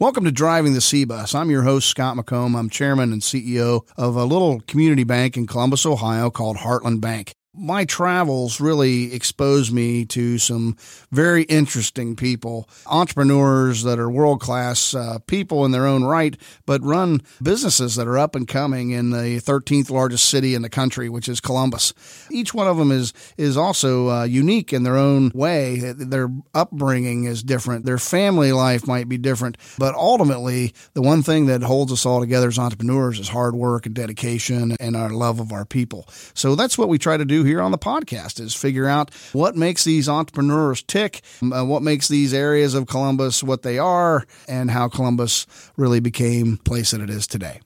Welcome 0.00 0.26
to 0.26 0.30
Driving 0.30 0.74
the 0.74 0.80
C 0.80 1.04
Bus. 1.04 1.34
I'm 1.34 1.50
your 1.50 1.64
host, 1.64 1.88
Scott 1.88 2.16
McComb. 2.16 2.56
I'm 2.56 2.70
chairman 2.70 3.12
and 3.12 3.20
CEO 3.20 3.84
of 3.96 4.14
a 4.14 4.24
little 4.24 4.60
community 4.60 5.02
bank 5.02 5.36
in 5.36 5.48
Columbus, 5.48 5.84
Ohio 5.84 6.30
called 6.30 6.58
Heartland 6.58 7.00
Bank 7.00 7.34
my 7.58 7.84
travels 7.84 8.60
really 8.60 9.12
exposed 9.12 9.72
me 9.72 10.04
to 10.06 10.38
some 10.38 10.76
very 11.10 11.42
interesting 11.44 12.16
people, 12.16 12.68
entrepreneurs 12.86 13.82
that 13.82 13.98
are 13.98 14.08
world 14.08 14.40
class 14.40 14.94
uh, 14.94 15.18
people 15.26 15.64
in 15.64 15.72
their 15.72 15.86
own 15.86 16.04
right, 16.04 16.36
but 16.66 16.82
run 16.82 17.20
businesses 17.42 17.96
that 17.96 18.06
are 18.06 18.18
up 18.18 18.34
and 18.34 18.46
coming 18.46 18.90
in 18.90 19.10
the 19.10 19.40
13th 19.40 19.90
largest 19.90 20.28
city 20.28 20.54
in 20.54 20.62
the 20.62 20.68
country, 20.68 21.08
which 21.08 21.28
is 21.28 21.40
Columbus. 21.40 21.92
Each 22.30 22.54
one 22.54 22.68
of 22.68 22.76
them 22.76 22.92
is 22.92 23.12
is 23.36 23.56
also 23.56 24.08
uh, 24.10 24.24
unique 24.24 24.72
in 24.72 24.82
their 24.82 24.96
own 24.96 25.30
way. 25.34 25.78
Their 25.78 26.30
upbringing 26.54 27.24
is 27.24 27.42
different. 27.42 27.84
Their 27.84 27.98
family 27.98 28.52
life 28.52 28.86
might 28.86 29.08
be 29.08 29.18
different, 29.18 29.58
but 29.78 29.94
ultimately, 29.94 30.74
the 30.94 31.02
one 31.02 31.22
thing 31.22 31.46
that 31.46 31.62
holds 31.62 31.92
us 31.92 32.06
all 32.06 32.20
together 32.20 32.48
as 32.48 32.58
entrepreneurs 32.58 33.18
is 33.18 33.28
hard 33.28 33.54
work 33.54 33.86
and 33.86 33.94
dedication 33.94 34.76
and 34.78 34.96
our 34.96 35.10
love 35.10 35.40
of 35.40 35.52
our 35.52 35.64
people. 35.64 36.06
So 36.34 36.54
that's 36.54 36.78
what 36.78 36.88
we 36.88 36.98
try 36.98 37.16
to 37.16 37.24
do 37.24 37.44
here 37.48 37.62
on 37.62 37.70
the 37.70 37.78
podcast 37.78 38.40
is 38.40 38.54
figure 38.54 38.86
out 38.86 39.12
what 39.32 39.56
makes 39.56 39.84
these 39.84 40.08
entrepreneurs 40.08 40.82
tick, 40.82 41.22
uh, 41.42 41.64
what 41.64 41.82
makes 41.82 42.06
these 42.06 42.34
areas 42.34 42.74
of 42.74 42.86
Columbus 42.86 43.42
what 43.42 43.62
they 43.62 43.78
are, 43.78 44.26
and 44.46 44.70
how 44.70 44.88
Columbus 44.88 45.46
really 45.76 46.00
became 46.00 46.56
the 46.56 46.62
place 46.62 46.90
that 46.90 47.00
it 47.00 47.08
is 47.08 47.26
today. 47.26 47.60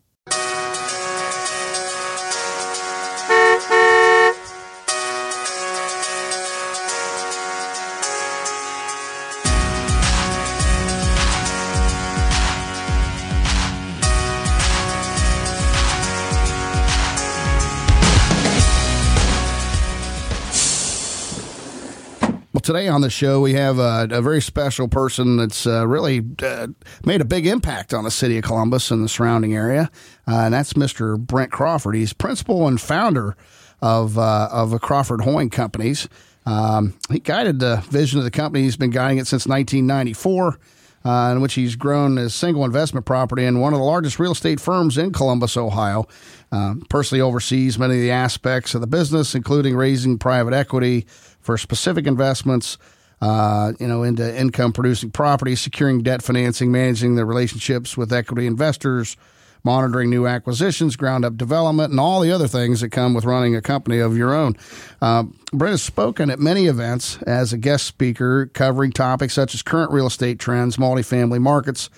Today 22.62 22.88
on 22.88 23.00
the 23.00 23.10
show, 23.10 23.40
we 23.40 23.54
have 23.54 23.78
a, 23.78 24.08
a 24.10 24.22
very 24.22 24.40
special 24.40 24.88
person 24.88 25.36
that's 25.36 25.66
uh, 25.66 25.86
really 25.86 26.22
uh, 26.42 26.68
made 27.04 27.20
a 27.20 27.24
big 27.24 27.46
impact 27.46 27.92
on 27.92 28.04
the 28.04 28.10
city 28.10 28.38
of 28.38 28.44
Columbus 28.44 28.90
and 28.90 29.04
the 29.04 29.08
surrounding 29.08 29.54
area, 29.54 29.90
uh, 30.26 30.42
and 30.44 30.54
that's 30.54 30.74
Mr. 30.74 31.18
Brent 31.18 31.52
Crawford. 31.52 31.94
He's 31.94 32.12
principal 32.12 32.66
and 32.68 32.80
founder 32.80 33.36
of 33.80 34.16
uh, 34.18 34.48
of 34.50 34.80
Crawford 34.80 35.22
Hoying 35.22 35.50
Companies. 35.50 36.08
Um, 36.46 36.94
he 37.10 37.18
guided 37.18 37.60
the 37.60 37.84
vision 37.90 38.18
of 38.18 38.24
the 38.24 38.30
company. 38.30 38.64
He's 38.64 38.76
been 38.76 38.90
guiding 38.90 39.18
it 39.18 39.26
since 39.26 39.46
1994. 39.46 40.58
Uh, 41.04 41.32
in 41.32 41.40
which 41.40 41.54
he's 41.54 41.74
grown 41.74 42.16
a 42.16 42.30
single 42.30 42.64
investment 42.64 43.04
property 43.04 43.44
in 43.44 43.58
one 43.58 43.72
of 43.72 43.80
the 43.80 43.84
largest 43.84 44.20
real 44.20 44.30
estate 44.30 44.60
firms 44.60 44.96
in 44.96 45.12
Columbus, 45.12 45.56
Ohio. 45.56 46.06
Uh, 46.52 46.74
personally 46.88 47.20
oversees 47.20 47.76
many 47.76 47.94
of 47.94 48.00
the 48.00 48.12
aspects 48.12 48.72
of 48.76 48.80
the 48.80 48.86
business, 48.86 49.34
including 49.34 49.74
raising 49.74 50.16
private 50.16 50.54
equity, 50.54 51.04
for 51.42 51.58
specific 51.58 52.06
investments, 52.06 52.78
uh, 53.20 53.72
you 53.78 53.86
know, 53.86 54.02
into 54.02 54.38
income 54.38 54.72
producing 54.72 55.10
properties, 55.10 55.60
securing 55.60 56.02
debt 56.02 56.22
financing, 56.22 56.72
managing 56.72 57.16
the 57.16 57.24
relationships 57.24 57.96
with 57.96 58.12
equity 58.12 58.46
investors, 58.46 59.16
monitoring 59.64 60.10
new 60.10 60.26
acquisitions, 60.26 60.96
ground 60.96 61.24
up 61.24 61.36
development, 61.36 61.90
and 61.90 62.00
all 62.00 62.20
the 62.20 62.32
other 62.32 62.48
things 62.48 62.80
that 62.80 62.90
come 62.90 63.14
with 63.14 63.24
running 63.24 63.54
a 63.54 63.62
company 63.62 63.98
of 63.98 64.16
your 64.16 64.34
own. 64.34 64.56
Uh, 65.00 65.24
Brent 65.52 65.72
has 65.72 65.82
spoken 65.82 66.30
at 66.30 66.38
many 66.40 66.66
events 66.66 67.18
as 67.22 67.52
a 67.52 67.58
guest 67.58 67.86
speaker 67.86 68.46
covering 68.46 68.90
topics 68.90 69.34
such 69.34 69.54
as 69.54 69.62
current 69.62 69.92
real 69.92 70.06
estate 70.06 70.38
trends, 70.38 70.76
multifamily 70.76 71.40
markets, 71.40 71.90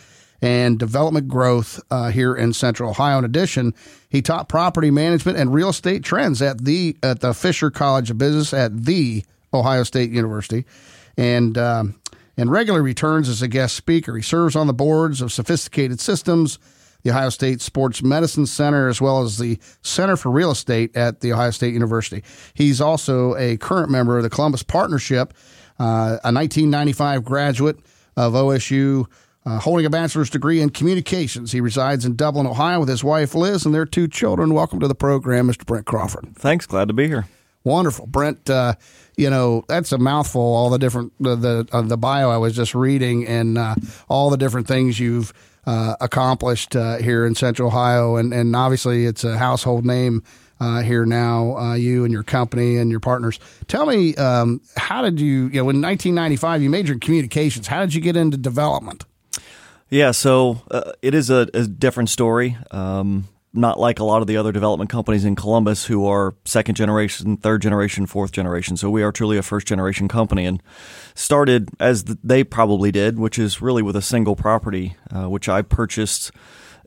and 0.42 0.78
development 0.78 1.26
growth 1.26 1.80
uh, 1.90 2.10
here 2.10 2.34
in 2.34 2.52
Central 2.52 2.90
Ohio. 2.90 3.18
In 3.18 3.24
addition, 3.24 3.72
he 4.10 4.20
taught 4.20 4.48
property 4.48 4.90
management 4.90 5.38
and 5.38 5.54
real 5.54 5.70
estate 5.70 6.04
trends 6.04 6.42
at 6.42 6.64
the 6.64 6.96
at 7.02 7.20
the 7.20 7.32
Fisher 7.32 7.70
College 7.70 8.10
of 8.10 8.18
Business 8.18 8.52
at 8.52 8.84
the 8.84 9.24
Ohio 9.54 9.82
State 9.82 10.10
University, 10.10 10.64
and 11.16 11.56
um, 11.56 12.00
and 12.36 12.50
regularly 12.50 12.84
returns 12.84 13.28
as 13.28 13.42
a 13.42 13.48
guest 13.48 13.76
speaker. 13.76 14.16
He 14.16 14.22
serves 14.22 14.56
on 14.56 14.66
the 14.66 14.74
boards 14.74 15.20
of 15.20 15.32
Sophisticated 15.32 16.00
Systems, 16.00 16.58
the 17.02 17.10
Ohio 17.10 17.28
State 17.28 17.60
Sports 17.60 18.02
Medicine 18.02 18.46
Center, 18.46 18.88
as 18.88 19.00
well 19.00 19.22
as 19.22 19.38
the 19.38 19.58
Center 19.82 20.16
for 20.16 20.30
Real 20.30 20.50
Estate 20.50 20.96
at 20.96 21.20
the 21.20 21.32
Ohio 21.32 21.50
State 21.50 21.74
University. 21.74 22.24
He's 22.54 22.80
also 22.80 23.36
a 23.36 23.56
current 23.58 23.90
member 23.90 24.16
of 24.16 24.22
the 24.22 24.30
Columbus 24.30 24.62
Partnership, 24.62 25.34
uh, 25.78 26.18
a 26.24 26.32
1995 26.32 27.24
graduate 27.24 27.78
of 28.16 28.32
OSU. 28.32 29.06
Uh, 29.46 29.58
holding 29.58 29.84
a 29.84 29.90
bachelor's 29.90 30.30
degree 30.30 30.62
in 30.62 30.70
communications. 30.70 31.52
He 31.52 31.60
resides 31.60 32.06
in 32.06 32.16
Dublin, 32.16 32.46
Ohio, 32.46 32.80
with 32.80 32.88
his 32.88 33.04
wife 33.04 33.34
Liz 33.34 33.66
and 33.66 33.74
their 33.74 33.84
two 33.84 34.08
children. 34.08 34.54
Welcome 34.54 34.80
to 34.80 34.88
the 34.88 34.94
program, 34.94 35.48
Mr. 35.48 35.66
Brent 35.66 35.84
Crawford. 35.84 36.34
Thanks. 36.34 36.64
Glad 36.64 36.88
to 36.88 36.94
be 36.94 37.08
here. 37.08 37.26
Wonderful, 37.62 38.06
Brent. 38.06 38.48
Uh, 38.48 38.74
you 39.16 39.30
know 39.30 39.64
that's 39.68 39.92
a 39.92 39.98
mouthful. 39.98 40.40
All 40.40 40.70
the 40.70 40.78
different 40.78 41.12
the 41.20 41.36
the, 41.36 41.68
uh, 41.72 41.82
the 41.82 41.96
bio 41.96 42.30
I 42.30 42.36
was 42.36 42.54
just 42.54 42.74
reading, 42.74 43.26
and 43.26 43.58
uh, 43.58 43.74
all 44.08 44.30
the 44.30 44.36
different 44.36 44.66
things 44.66 44.98
you've 44.98 45.32
uh, 45.66 45.96
accomplished 46.00 46.76
uh, 46.76 46.98
here 46.98 47.26
in 47.26 47.34
Central 47.34 47.68
Ohio, 47.68 48.16
and 48.16 48.32
and 48.32 48.54
obviously 48.54 49.06
it's 49.06 49.24
a 49.24 49.38
household 49.38 49.84
name. 49.84 50.22
Uh, 50.60 50.82
here 50.82 51.04
now, 51.04 51.74
you 51.74 52.04
and 52.04 52.12
your 52.12 52.22
company 52.22 52.76
and 52.78 52.88
your 52.88 53.00
partners. 53.00 53.40
Tell 53.66 53.84
me, 53.86 54.14
um, 54.14 54.62
how 54.76 55.02
did 55.02 55.20
you, 55.20 55.48
you 55.48 55.60
know, 55.60 55.68
in 55.68 55.82
1995, 55.82 56.62
you 56.62 56.70
majored 56.70 56.94
in 56.94 57.00
communications. 57.00 57.66
How 57.66 57.80
did 57.80 57.92
you 57.92 58.00
get 58.00 58.16
into 58.16 58.36
development? 58.36 59.04
Yeah, 59.90 60.12
so 60.12 60.62
it 61.02 61.12
is 61.12 61.28
a, 61.28 61.48
a 61.52 61.66
different 61.66 62.08
story. 62.08 62.56
Um, 62.70 63.28
not 63.54 63.78
like 63.78 64.00
a 64.00 64.04
lot 64.04 64.20
of 64.20 64.26
the 64.26 64.36
other 64.36 64.50
development 64.50 64.90
companies 64.90 65.24
in 65.24 65.36
Columbus 65.36 65.86
who 65.86 66.06
are 66.06 66.34
second 66.44 66.74
generation, 66.74 67.36
third 67.36 67.62
generation, 67.62 68.04
fourth 68.04 68.32
generation. 68.32 68.76
So 68.76 68.90
we 68.90 69.02
are 69.02 69.12
truly 69.12 69.38
a 69.38 69.42
first 69.42 69.66
generation 69.66 70.08
company 70.08 70.44
and 70.44 70.60
started 71.14 71.68
as 71.78 72.02
they 72.04 72.42
probably 72.42 72.90
did, 72.90 73.18
which 73.18 73.38
is 73.38 73.62
really 73.62 73.82
with 73.82 73.94
a 73.94 74.02
single 74.02 74.34
property, 74.34 74.96
uh, 75.14 75.28
which 75.30 75.48
I 75.48 75.62
purchased 75.62 76.32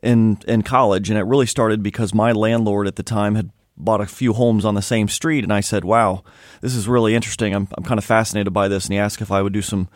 in 0.02 0.38
in 0.46 0.62
college. 0.62 1.08
And 1.08 1.18
it 1.18 1.24
really 1.24 1.46
started 1.46 1.82
because 1.82 2.12
my 2.12 2.32
landlord 2.32 2.86
at 2.86 2.96
the 2.96 3.02
time 3.02 3.34
had 3.34 3.50
bought 3.78 4.00
a 4.00 4.06
few 4.06 4.32
homes 4.34 4.64
on 4.64 4.74
the 4.74 4.82
same 4.82 5.08
street, 5.08 5.44
and 5.44 5.52
I 5.52 5.60
said, 5.60 5.84
"Wow, 5.84 6.22
this 6.60 6.74
is 6.74 6.86
really 6.86 7.14
interesting. 7.14 7.54
I'm 7.54 7.68
I'm 7.76 7.84
kind 7.84 7.98
of 7.98 8.04
fascinated 8.04 8.52
by 8.52 8.68
this." 8.68 8.84
And 8.84 8.92
he 8.92 8.98
asked 8.98 9.22
if 9.22 9.32
I 9.32 9.40
would 9.40 9.52
do 9.52 9.62
some 9.62 9.88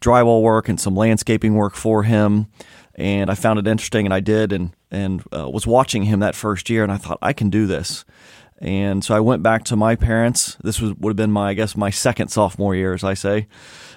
drywall 0.00 0.42
work 0.42 0.68
and 0.68 0.80
some 0.80 0.94
landscaping 0.94 1.54
work 1.54 1.74
for 1.74 2.04
him 2.04 2.46
and 3.00 3.30
I 3.30 3.34
found 3.34 3.58
it 3.58 3.66
interesting, 3.66 4.06
and 4.06 4.12
I 4.12 4.20
did, 4.20 4.52
and 4.52 4.72
and 4.90 5.22
uh, 5.34 5.48
was 5.48 5.66
watching 5.66 6.02
him 6.04 6.20
that 6.20 6.34
first 6.34 6.68
year, 6.68 6.82
and 6.82 6.92
I 6.92 6.98
thought 6.98 7.18
I 7.22 7.32
can 7.32 7.48
do 7.48 7.66
this, 7.66 8.04
and 8.58 9.02
so 9.02 9.14
I 9.14 9.20
went 9.20 9.42
back 9.42 9.64
to 9.64 9.76
my 9.76 9.96
parents. 9.96 10.58
This 10.62 10.80
was 10.80 10.92
would 10.94 11.10
have 11.10 11.16
been 11.16 11.32
my 11.32 11.48
I 11.48 11.54
guess 11.54 11.76
my 11.76 11.90
second 11.90 12.28
sophomore 12.28 12.74
year, 12.76 12.92
as 12.92 13.02
I 13.02 13.14
say, 13.14 13.48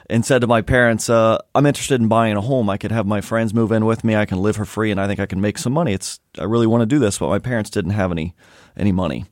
and 0.10 0.26
said 0.26 0.40
to 0.40 0.48
my 0.48 0.62
parents, 0.62 1.10
uh, 1.10 1.38
"I'm 1.54 1.66
interested 1.66 2.00
in 2.00 2.08
buying 2.08 2.38
a 2.38 2.42
home. 2.42 2.70
I 2.70 2.78
could 2.78 2.94
have 2.94 3.06
my 3.06 3.20
friends 3.20 3.54
move 3.54 3.74
in 3.74 3.86
with 3.86 4.06
me. 4.06 4.16
I 4.16 4.26
can 4.26 4.42
live 4.42 4.56
for 4.56 4.66
free, 4.66 4.90
and 4.90 5.02
I 5.02 5.08
think 5.08 5.20
I 5.20 5.26
can 5.26 5.42
make 5.42 5.58
some 5.58 5.74
money. 5.74 5.94
It's 5.94 6.22
I 6.40 6.46
really 6.46 6.68
want 6.68 6.82
to 6.82 6.86
do 6.86 7.00
this, 7.00 7.18
but 7.18 7.28
my 7.28 7.40
parents 7.40 7.70
didn't 7.70 7.92
have 7.92 8.12
any 8.12 8.34
any 8.78 8.94
money." 8.94 9.26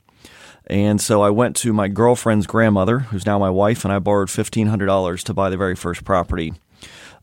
And 0.66 1.00
so 1.00 1.22
I 1.22 1.30
went 1.30 1.56
to 1.56 1.72
my 1.72 1.88
girlfriend's 1.88 2.46
grandmother, 2.46 3.00
who's 3.00 3.26
now 3.26 3.38
my 3.38 3.50
wife, 3.50 3.84
and 3.84 3.92
I 3.92 3.98
borrowed 3.98 4.30
fifteen 4.30 4.66
hundred 4.66 4.86
dollars 4.86 5.24
to 5.24 5.34
buy 5.34 5.48
the 5.48 5.56
very 5.56 5.74
first 5.74 6.04
property. 6.04 6.52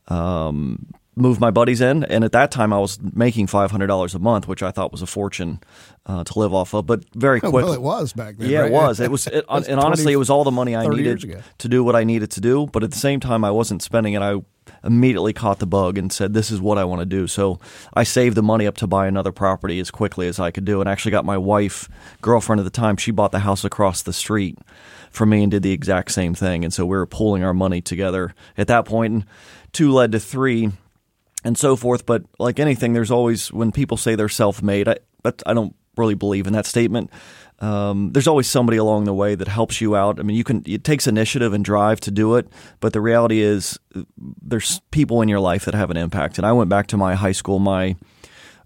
Um, 0.08 0.92
moved 1.16 1.40
my 1.40 1.50
buddies 1.50 1.80
in, 1.80 2.04
and 2.04 2.24
at 2.24 2.32
that 2.32 2.50
time 2.50 2.72
I 2.72 2.78
was 2.78 2.98
making 3.00 3.48
five 3.48 3.70
hundred 3.70 3.88
dollars 3.88 4.14
a 4.14 4.18
month, 4.18 4.46
which 4.48 4.62
I 4.62 4.70
thought 4.70 4.92
was 4.92 5.02
a 5.02 5.06
fortune 5.06 5.60
uh, 6.06 6.24
to 6.24 6.38
live 6.38 6.54
off 6.54 6.74
of. 6.74 6.86
But 6.86 7.04
very 7.14 7.40
quickly, 7.40 7.62
well, 7.62 7.72
it 7.72 7.82
was 7.82 8.12
back 8.12 8.36
then. 8.36 8.48
Yeah, 8.48 8.60
right? 8.60 8.70
it 8.70 8.72
was. 8.72 9.00
It 9.00 9.10
was, 9.12 9.26
it, 9.26 9.44
and 9.48 9.64
20, 9.64 9.74
honestly, 9.74 10.12
it 10.12 10.16
was 10.16 10.30
all 10.30 10.44
the 10.44 10.50
money 10.50 10.76
I 10.76 10.86
needed 10.86 11.42
to 11.58 11.68
do 11.68 11.84
what 11.84 11.96
I 11.96 12.04
needed 12.04 12.30
to 12.32 12.40
do. 12.40 12.66
But 12.66 12.82
at 12.82 12.90
the 12.90 12.98
same 12.98 13.20
time, 13.20 13.44
I 13.44 13.50
wasn't 13.50 13.82
spending 13.82 14.14
it. 14.14 14.22
I 14.22 14.36
immediately 14.84 15.32
caught 15.32 15.58
the 15.58 15.66
bug 15.66 15.98
and 15.98 16.12
said, 16.12 16.32
"This 16.32 16.50
is 16.50 16.60
what 16.60 16.78
I 16.78 16.84
want 16.84 17.00
to 17.00 17.06
do." 17.06 17.26
So 17.26 17.58
I 17.94 18.04
saved 18.04 18.36
the 18.36 18.42
money 18.42 18.66
up 18.66 18.76
to 18.78 18.86
buy 18.86 19.06
another 19.06 19.32
property 19.32 19.80
as 19.80 19.90
quickly 19.90 20.28
as 20.28 20.38
I 20.38 20.50
could 20.50 20.64
do, 20.64 20.80
and 20.80 20.88
actually 20.88 21.12
got 21.12 21.24
my 21.24 21.38
wife, 21.38 21.88
girlfriend 22.22 22.60
at 22.60 22.64
the 22.64 22.70
time, 22.70 22.96
she 22.96 23.10
bought 23.10 23.32
the 23.32 23.40
house 23.40 23.64
across 23.64 24.02
the 24.02 24.12
street 24.12 24.58
for 25.10 25.26
me 25.26 25.42
and 25.42 25.50
did 25.50 25.64
the 25.64 25.72
exact 25.72 26.12
same 26.12 26.34
thing. 26.34 26.64
And 26.64 26.72
so 26.72 26.86
we 26.86 26.96
were 26.96 27.06
pooling 27.06 27.42
our 27.42 27.52
money 27.52 27.80
together 27.80 28.32
at 28.56 28.68
that 28.68 28.84
point, 28.84 29.12
and 29.12 29.24
two 29.72 29.92
led 29.92 30.12
to 30.12 30.20
three 30.20 30.70
and 31.44 31.56
so 31.56 31.76
forth. 31.76 32.06
But 32.06 32.24
like 32.38 32.58
anything, 32.58 32.92
there's 32.92 33.10
always 33.10 33.52
when 33.52 33.72
people 33.72 33.96
say 33.96 34.14
they're 34.14 34.28
self-made. 34.28 34.88
I, 34.88 34.96
but 35.22 35.42
I 35.46 35.54
don't 35.54 35.74
really 35.96 36.14
believe 36.14 36.46
in 36.46 36.52
that 36.54 36.66
statement. 36.66 37.10
Um, 37.60 38.12
there's 38.12 38.26
always 38.26 38.46
somebody 38.46 38.78
along 38.78 39.04
the 39.04 39.12
way 39.12 39.34
that 39.34 39.46
helps 39.46 39.80
you 39.80 39.94
out. 39.94 40.18
I 40.18 40.22
mean, 40.22 40.36
you 40.36 40.44
can 40.44 40.62
it 40.66 40.82
takes 40.82 41.06
initiative 41.06 41.52
and 41.52 41.62
drive 41.62 42.00
to 42.00 42.10
do 42.10 42.36
it, 42.36 42.48
but 42.80 42.94
the 42.94 43.02
reality 43.02 43.40
is 43.40 43.78
there's 44.16 44.80
people 44.90 45.20
in 45.20 45.28
your 45.28 45.40
life 45.40 45.66
that 45.66 45.74
have 45.74 45.90
an 45.90 45.98
impact. 45.98 46.38
And 46.38 46.46
I 46.46 46.52
went 46.52 46.70
back 46.70 46.86
to 46.88 46.96
my 46.96 47.14
high 47.14 47.32
school, 47.32 47.58
my 47.58 47.96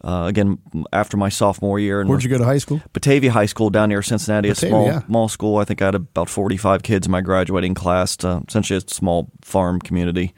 uh, 0.05 0.27
again 0.27 0.59
after 0.93 1.17
my 1.17 1.29
sophomore 1.29 1.81
year. 1.81 2.01
And 2.01 2.09
Where'd 2.09 2.23
you 2.23 2.31
go 2.31 2.39
to 2.39 2.45
high 2.45 2.59
school? 2.59 2.81
Batavia 2.93 3.33
High 3.33 3.47
School 3.47 3.69
down 3.71 3.89
near 3.89 4.03
Cincinnati, 4.03 4.51
Batavia, 4.51 4.69
a 4.69 4.71
small 4.71 4.87
yeah. 4.87 5.07
small 5.07 5.29
school. 5.29 5.57
I 5.57 5.65
think 5.65 5.83
I 5.83 5.87
had 5.87 5.97
about 5.97 6.29
45 6.29 6.85
kids 6.85 7.07
in 7.07 7.11
my 7.11 7.21
graduating 7.21 7.75
class. 7.75 8.23
Uh, 8.23 8.43
essentially, 8.47 8.77
a 8.77 8.89
small 8.89 9.29
farm 9.43 9.81
community. 9.81 10.35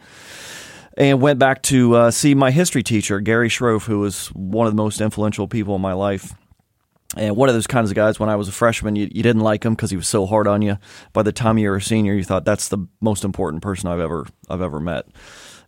And 0.96 1.20
went 1.20 1.38
back 1.38 1.62
to 1.64 1.94
uh, 1.94 2.10
see 2.10 2.34
my 2.34 2.50
history 2.50 2.82
teacher, 2.82 3.20
Gary 3.20 3.48
Schroff, 3.48 3.84
who 3.84 4.00
was 4.00 4.28
one 4.28 4.66
of 4.66 4.72
the 4.72 4.82
most 4.82 5.00
influential 5.00 5.46
people 5.46 5.74
in 5.74 5.80
my 5.80 5.92
life. 5.92 6.34
And 7.16 7.36
one 7.36 7.48
of 7.48 7.54
those 7.54 7.66
kinds 7.66 7.90
of 7.90 7.94
guys, 7.94 8.18
when 8.18 8.28
I 8.28 8.36
was 8.36 8.48
a 8.48 8.52
freshman, 8.52 8.96
you, 8.96 9.08
you 9.12 9.22
didn't 9.22 9.42
like 9.42 9.64
him 9.64 9.74
because 9.74 9.90
he 9.90 9.96
was 9.96 10.08
so 10.08 10.26
hard 10.26 10.46
on 10.46 10.60
you. 10.60 10.76
By 11.12 11.22
the 11.22 11.32
time 11.32 11.56
you 11.56 11.70
were 11.70 11.76
a 11.76 11.82
senior, 11.82 12.14
you 12.14 12.24
thought 12.24 12.44
that's 12.44 12.68
the 12.68 12.78
most 13.00 13.24
important 13.24 13.62
person 13.62 13.88
I've 13.88 14.00
ever 14.00 14.26
I've 14.50 14.60
ever 14.60 14.80
met. 14.80 15.06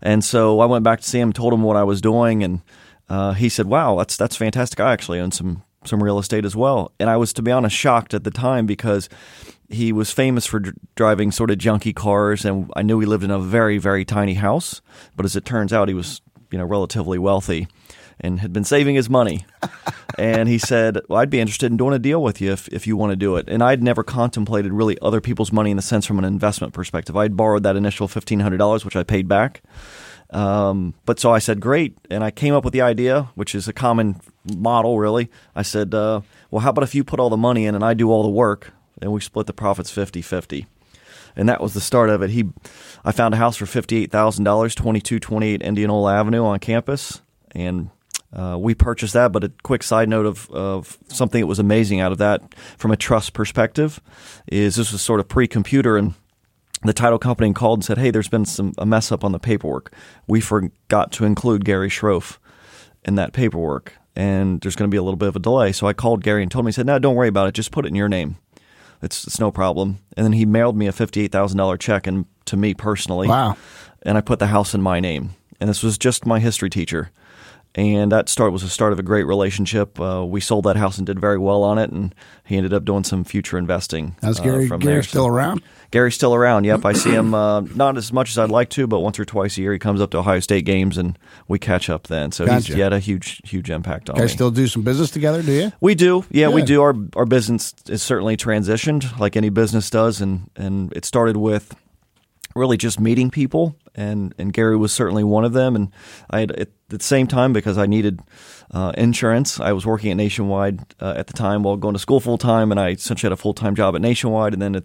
And 0.02 0.24
so 0.24 0.60
I 0.60 0.66
went 0.66 0.84
back 0.84 1.00
to 1.00 1.08
see 1.08 1.20
him, 1.20 1.32
told 1.32 1.52
him 1.52 1.62
what 1.62 1.76
I 1.76 1.84
was 1.84 2.00
doing, 2.00 2.42
and 2.42 2.60
uh, 3.08 3.32
he 3.32 3.48
said, 3.48 3.66
"Wow, 3.66 3.96
that's 3.96 4.16
that's 4.16 4.36
fantastic. 4.36 4.80
I 4.80 4.92
actually 4.92 5.20
own 5.20 5.30
some 5.30 5.62
some 5.84 6.02
real 6.02 6.18
estate 6.18 6.44
as 6.44 6.56
well." 6.56 6.92
And 7.00 7.08
I 7.08 7.16
was, 7.16 7.32
to 7.34 7.42
be 7.42 7.52
honest, 7.52 7.74
shocked 7.74 8.14
at 8.14 8.24
the 8.24 8.30
time 8.30 8.66
because 8.66 9.08
he 9.68 9.92
was 9.92 10.10
famous 10.10 10.46
for 10.46 10.60
dr- 10.60 10.76
driving 10.94 11.30
sort 11.30 11.50
of 11.50 11.58
junky 11.58 11.94
cars, 11.94 12.44
and 12.44 12.70
I 12.74 12.82
knew 12.82 13.00
he 13.00 13.06
lived 13.06 13.24
in 13.24 13.30
a 13.30 13.38
very 13.38 13.78
very 13.78 14.04
tiny 14.04 14.34
house. 14.34 14.80
But 15.16 15.24
as 15.24 15.36
it 15.36 15.44
turns 15.44 15.72
out, 15.72 15.88
he 15.88 15.94
was 15.94 16.20
you 16.50 16.58
know 16.58 16.64
relatively 16.64 17.18
wealthy 17.18 17.68
and 18.20 18.40
had 18.40 18.52
been 18.52 18.64
saving 18.64 18.94
his 18.94 19.08
money. 19.08 19.44
and 20.18 20.48
he 20.48 20.58
said, 20.58 20.98
well, 21.08 21.20
I'd 21.20 21.30
be 21.30 21.40
interested 21.40 21.70
in 21.70 21.76
doing 21.76 21.94
a 21.94 21.98
deal 21.98 22.22
with 22.22 22.40
you 22.40 22.52
if, 22.52 22.68
if 22.68 22.86
you 22.86 22.96
want 22.96 23.10
to 23.10 23.16
do 23.16 23.36
it. 23.36 23.48
And 23.48 23.62
I'd 23.62 23.82
never 23.82 24.02
contemplated 24.02 24.72
really 24.72 24.98
other 25.00 25.20
people's 25.20 25.52
money 25.52 25.70
in 25.70 25.76
the 25.76 25.82
sense 25.82 26.06
from 26.06 26.18
an 26.18 26.24
investment 26.24 26.72
perspective. 26.72 27.16
I'd 27.16 27.36
borrowed 27.36 27.62
that 27.62 27.76
initial 27.76 28.08
$1,500, 28.08 28.84
which 28.84 28.96
I 28.96 29.02
paid 29.02 29.28
back. 29.28 29.62
Um, 30.30 30.94
but 31.06 31.18
so 31.18 31.32
I 31.32 31.38
said, 31.38 31.60
great. 31.60 31.96
And 32.10 32.22
I 32.22 32.30
came 32.30 32.54
up 32.54 32.64
with 32.64 32.72
the 32.72 32.82
idea, 32.82 33.30
which 33.34 33.54
is 33.54 33.68
a 33.68 33.72
common 33.72 34.20
model, 34.44 34.98
really. 34.98 35.30
I 35.54 35.62
said, 35.62 35.94
uh, 35.94 36.20
well, 36.50 36.60
how 36.60 36.70
about 36.70 36.84
if 36.84 36.94
you 36.94 37.04
put 37.04 37.20
all 37.20 37.30
the 37.30 37.36
money 37.36 37.66
in 37.66 37.74
and 37.74 37.84
I 37.84 37.94
do 37.94 38.10
all 38.10 38.22
the 38.22 38.28
work 38.28 38.72
and 39.00 39.12
we 39.12 39.20
split 39.20 39.46
the 39.46 39.52
profits 39.52 39.90
50 39.90 40.22
50? 40.22 40.66
And 41.36 41.48
that 41.48 41.60
was 41.60 41.74
the 41.74 41.80
start 41.80 42.10
of 42.10 42.22
it. 42.22 42.30
He, 42.30 42.46
I 43.04 43.12
found 43.12 43.32
a 43.32 43.36
house 43.36 43.56
for 43.56 43.64
$58,000, 43.64 44.10
2228 44.10 45.62
Indianola 45.62 46.14
Avenue 46.14 46.44
on 46.44 46.58
campus. 46.58 47.20
And 47.52 47.90
uh, 48.32 48.56
we 48.58 48.74
purchased 48.74 49.14
that, 49.14 49.32
but 49.32 49.44
a 49.44 49.52
quick 49.62 49.82
side 49.82 50.08
note 50.08 50.26
of, 50.26 50.50
of 50.50 50.98
something 51.08 51.40
that 51.40 51.46
was 51.46 51.58
amazing 51.58 52.00
out 52.00 52.12
of 52.12 52.18
that 52.18 52.54
from 52.76 52.90
a 52.90 52.96
trust 52.96 53.32
perspective 53.32 54.00
is 54.48 54.76
this 54.76 54.92
was 54.92 55.00
sort 55.00 55.20
of 55.20 55.28
pre-computer 55.28 55.96
and 55.96 56.14
the 56.82 56.92
title 56.92 57.18
company 57.18 57.52
called 57.52 57.78
and 57.78 57.84
said, 57.84 57.98
"Hey, 57.98 58.10
there's 58.10 58.28
been 58.28 58.44
some 58.44 58.72
a 58.78 58.86
mess 58.86 59.10
up 59.10 59.24
on 59.24 59.32
the 59.32 59.40
paperwork. 59.40 59.92
We 60.28 60.40
forgot 60.40 61.10
to 61.12 61.24
include 61.24 61.64
Gary 61.64 61.88
Schroff 61.88 62.38
in 63.04 63.16
that 63.16 63.32
paperwork, 63.32 63.94
and 64.14 64.60
there's 64.60 64.76
going 64.76 64.88
to 64.88 64.94
be 64.94 64.98
a 64.98 65.02
little 65.02 65.16
bit 65.16 65.28
of 65.28 65.34
a 65.34 65.40
delay." 65.40 65.72
So 65.72 65.88
I 65.88 65.92
called 65.92 66.22
Gary 66.22 66.42
and 66.42 66.52
told 66.52 66.64
him, 66.64 66.68
he 66.68 66.72
said, 66.72 66.86
"No, 66.86 67.00
don't 67.00 67.16
worry 67.16 67.28
about 67.28 67.48
it. 67.48 67.54
Just 67.54 67.72
put 67.72 67.84
it 67.84 67.88
in 67.88 67.96
your 67.96 68.08
name. 68.08 68.36
It's 69.02 69.26
it's 69.26 69.40
no 69.40 69.50
problem." 69.50 69.98
And 70.16 70.24
then 70.24 70.32
he 70.32 70.46
mailed 70.46 70.76
me 70.76 70.86
a 70.86 70.92
fifty-eight 70.92 71.32
thousand 71.32 71.58
dollar 71.58 71.76
check 71.76 72.06
and 72.06 72.26
to 72.46 72.56
me 72.56 72.74
personally. 72.74 73.28
Wow. 73.28 73.56
And 74.02 74.16
I 74.16 74.20
put 74.20 74.38
the 74.38 74.46
house 74.46 74.74
in 74.74 74.82
my 74.82 75.00
name, 75.00 75.30
and 75.60 75.68
this 75.68 75.82
was 75.82 75.98
just 75.98 76.26
my 76.26 76.38
history 76.38 76.70
teacher 76.70 77.10
and 77.78 78.10
that 78.12 78.28
start 78.28 78.52
was 78.52 78.62
the 78.62 78.68
start 78.68 78.92
of 78.92 78.98
a 78.98 79.02
great 79.04 79.24
relationship. 79.24 80.00
Uh, 80.00 80.24
we 80.26 80.40
sold 80.40 80.64
that 80.64 80.76
house 80.76 80.98
and 80.98 81.06
did 81.06 81.20
very 81.20 81.38
well 81.38 81.62
on 81.62 81.78
it, 81.78 81.90
and 81.90 82.14
he 82.44 82.56
ended 82.56 82.74
up 82.74 82.84
doing 82.84 83.04
some 83.04 83.22
future 83.24 83.56
investing. 83.56 84.16
How's 84.20 84.40
Gary? 84.40 84.64
Uh, 84.64 84.68
from 84.68 84.80
Gary 84.80 84.94
there. 84.94 85.02
still 85.04 85.24
So- 85.24 85.28
around? 85.28 85.62
Gary's 85.90 86.14
still 86.16 86.34
around. 86.34 86.64
Yep, 86.64 86.84
I 86.84 86.92
see 86.92 87.12
him 87.12 87.32
uh, 87.32 87.60
not 87.60 87.96
as 87.96 88.12
much 88.12 88.28
as 88.30 88.36
I'd 88.36 88.50
like 88.50 88.68
to, 88.70 88.86
but 88.86 89.00
once 89.00 89.18
or 89.18 89.24
twice 89.24 89.56
a 89.56 89.62
year 89.62 89.72
he 89.72 89.78
comes 89.78 90.02
up 90.02 90.10
to 90.10 90.18
Ohio 90.18 90.40
State 90.40 90.66
games 90.66 90.98
and 90.98 91.18
we 91.46 91.58
catch 91.58 91.88
up 91.88 92.08
then. 92.08 92.30
So 92.30 92.44
Gotcha. 92.44 92.74
he's 92.74 92.82
had 92.82 92.92
a 92.92 92.98
huge, 92.98 93.40
huge 93.42 93.70
impact 93.70 94.10
on 94.10 94.16
You 94.16 94.20
me. 94.22 94.26
guys 94.26 94.32
still 94.34 94.50
do 94.50 94.66
some 94.66 94.82
business 94.82 95.10
together? 95.10 95.42
Do 95.42 95.50
you? 95.52 95.72
We 95.80 95.94
do, 95.94 96.26
yeah, 96.30 96.48
we 96.48 96.60
do. 96.62 96.82
Our 96.82 96.94
our 97.16 97.24
business 97.24 97.74
is 97.88 98.02
certainly 98.02 98.36
transitioned, 98.36 99.18
like 99.18 99.34
any 99.34 99.48
business 99.48 99.88
does, 99.88 100.20
and 100.20 100.50
and 100.56 100.92
it 100.94 101.06
started 101.06 101.38
with 101.38 101.74
really 102.54 102.76
just 102.76 103.00
meeting 103.00 103.30
people, 103.30 103.76
and 103.94 104.34
and 104.38 104.52
Gary 104.52 104.76
was 104.76 104.92
certainly 104.92 105.24
one 105.24 105.44
of 105.44 105.52
them. 105.52 105.76
And 105.76 105.92
I 106.30 106.40
had 106.40 106.52
at 106.52 106.68
the 106.88 107.02
same 107.02 107.26
time 107.26 107.52
because 107.52 107.78
I 107.78 107.86
needed 107.86 108.20
uh, 108.70 108.92
insurance. 108.96 109.60
I 109.60 109.72
was 109.72 109.86
working 109.86 110.10
at 110.10 110.16
Nationwide 110.16 110.80
uh, 111.00 111.14
at 111.16 111.26
the 111.26 111.32
time 111.32 111.62
while 111.62 111.76
going 111.76 111.94
to 111.94 111.98
school 111.98 112.20
full 112.20 112.38
time, 112.38 112.70
and 112.70 112.80
I 112.80 112.90
essentially 112.90 113.28
had 113.28 113.38
a 113.38 113.40
full 113.40 113.54
time 113.54 113.74
job 113.74 113.94
at 113.94 114.00
Nationwide, 114.00 114.52
and 114.52 114.62
then 114.62 114.76
at, 114.76 114.84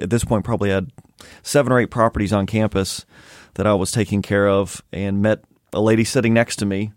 at 0.00 0.10
this 0.10 0.24
point 0.24 0.44
probably 0.44 0.70
had 0.70 0.90
seven 1.42 1.72
or 1.72 1.80
eight 1.80 1.90
properties 1.90 2.32
on 2.32 2.46
campus 2.46 3.04
that 3.54 3.66
I 3.66 3.74
was 3.74 3.92
taking 3.92 4.22
care 4.22 4.48
of, 4.48 4.82
and 4.92 5.22
met 5.22 5.44
a 5.72 5.80
lady 5.80 6.04
sitting 6.04 6.34
next 6.34 6.56
to 6.56 6.66
me 6.66 6.92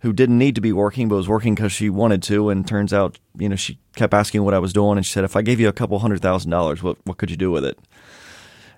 who 0.00 0.12
didn't 0.12 0.38
need 0.38 0.54
to 0.54 0.60
be 0.60 0.72
working 0.72 1.08
but 1.08 1.16
was 1.16 1.28
working 1.28 1.54
because 1.54 1.72
she 1.72 1.90
wanted 1.90 2.22
to. 2.22 2.50
And 2.50 2.66
turns 2.66 2.92
out, 2.92 3.18
you 3.36 3.48
know, 3.48 3.56
she 3.56 3.78
kept 3.96 4.14
asking 4.14 4.44
what 4.44 4.54
I 4.54 4.58
was 4.58 4.72
doing, 4.72 4.96
and 4.96 5.04
she 5.04 5.12
said, 5.12 5.24
"If 5.24 5.36
I 5.36 5.42
gave 5.42 5.60
you 5.60 5.68
a 5.68 5.72
couple 5.72 5.98
hundred 5.98 6.22
thousand 6.22 6.50
dollars, 6.50 6.82
what 6.82 6.96
what 7.04 7.16
could 7.18 7.30
you 7.30 7.36
do 7.36 7.50
with 7.50 7.64
it?" 7.64 7.78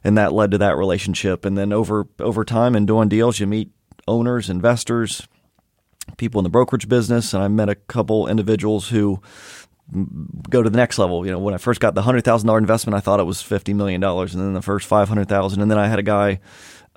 And 0.03 0.17
that 0.17 0.33
led 0.33 0.51
to 0.53 0.59
that 0.59 0.77
relationship. 0.77 1.45
And 1.45 1.59
then 1.59 1.73
over 1.73 2.07
over 2.19 2.45
time 2.45 2.75
and 2.75 2.87
doing 2.87 3.09
deals, 3.09 3.39
you 3.39 3.47
meet 3.47 3.71
owners, 4.09 4.49
investors, 4.49 5.29
people 6.17 6.39
in 6.39 6.45
the 6.45 6.51
brokerage 6.51 6.89
business, 6.89 7.35
and 7.35 7.43
I 7.43 7.49
met 7.49 7.69
a 7.69 7.75
couple 7.75 8.27
individuals 8.27 8.89
who 8.89 9.21
go 10.49 10.63
to 10.63 10.71
the 10.71 10.77
next 10.77 10.99
level. 10.99 11.25
You 11.25 11.33
know, 11.33 11.39
when 11.39 11.55
I 11.55 11.59
first 11.59 11.81
got 11.81 11.95
the 11.95 12.03
hundred 12.03 12.25
thousand 12.25 12.47
dollar 12.47 12.59
investment, 12.59 12.97
I 12.97 13.01
thought 13.01 13.21
it 13.21 13.25
was 13.25 13.43
fifty 13.43 13.75
million 13.75 14.01
dollars, 14.01 14.35
and 14.35 14.43
then 14.43 14.55
the 14.55 14.63
first 14.63 14.87
five 14.87 15.09
hundred 15.09 15.29
thousand, 15.29 15.63
and 15.63 15.71
then 15.71 15.79
I 15.79 15.89
had 15.89 15.99
a 15.99 16.03
guy 16.03 16.41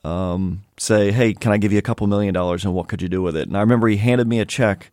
um, 0.04 0.64
say, 0.78 1.12
"Hey, 1.12 1.34
can 1.34 1.52
I 1.52 1.58
give 1.58 1.72
you 1.72 1.80
a 1.80 1.84
couple 1.84 2.08
million 2.08 2.34
dollars, 2.34 2.66
and 2.66 2.74
what 2.74 2.88
could 2.88 3.02
you 3.02 3.10
do 3.10 3.22
with 3.22 3.36
it?" 3.36 3.48
And 3.48 3.58
I 3.58 3.62
remember 3.62 3.88
he 3.88 3.98
handed 3.98 4.28
me 4.28 4.40
a 4.40 4.46
check 4.46 4.92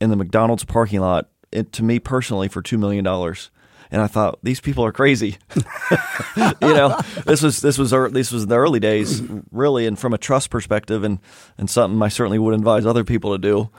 in 0.00 0.10
the 0.10 0.16
McDonald's 0.16 0.64
parking 0.64 1.00
lot 1.00 1.28
it, 1.52 1.72
to 1.72 1.82
me 1.82 1.98
personally 1.98 2.48
for 2.48 2.62
two 2.62 2.78
million 2.78 3.04
dollars. 3.04 3.50
And 3.90 4.02
I 4.02 4.06
thought 4.06 4.38
these 4.42 4.60
people 4.60 4.84
are 4.84 4.92
crazy. 4.92 5.38
you 6.36 6.44
know, 6.60 7.00
this 7.26 7.42
was 7.42 7.60
this 7.60 7.78
was 7.78 7.90
this 8.12 8.30
was 8.32 8.46
the 8.46 8.56
early 8.56 8.80
days, 8.80 9.22
really, 9.50 9.86
and 9.86 9.98
from 9.98 10.12
a 10.12 10.18
trust 10.18 10.50
perspective, 10.50 11.04
and 11.04 11.18
and 11.56 11.70
something 11.70 12.00
I 12.02 12.08
certainly 12.08 12.38
would 12.38 12.54
advise 12.54 12.84
other 12.86 13.04
people 13.04 13.32
to 13.32 13.38
do. 13.38 13.70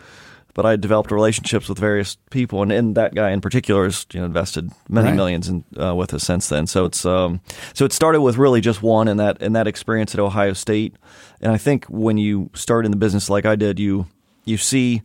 But 0.56 0.66
I 0.66 0.72
had 0.72 0.82
developed 0.82 1.12
relationships 1.12 1.70
with 1.70 1.78
various 1.78 2.18
people, 2.32 2.64
and, 2.64 2.72
and 2.72 2.96
that 2.96 3.14
guy 3.14 3.30
in 3.30 3.40
particular 3.40 3.84
has 3.86 4.08
you 4.12 4.20
know, 4.20 4.26
invested 4.26 4.72
many 4.90 5.10
Right. 5.10 5.16
millions 5.16 5.48
in, 5.48 5.64
uh, 5.80 5.94
with 5.96 6.12
us 6.14 6.24
since 6.24 6.50
then. 6.50 6.66
So 6.66 6.86
it's 6.86 7.06
um, 7.06 7.40
so 7.76 7.86
it 7.86 7.94
started 7.94 8.22
with 8.22 8.36
really 8.38 8.60
just 8.60 8.82
one, 8.82 9.08
and 9.08 9.20
that 9.20 9.42
and 9.42 9.56
that 9.56 9.68
experience 9.68 10.16
at 10.16 10.20
Ohio 10.20 10.54
State. 10.54 10.96
And 11.40 11.52
I 11.52 11.58
think 11.58 11.86
when 11.86 12.18
you 12.18 12.50
start 12.56 12.84
in 12.86 12.92
the 12.92 12.98
business 12.98 13.30
like 13.30 13.46
I 13.46 13.56
did, 13.56 13.80
you 13.80 14.08
you 14.44 14.58
see 14.58 15.04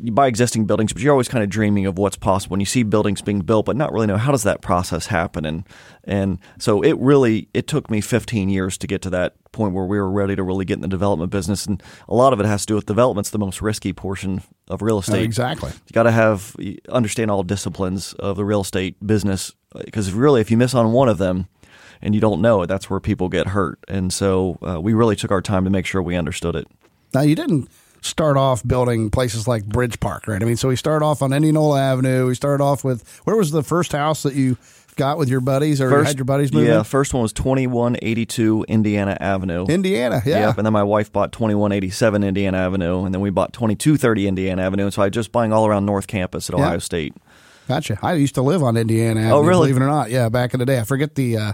you 0.00 0.12
buy 0.12 0.26
existing 0.26 0.64
buildings, 0.64 0.92
but 0.92 1.02
you're 1.02 1.12
always 1.12 1.28
kind 1.28 1.44
of 1.44 1.50
dreaming 1.50 1.84
of 1.86 1.98
what's 1.98 2.16
possible. 2.16 2.54
And 2.54 2.62
you 2.62 2.66
see 2.66 2.82
buildings 2.82 3.20
being 3.22 3.40
built, 3.40 3.66
but 3.66 3.76
not 3.76 3.92
really 3.92 4.06
know 4.06 4.16
how 4.16 4.32
does 4.32 4.42
that 4.44 4.60
process 4.62 5.06
happen. 5.06 5.44
And 5.44 5.64
and 6.04 6.38
so 6.58 6.82
it 6.82 6.96
really 6.98 7.48
it 7.54 7.66
took 7.66 7.90
me 7.90 8.00
15 8.00 8.48
years 8.48 8.78
to 8.78 8.86
get 8.86 9.02
to 9.02 9.10
that 9.10 9.34
point 9.52 9.74
where 9.74 9.84
we 9.84 9.98
were 9.98 10.10
ready 10.10 10.34
to 10.36 10.42
really 10.42 10.64
get 10.64 10.74
in 10.74 10.80
the 10.80 10.88
development 10.88 11.30
business. 11.30 11.66
And 11.66 11.82
a 12.08 12.14
lot 12.14 12.32
of 12.32 12.40
it 12.40 12.46
has 12.46 12.62
to 12.62 12.66
do 12.66 12.74
with 12.76 12.86
development's 12.86 13.30
the 13.30 13.38
most 13.38 13.60
risky 13.62 13.92
portion 13.92 14.42
of 14.68 14.80
real 14.82 14.96
Oh, 14.96 15.00
estate. 15.00 15.22
exactly. 15.22 15.70
You 15.70 15.92
got 15.92 16.04
to 16.04 16.12
have 16.12 16.56
understand 16.88 17.30
all 17.30 17.42
disciplines 17.42 18.14
of 18.14 18.36
the 18.36 18.44
real 18.44 18.62
estate 18.62 18.96
business 19.06 19.52
because 19.84 20.12
really, 20.12 20.40
if 20.40 20.50
you 20.50 20.56
miss 20.56 20.74
on 20.74 20.92
one 20.92 21.08
of 21.08 21.18
them 21.18 21.46
and 22.00 22.14
you 22.14 22.20
don't 22.20 22.40
know 22.40 22.62
it, 22.62 22.66
that's 22.68 22.88
where 22.88 23.00
people 23.00 23.28
get 23.28 23.48
hurt. 23.48 23.78
And 23.88 24.12
so 24.12 24.58
uh, 24.66 24.80
we 24.80 24.92
really 24.94 25.16
took 25.16 25.30
our 25.30 25.42
time 25.42 25.64
to 25.64 25.70
make 25.70 25.84
sure 25.86 26.00
we 26.02 26.16
understood 26.16 26.56
it. 26.56 26.66
Now 27.12 27.20
you 27.20 27.34
didn't 27.34 27.68
start 28.04 28.36
off 28.36 28.66
building 28.66 29.10
places 29.10 29.48
like 29.48 29.64
Bridge 29.64 29.98
Park, 29.98 30.26
right? 30.28 30.42
I 30.42 30.44
mean, 30.44 30.56
so 30.56 30.68
we 30.68 30.76
started 30.76 31.04
off 31.04 31.22
on 31.22 31.32
Indianola 31.32 31.80
Avenue. 31.80 32.26
We 32.26 32.34
started 32.34 32.62
off 32.62 32.84
with 32.84 33.02
where 33.24 33.34
was 33.36 33.50
the 33.50 33.62
first 33.62 33.92
house 33.92 34.22
that 34.24 34.34
you 34.34 34.56
got 34.96 35.18
with 35.18 35.28
your 35.28 35.40
buddies 35.40 35.80
or 35.80 35.90
you 35.90 36.04
had 36.04 36.16
your 36.18 36.24
buddies 36.24 36.52
move 36.52 36.66
yeah, 36.68 36.78
in? 36.78 36.84
first 36.84 37.12
one 37.14 37.22
was 37.22 37.32
2182 37.32 38.64
Indiana 38.68 39.16
Avenue. 39.20 39.66
Indiana, 39.66 40.22
yeah. 40.24 40.48
Yep, 40.48 40.58
and 40.58 40.66
then 40.66 40.72
my 40.72 40.82
wife 40.82 41.10
bought 41.12 41.32
2187 41.32 42.22
Indiana 42.22 42.58
Avenue, 42.58 43.04
and 43.04 43.12
then 43.14 43.20
we 43.20 43.30
bought 43.30 43.52
2230 43.52 44.28
Indiana 44.28 44.62
Avenue. 44.62 44.84
And 44.84 44.94
so 44.94 45.02
I 45.02 45.06
was 45.06 45.14
just 45.14 45.32
buying 45.32 45.52
all 45.52 45.66
around 45.66 45.86
North 45.86 46.06
Campus 46.06 46.48
at 46.50 46.56
Yeah. 46.56 46.64
Ohio 46.64 46.78
State. 46.78 47.14
Gotcha. 47.66 47.98
I 48.02 48.12
used 48.14 48.34
to 48.34 48.42
live 48.42 48.62
on 48.62 48.76
Indiana 48.76 49.20
Avenue. 49.20 49.34
Oh, 49.34 49.40
really? 49.40 49.68
Believe 49.68 49.76
it 49.78 49.84
or 49.84 49.88
not, 49.88 50.10
yeah. 50.10 50.28
Back 50.28 50.52
in 50.54 50.60
the 50.60 50.66
day, 50.66 50.78
I 50.78 50.84
forget 50.84 51.14
the 51.14 51.36
uh, 51.38 51.52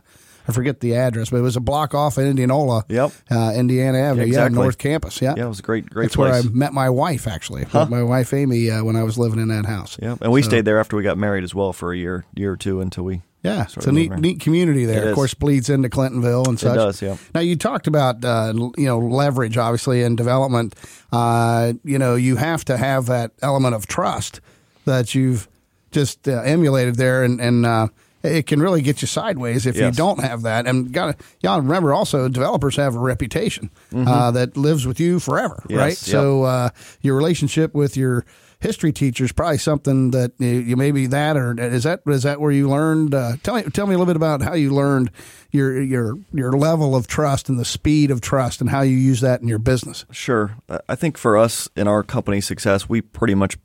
I 0.48 0.52
forget 0.52 0.80
the 0.80 0.94
address, 0.96 1.30
but 1.30 1.36
it 1.36 1.42
was 1.42 1.56
a 1.56 1.60
block 1.60 1.94
off 1.94 2.18
in 2.18 2.26
Indianola. 2.26 2.84
Yep. 2.88 3.12
Uh, 3.30 3.52
Indiana 3.54 3.98
Avenue. 3.98 4.26
exactly. 4.26 4.56
Yeah, 4.56 4.62
North 4.62 4.78
Campus. 4.78 5.20
Yeah. 5.22 5.34
Yeah, 5.36 5.44
it 5.44 5.48
was 5.48 5.60
a 5.60 5.62
great, 5.62 5.88
great 5.88 6.04
That's 6.06 6.16
place. 6.16 6.32
where 6.44 6.52
I 6.52 6.54
met 6.54 6.72
my 6.72 6.88
wife. 6.90 7.26
Actually, 7.28 7.66
Met 7.72 7.90
my 7.90 8.02
wife 8.02 8.32
Amy 8.32 8.70
uh, 8.70 8.82
when 8.84 8.96
I 8.96 9.02
was 9.04 9.18
living 9.18 9.38
in 9.38 9.48
that 9.48 9.66
house. 9.66 9.96
Yep, 10.02 10.18
and 10.22 10.32
we 10.32 10.42
So- 10.42 10.48
stayed 10.48 10.64
there 10.64 10.78
after 10.80 10.96
we 10.96 11.02
got 11.02 11.18
married 11.18 11.44
as 11.44 11.54
well 11.54 11.72
for 11.72 11.92
a 11.92 11.96
year, 11.96 12.24
year 12.34 12.52
or 12.52 12.56
two 12.56 12.80
until 12.80 13.04
we. 13.04 13.22
Yeah, 13.42 13.62
it's 13.74 13.86
a 13.86 13.90
neat, 13.92 14.12
neat 14.18 14.40
community 14.40 14.84
there. 14.84 15.04
It 15.04 15.08
Of 15.08 15.14
course, 15.14 15.32
bleeds 15.32 15.70
into 15.70 15.88
Clintonville 15.88 16.46
and 16.46 16.60
such. 16.60 16.74
does, 16.74 17.00
yeah. 17.00 17.16
Now 17.34 17.40
you 17.40 17.56
talked 17.56 17.86
about 17.86 18.22
uh, 18.22 18.52
you 18.76 18.84
know 18.84 18.98
leverage, 18.98 19.56
obviously, 19.56 20.02
in 20.02 20.14
development. 20.14 20.74
Uh, 21.10 21.72
you 21.82 21.98
know, 21.98 22.16
you 22.16 22.36
have 22.36 22.66
to 22.66 22.76
have 22.76 23.06
that 23.06 23.30
element 23.40 23.74
of 23.74 23.86
trust 23.86 24.40
that 24.84 25.14
you've 25.14 25.48
just 25.90 26.28
uh, 26.28 26.42
emulated 26.42 26.96
there, 26.96 27.24
and 27.24 27.40
and 27.40 27.64
uh, 27.64 27.88
it 28.22 28.46
can 28.46 28.60
really 28.60 28.82
get 28.82 29.00
you 29.02 29.06
sideways 29.08 29.66
if 29.66 29.76
you 29.76 29.90
don't 29.90 30.20
have 30.20 30.42
that. 30.42 30.66
And 30.66 30.92
got 30.92 31.18
to 31.18 31.24
y'all 31.42 31.60
remember 31.60 31.92
also 31.94 32.28
developers 32.28 32.76
have 32.76 32.94
a 32.94 32.98
reputation 32.98 33.70
uh, 33.94 34.30
that 34.32 34.56
lives 34.56 34.86
with 34.86 35.00
you 35.00 35.18
forever, 35.20 35.56
Mm-hmm. 35.64 35.72
Yes, 35.72 35.78
right? 35.78 35.88
yep. 35.88 35.96
So 35.96 36.42
uh, 36.44 36.68
your 37.00 37.16
relationship 37.16 37.74
with 37.74 37.96
your 37.96 38.24
history 38.60 38.92
teacher 38.92 39.24
is 39.24 39.32
probably 39.32 39.56
something 39.56 40.10
that 40.10 40.32
you, 40.38 40.48
you 40.48 40.76
maybe 40.76 41.06
that 41.06 41.34
or 41.34 41.58
is 41.58 41.84
that 41.84 42.02
is 42.06 42.24
that 42.24 42.40
where 42.42 42.50
you 42.52 42.68
learned? 42.68 43.14
Uh, 43.14 43.36
tell 43.42 43.54
me 43.54 43.62
tell 43.62 43.86
me 43.86 43.94
a 43.94 43.98
little 43.98 44.04
bit 44.12 44.16
about 44.16 44.42
how 44.42 44.52
you 44.54 44.74
learned 44.74 45.10
your 45.50 45.80
your 45.80 46.16
your 46.34 46.52
level 46.52 46.94
of 46.94 47.06
trust 47.06 47.48
and 47.48 47.58
the 47.58 47.64
speed 47.64 48.10
of 48.10 48.20
trust 48.20 48.60
and 48.60 48.68
how 48.68 48.82
you 48.82 48.96
use 48.98 49.22
that 49.22 49.40
in 49.40 49.48
your 49.48 49.58
business. 49.58 50.04
Sure. 50.10 50.56
I- 50.68 50.80
I 50.90 50.94
think 50.94 51.16
for 51.16 51.38
us 51.38 51.68
in 51.74 51.88
our 51.88 52.02
company 52.02 52.42
success, 52.42 52.86
we 52.88 53.00
pretty 53.00 53.34
much 53.34 53.56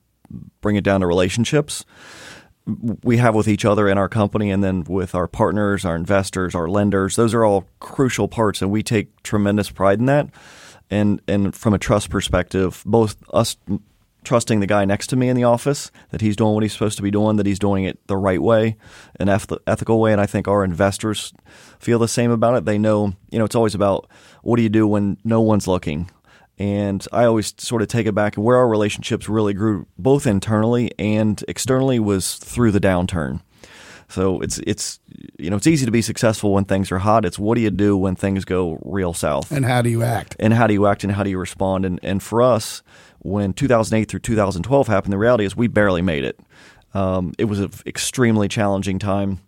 bring 0.62 0.75
it 0.77 0.83
down 0.85 1.01
to 1.01 1.07
relationships 1.07 1.83
we 2.65 3.17
have 3.17 3.36
with 3.36 3.48
each 3.48 3.65
other 3.65 3.88
in 3.88 3.98
our 3.98 4.10
company 4.10 4.50
and 4.50 4.63
then 4.63 4.84
with 4.86 5.13
our 5.13 5.27
partners, 5.27 5.86
our 5.86 5.95
investors, 5.95 6.55
our 6.55 6.67
lenders. 6.67 7.15
Those 7.15 7.34
are 7.34 7.45
all 7.45 7.67
crucial 7.79 8.27
parts 8.27 8.62
and 8.62 8.72
we 8.72 8.81
take 8.81 9.22
tremendous 9.24 9.69
pride 9.69 10.00
in 10.00 10.05
that. 10.05 10.29
And 10.89 11.22
and 11.27 11.55
from 11.55 11.74
a 11.74 11.79
trust 11.79 12.10
perspective, 12.10 12.84
both 12.86 13.17
us 13.34 13.57
trusting 14.25 14.60
the 14.60 14.67
guy 14.67 14.84
next 14.86 15.07
to 15.07 15.15
me 15.15 15.29
in 15.29 15.36
the 15.36 15.43
office 15.43 15.91
that 16.10 16.22
he's 16.22 16.36
doing 16.36 16.53
what 16.53 16.63
he's 16.63 16.74
supposed 16.74 16.98
to 16.98 17.03
be 17.03 17.12
doing, 17.12 17.38
that 17.38 17.45
he's 17.45 17.60
doing 17.60 17.86
it 17.86 18.00
the 18.07 18.17
right 18.17 18.41
way, 18.41 18.75
an 19.19 19.29
eth- 19.29 19.51
ethical 19.67 20.00
way, 20.00 20.12
and 20.12 20.19
I 20.19 20.25
think 20.25 20.48
our 20.48 20.63
investors 20.63 21.31
feel 21.79 22.00
the 22.00 22.07
same 22.07 22.31
about 22.31 22.55
it. 22.55 22.65
They 22.65 22.77
know, 22.77 23.13
you 23.29 23.39
know, 23.39 23.45
it's 23.45 23.55
always 23.55 23.75
about 23.75 24.10
what 24.41 24.57
do 24.57 24.63
you 24.63 24.69
do 24.69 24.88
when 24.88 25.17
no 25.24 25.41
one's 25.41 25.67
looking. 25.67 26.10
And 26.57 27.05
I 27.12 27.25
always 27.25 27.53
sort 27.57 27.81
of 27.81 27.89
take 27.89 28.07
it 28.07 28.15
back 28.15 28.38
and 28.38 28.45
where 28.45 28.55
our 28.57 28.67
relationships 28.67 29.27
really 29.27 29.53
grew, 29.53 29.88
both 29.97 30.25
internally 30.25 30.91
and 30.97 31.43
externally, 31.47 32.00
was 32.00 32.35
through 32.35 32.71
the 32.71 32.79
downturn. 32.79 33.41
So 34.07 34.39
it's 34.39 34.59
it's 34.59 35.00
you 35.39 35.50
know 35.50 35.57
it's 35.57 35.67
easy 35.67 35.85
to 35.85 35.91
be 35.91 36.01
successful 36.01 36.53
when 36.53 36.63
things 36.65 36.91
are 36.91 37.00
hot. 37.00 37.25
It's 37.25 37.39
what 37.39 37.55
do 37.55 37.62
you 37.62 37.71
do 37.71 37.97
when 37.97 38.15
things 38.15 38.45
go 38.45 38.79
real 38.85 39.13
south, 39.13 39.51
And 39.51 39.65
how 39.65 39.81
do 39.81 39.89
you 39.89 40.03
act? 40.03 40.35
and 40.39 40.53
how 40.53 40.67
do 40.67 40.74
you 40.74 40.85
act 40.85 41.03
and 41.03 41.12
how 41.12 41.24
do 41.24 41.29
you 41.29 41.39
respond? 41.39 41.85
And 41.85 42.00
and 42.03 42.21
for 42.24 42.41
us, 42.41 42.83
when 43.19 43.51
2008 43.53 44.07
through 44.07 44.19
2012 44.19 44.88
happened, 44.88 45.12
the 45.12 45.17
reality 45.17 45.43
is 45.43 45.57
we 45.57 45.67
barely 45.67 46.03
made 46.03 46.24
it. 46.24 46.39
Um, 46.93 47.33
it 47.38 47.45
was 47.45 47.59
an 47.59 47.71
extremely 47.85 48.47
challenging 48.47 49.00
time, 49.00 49.39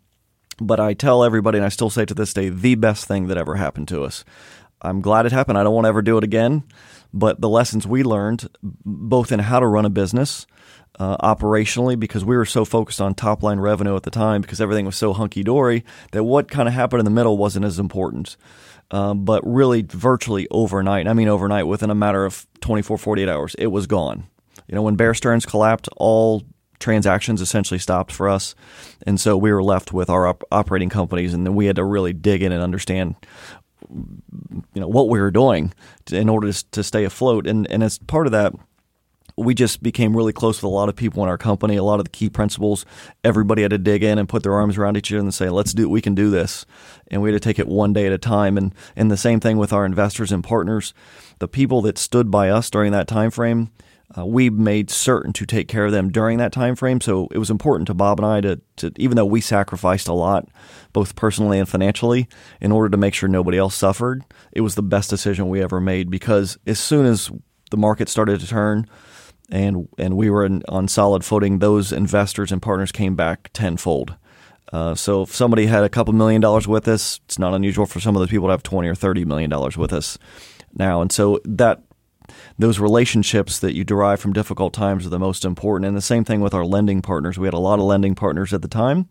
but 0.59 0.79
I 0.81 0.93
tell 0.95 1.23
everybody, 1.23 1.59
and 1.59 1.65
I 1.65 1.69
still 1.69 1.89
say 1.91 2.03
to 2.05 2.13
this 2.15 2.33
day, 2.33 2.49
the 2.49 2.75
best 2.75 3.05
thing 3.07 3.27
that 3.27 3.37
ever 3.37 3.55
happened 3.55 3.87
to 3.89 4.03
us. 4.03 4.25
I'm 4.81 5.01
glad 5.01 5.25
it 5.25 5.31
happened. 5.31 5.57
I 5.57 5.63
don't 5.63 5.73
want 5.73 5.85
to 5.85 5.89
ever 5.89 6.01
do 6.01 6.17
it 6.17 6.23
again. 6.23 6.63
But 7.13 7.41
the 7.41 7.49
lessons 7.49 7.87
we 7.87 8.03
learned, 8.03 8.47
both 8.61 9.31
in 9.31 9.39
how 9.39 9.59
to 9.59 9.67
run 9.67 9.85
a 9.85 9.89
business, 9.89 10.45
uh, 10.99 11.17
operationally, 11.17 11.99
because 11.99 12.25
we 12.25 12.35
were 12.35 12.45
so 12.45 12.65
focused 12.65 12.99
on 12.99 13.13
top 13.13 13.43
line 13.43 13.59
revenue 13.59 13.95
at 13.95 14.03
the 14.03 14.11
time, 14.11 14.41
because 14.41 14.59
everything 14.59 14.85
was 14.85 14.95
so 14.95 15.13
hunky 15.13 15.43
dory, 15.43 15.83
that 16.11 16.23
what 16.23 16.49
kind 16.49 16.67
of 16.67 16.73
happened 16.73 16.99
in 16.99 17.05
the 17.05 17.11
middle 17.11 17.37
wasn't 17.37 17.65
as 17.65 17.79
important. 17.79 18.35
Um, 18.89 19.25
but 19.25 19.45
really, 19.45 19.81
virtually 19.81 20.47
overnight, 20.49 21.07
I 21.07 21.13
mean, 21.13 21.27
overnight, 21.27 21.67
within 21.67 21.89
a 21.89 21.95
matter 21.95 22.25
of 22.25 22.47
24, 22.61 22.97
48 22.97 23.29
hours, 23.29 23.55
it 23.59 23.67
was 23.67 23.85
gone. 23.85 24.27
You 24.67 24.75
know, 24.75 24.81
when 24.81 24.95
Bear 24.95 25.13
Stearns 25.13 25.45
collapsed, 25.45 25.89
all 25.97 26.43
transactions 26.79 27.41
essentially 27.41 27.79
stopped 27.79 28.11
for 28.11 28.29
us. 28.29 28.55
And 29.05 29.19
so 29.19 29.37
we 29.37 29.51
were 29.51 29.63
left 29.63 29.93
with 29.93 30.09
our 30.09 30.27
op- 30.27 30.43
operating 30.51 30.89
companies, 30.89 31.33
and 31.33 31.45
then 31.45 31.55
we 31.55 31.65
had 31.65 31.75
to 31.77 31.83
really 31.83 32.13
dig 32.13 32.43
in 32.43 32.51
and 32.51 32.61
understand 32.61 33.15
you 33.89 34.81
know 34.81 34.87
what 34.87 35.09
we 35.09 35.19
were 35.19 35.31
doing 35.31 35.73
to, 36.05 36.17
in 36.17 36.29
order 36.29 36.51
to, 36.51 36.71
to 36.71 36.83
stay 36.83 37.03
afloat. 37.03 37.47
And 37.47 37.69
and 37.71 37.83
as 37.83 37.97
part 37.97 38.27
of 38.27 38.31
that 38.31 38.53
we 39.39 39.53
just 39.53 39.83
became 39.83 40.17
really 40.17 40.33
close 40.33 40.57
with 40.57 40.63
a 40.63 40.67
lot 40.67 40.89
of 40.89 40.95
people 40.95 41.21
in 41.21 41.29
our 41.29 41.37
company 41.37 41.75
a 41.75 41.83
lot 41.83 41.99
of 41.99 42.05
the 42.05 42.09
key 42.09 42.29
principles. 42.29 42.85
everybody 43.23 43.61
had 43.61 43.69
to 43.71 43.77
dig 43.77 44.03
in 44.03 44.17
and 44.17 44.27
put 44.27 44.41
their 44.41 44.53
arms 44.53 44.77
around 44.77 44.97
each 44.97 45.11
other 45.11 45.19
and 45.19 45.33
say 45.33 45.49
let's 45.49 45.73
do 45.73 45.83
it, 45.83 45.89
we 45.89 46.01
can 46.01 46.15
do 46.15 46.29
this. 46.29 46.65
And 47.09 47.21
we 47.21 47.31
had 47.31 47.41
to 47.41 47.47
take 47.47 47.59
it 47.59 47.67
one 47.67 47.93
day 47.93 48.07
at 48.07 48.13
a 48.13 48.17
time. 48.17 48.57
And 48.57 48.73
and 48.95 49.11
the 49.11 49.17
same 49.17 49.39
thing 49.39 49.57
with 49.57 49.71
our 49.71 49.85
investors 49.85 50.31
and 50.31 50.43
partners. 50.43 50.93
The 51.39 51.47
people 51.47 51.81
that 51.83 51.97
stood 51.97 52.31
by 52.31 52.49
us 52.49 52.69
during 52.69 52.91
that 52.93 53.07
time 53.07 53.31
frame 53.31 53.69
uh, 54.15 54.25
we 54.25 54.49
made 54.49 54.89
certain 54.89 55.33
to 55.33 55.45
take 55.45 55.67
care 55.67 55.85
of 55.85 55.91
them 55.91 56.09
during 56.09 56.37
that 56.37 56.51
time 56.51 56.75
frame. 56.75 57.01
So 57.01 57.27
it 57.31 57.37
was 57.37 57.49
important 57.49 57.87
to 57.87 57.93
Bob 57.93 58.19
and 58.19 58.25
I 58.25 58.41
to, 58.41 58.61
to, 58.77 58.91
even 58.97 59.17
though 59.17 59.25
we 59.25 59.41
sacrificed 59.41 60.07
a 60.07 60.13
lot, 60.13 60.47
both 60.93 61.15
personally 61.15 61.59
and 61.59 61.67
financially, 61.67 62.27
in 62.61 62.71
order 62.71 62.89
to 62.89 62.97
make 62.97 63.13
sure 63.13 63.27
nobody 63.27 63.57
else 63.57 63.75
suffered. 63.75 64.23
It 64.51 64.61
was 64.61 64.75
the 64.75 64.83
best 64.83 65.09
decision 65.09 65.49
we 65.49 65.61
ever 65.61 65.81
made 65.81 66.09
because 66.09 66.57
as 66.65 66.79
soon 66.79 67.05
as 67.05 67.29
the 67.69 67.77
market 67.77 68.07
started 68.09 68.39
to 68.39 68.47
turn, 68.47 68.87
and 69.49 69.87
and 69.97 70.17
we 70.17 70.29
were 70.29 70.45
in, 70.45 70.63
on 70.67 70.87
solid 70.87 71.23
footing, 71.23 71.59
those 71.59 71.91
investors 71.91 72.51
and 72.51 72.61
partners 72.61 72.91
came 72.91 73.15
back 73.15 73.49
tenfold. 73.53 74.15
Uh, 74.73 74.93
so 74.95 75.21
if 75.21 75.33
somebody 75.33 75.65
had 75.65 75.83
a 75.83 75.89
couple 75.89 76.13
million 76.13 76.41
dollars 76.41 76.67
with 76.67 76.87
us, 76.87 77.21
it's 77.25 77.39
not 77.39 77.53
unusual 77.53 77.85
for 77.85 78.01
some 78.01 78.15
of 78.15 78.21
the 78.21 78.27
people 78.27 78.47
to 78.47 78.51
have 78.51 78.63
twenty 78.63 78.89
or 78.89 78.95
thirty 78.95 79.23
million 79.23 79.49
dollars 79.49 79.77
with 79.77 79.93
us 79.93 80.17
now, 80.73 81.01
and 81.01 81.11
so 81.11 81.39
that 81.45 81.81
those 82.57 82.79
relationships 82.79 83.59
that 83.59 83.75
you 83.75 83.83
derive 83.83 84.19
from 84.19 84.33
difficult 84.33 84.73
times 84.73 85.05
are 85.05 85.09
the 85.09 85.19
most 85.19 85.45
important. 85.45 85.87
And 85.87 85.97
the 85.97 86.01
same 86.01 86.23
thing 86.23 86.41
with 86.41 86.53
our 86.53 86.65
lending 86.65 87.01
partners. 87.01 87.37
We 87.37 87.47
had 87.47 87.53
a 87.53 87.59
lot 87.59 87.79
of 87.79 87.85
lending 87.85 88.15
partners 88.15 88.53
at 88.53 88.61
the 88.61 88.67
time 88.67 89.09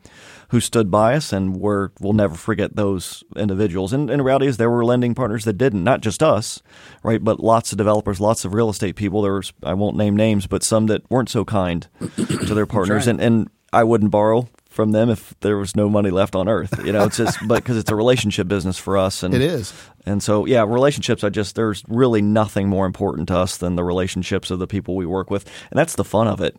who 0.50 0.60
stood 0.60 0.90
by 0.90 1.14
us, 1.14 1.32
and 1.32 1.56
we're, 1.56 1.90
we'll 2.00 2.12
never 2.12 2.34
forget 2.36 2.76
those 2.76 3.24
individuals. 3.34 3.92
And, 3.92 4.08
and 4.10 4.20
the 4.20 4.24
reality 4.24 4.46
is, 4.46 4.56
there 4.56 4.70
were 4.70 4.84
lending 4.84 5.14
partners 5.14 5.44
that 5.44 5.54
didn't, 5.54 5.82
not 5.82 6.00
just 6.02 6.22
us, 6.22 6.62
right? 7.02 7.22
But 7.22 7.40
lots 7.40 7.72
of 7.72 7.78
developers, 7.78 8.20
lots 8.20 8.44
of 8.44 8.54
real 8.54 8.70
estate 8.70 8.94
people. 8.94 9.22
There 9.22 9.34
was, 9.34 9.52
I 9.62 9.74
won't 9.74 9.96
name 9.96 10.16
names, 10.16 10.46
but 10.46 10.62
some 10.62 10.86
that 10.86 11.08
weren't 11.10 11.28
so 11.28 11.44
kind 11.44 11.86
to 12.16 12.54
their 12.54 12.66
partners. 12.66 13.06
And, 13.06 13.20
and 13.20 13.50
I 13.72 13.82
wouldn't 13.82 14.10
borrow 14.10 14.48
from 14.76 14.92
them 14.92 15.10
if 15.10 15.34
there 15.40 15.56
was 15.56 15.74
no 15.74 15.88
money 15.88 16.10
left 16.10 16.36
on 16.36 16.48
earth. 16.48 16.84
You 16.84 16.92
know, 16.92 17.04
it's 17.04 17.16
just, 17.16 17.38
but 17.48 17.56
because 17.64 17.76
it's 17.76 17.90
a 17.90 17.96
relationship 17.96 18.46
business 18.46 18.78
for 18.78 18.96
us. 18.96 19.24
And 19.24 19.34
It 19.34 19.40
is. 19.42 19.72
and 20.04 20.22
so, 20.22 20.44
yeah, 20.46 20.62
relationships. 20.62 21.24
I 21.24 21.30
just 21.30 21.56
there's 21.56 21.82
really 21.88 22.22
nothing 22.22 22.68
more 22.68 22.86
important 22.86 23.26
to 23.28 23.36
us 23.36 23.56
than 23.56 23.74
the 23.74 23.82
relationships 23.82 24.52
of 24.52 24.60
the 24.60 24.66
people 24.68 24.94
we 24.94 25.06
work 25.06 25.30
with, 25.30 25.44
and 25.70 25.78
that's 25.78 25.96
the 25.96 26.04
fun 26.04 26.28
of 26.28 26.40
it. 26.40 26.56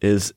Is 0.00 0.32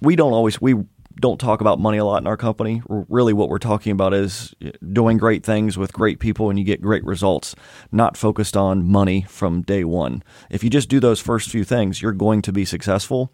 we 0.00 0.16
don't 0.16 0.32
always 0.32 0.58
we 0.60 0.76
don't 1.20 1.38
talk 1.38 1.60
about 1.60 1.78
money 1.78 1.98
a 1.98 2.04
lot 2.04 2.22
in 2.22 2.26
our 2.26 2.36
company. 2.36 2.82
Really, 2.88 3.32
what 3.32 3.48
we're 3.48 3.58
talking 3.58 3.92
about 3.92 4.14
is 4.14 4.54
uh, 4.64 4.70
doing 4.92 5.18
great 5.18 5.44
things 5.44 5.78
with 5.78 5.92
great 5.92 6.18
people, 6.18 6.50
and 6.50 6.58
you 6.58 6.64
get 6.64 6.80
great 6.80 7.04
results. 7.04 7.54
Not 7.90 8.16
focused 8.16 8.56
on 8.56 8.88
money 8.88 9.22
from 9.28 9.62
day 9.62 9.84
one. 9.84 10.22
If 10.50 10.64
you 10.64 10.70
just 10.70 10.88
do 10.88 11.00
those 11.00 11.20
first 11.20 11.50
few 11.50 11.64
things, 11.64 12.02
you're 12.02 12.12
going 12.12 12.42
to 12.42 12.52
be 12.52 12.64
successful. 12.64 13.32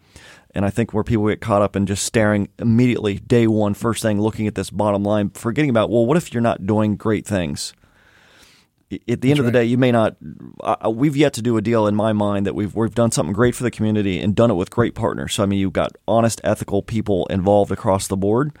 And 0.55 0.65
I 0.65 0.69
think 0.69 0.93
where 0.93 1.03
people 1.03 1.27
get 1.27 1.41
caught 1.41 1.61
up 1.61 1.75
in 1.75 1.85
just 1.85 2.03
staring 2.03 2.49
immediately, 2.57 3.19
day 3.19 3.47
one, 3.47 3.73
first 3.73 4.01
thing, 4.01 4.19
looking 4.19 4.47
at 4.47 4.55
this 4.55 4.71
bottom 4.71 5.03
line, 5.03 5.29
forgetting 5.29 5.69
about, 5.69 5.89
well, 5.89 6.05
what 6.05 6.17
if 6.17 6.33
you're 6.33 6.41
not 6.41 6.65
doing 6.65 6.95
great 6.95 7.25
things? 7.25 7.73
At 8.91 9.21
the 9.21 9.29
end 9.29 9.39
of 9.39 9.45
the 9.45 9.51
day, 9.51 9.63
you 9.65 9.77
may 9.77 9.91
not. 9.91 10.15
Uh, 10.61 10.89
we've 10.89 11.15
yet 11.15 11.33
to 11.33 11.41
do 11.41 11.57
a 11.57 11.61
deal 11.61 11.85
in 11.85 11.95
my 11.95 12.11
mind 12.11 12.45
that 12.45 12.55
we've 12.55 12.73
we've 12.73 12.95
done 12.95 13.11
something 13.11 13.33
great 13.33 13.55
for 13.55 13.63
the 13.63 13.71
community 13.71 14.19
and 14.19 14.35
done 14.35 14.49
it 14.49 14.55
with 14.55 14.71
great 14.71 14.95
partners. 14.95 15.33
So 15.33 15.43
I 15.43 15.45
mean, 15.45 15.59
you've 15.59 15.73
got 15.73 15.95
honest, 16.07 16.41
ethical 16.43 16.81
people 16.81 17.27
involved 17.27 17.71
across 17.71 18.07
the 18.07 18.17
board. 18.17 18.57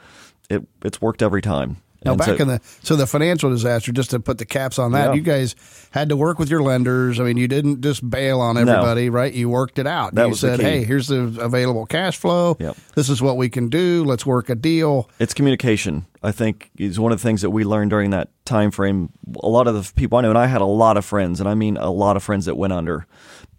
It 0.49 0.67
it's 0.83 1.01
worked 1.01 1.21
every 1.21 1.41
time. 1.41 1.77
Now, 2.05 2.11
And 2.11 2.17
back 2.19 2.27
so- 2.27 2.35
in 2.35 2.47
the 2.47 2.61
so 2.81 2.95
the 2.95 3.05
financial 3.05 3.49
disaster, 3.49 3.91
just 3.91 4.11
to 4.11 4.19
put 4.21 4.37
the 4.37 4.45
caps 4.45 4.79
on 4.79 4.93
that, 4.93 5.09
Yeah. 5.09 5.13
you 5.15 5.21
guys 5.21 5.55
had 5.91 6.09
to 6.09 6.15
work 6.15 6.39
with 6.39 6.49
your 6.49 6.61
lenders. 6.63 7.19
I 7.19 7.23
mean, 7.23 7.35
you 7.37 7.47
didn't 7.47 7.81
just 7.81 8.07
bail 8.09 8.39
on 8.39 8.57
everybody, 8.57 9.09
right? 9.09 9.33
You 9.33 9.49
worked 9.49 9.79
it 9.79 9.85
out. 9.87 10.15
That 10.15 10.29
you 10.29 10.35
said. 10.35 10.61
"Hey, 10.61 10.83
here's 10.85 11.07
the 11.07 11.23
available 11.39 11.85
cash 11.85 12.17
flow. 12.17 12.55
Yep. 12.59 12.77
This 12.95 13.09
is 13.09 13.21
what 13.21 13.35
we 13.35 13.49
can 13.49 13.67
do. 13.69 14.03
Let's 14.05 14.25
work 14.25 14.49
a 14.49 14.55
deal." 14.55 15.09
It's 15.19 15.33
communication. 15.33 16.05
I 16.23 16.31
think 16.31 16.69
is 16.77 16.99
one 16.99 17.11
of 17.11 17.19
the 17.19 17.23
things 17.23 17.41
that 17.41 17.49
we 17.49 17.63
learned 17.63 17.89
during 17.91 18.11
that 18.11 18.29
time 18.45 18.71
frame. 18.71 19.09
A 19.43 19.47
lot 19.49 19.67
of 19.67 19.73
the 19.75 19.91
people 19.93 20.17
I 20.17 20.21
know, 20.21 20.29
and 20.29 20.37
I 20.37 20.47
had 20.47 20.61
a 20.61 20.65
lot 20.65 20.95
of 20.97 21.03
friends, 21.05 21.39
and 21.39 21.47
I 21.49 21.53
mean 21.55 21.75
a 21.77 21.91
lot 21.91 22.15
of 22.15 22.23
friends 22.23 22.45
that 22.45 22.55
went 22.55 22.73
under. 22.73 23.05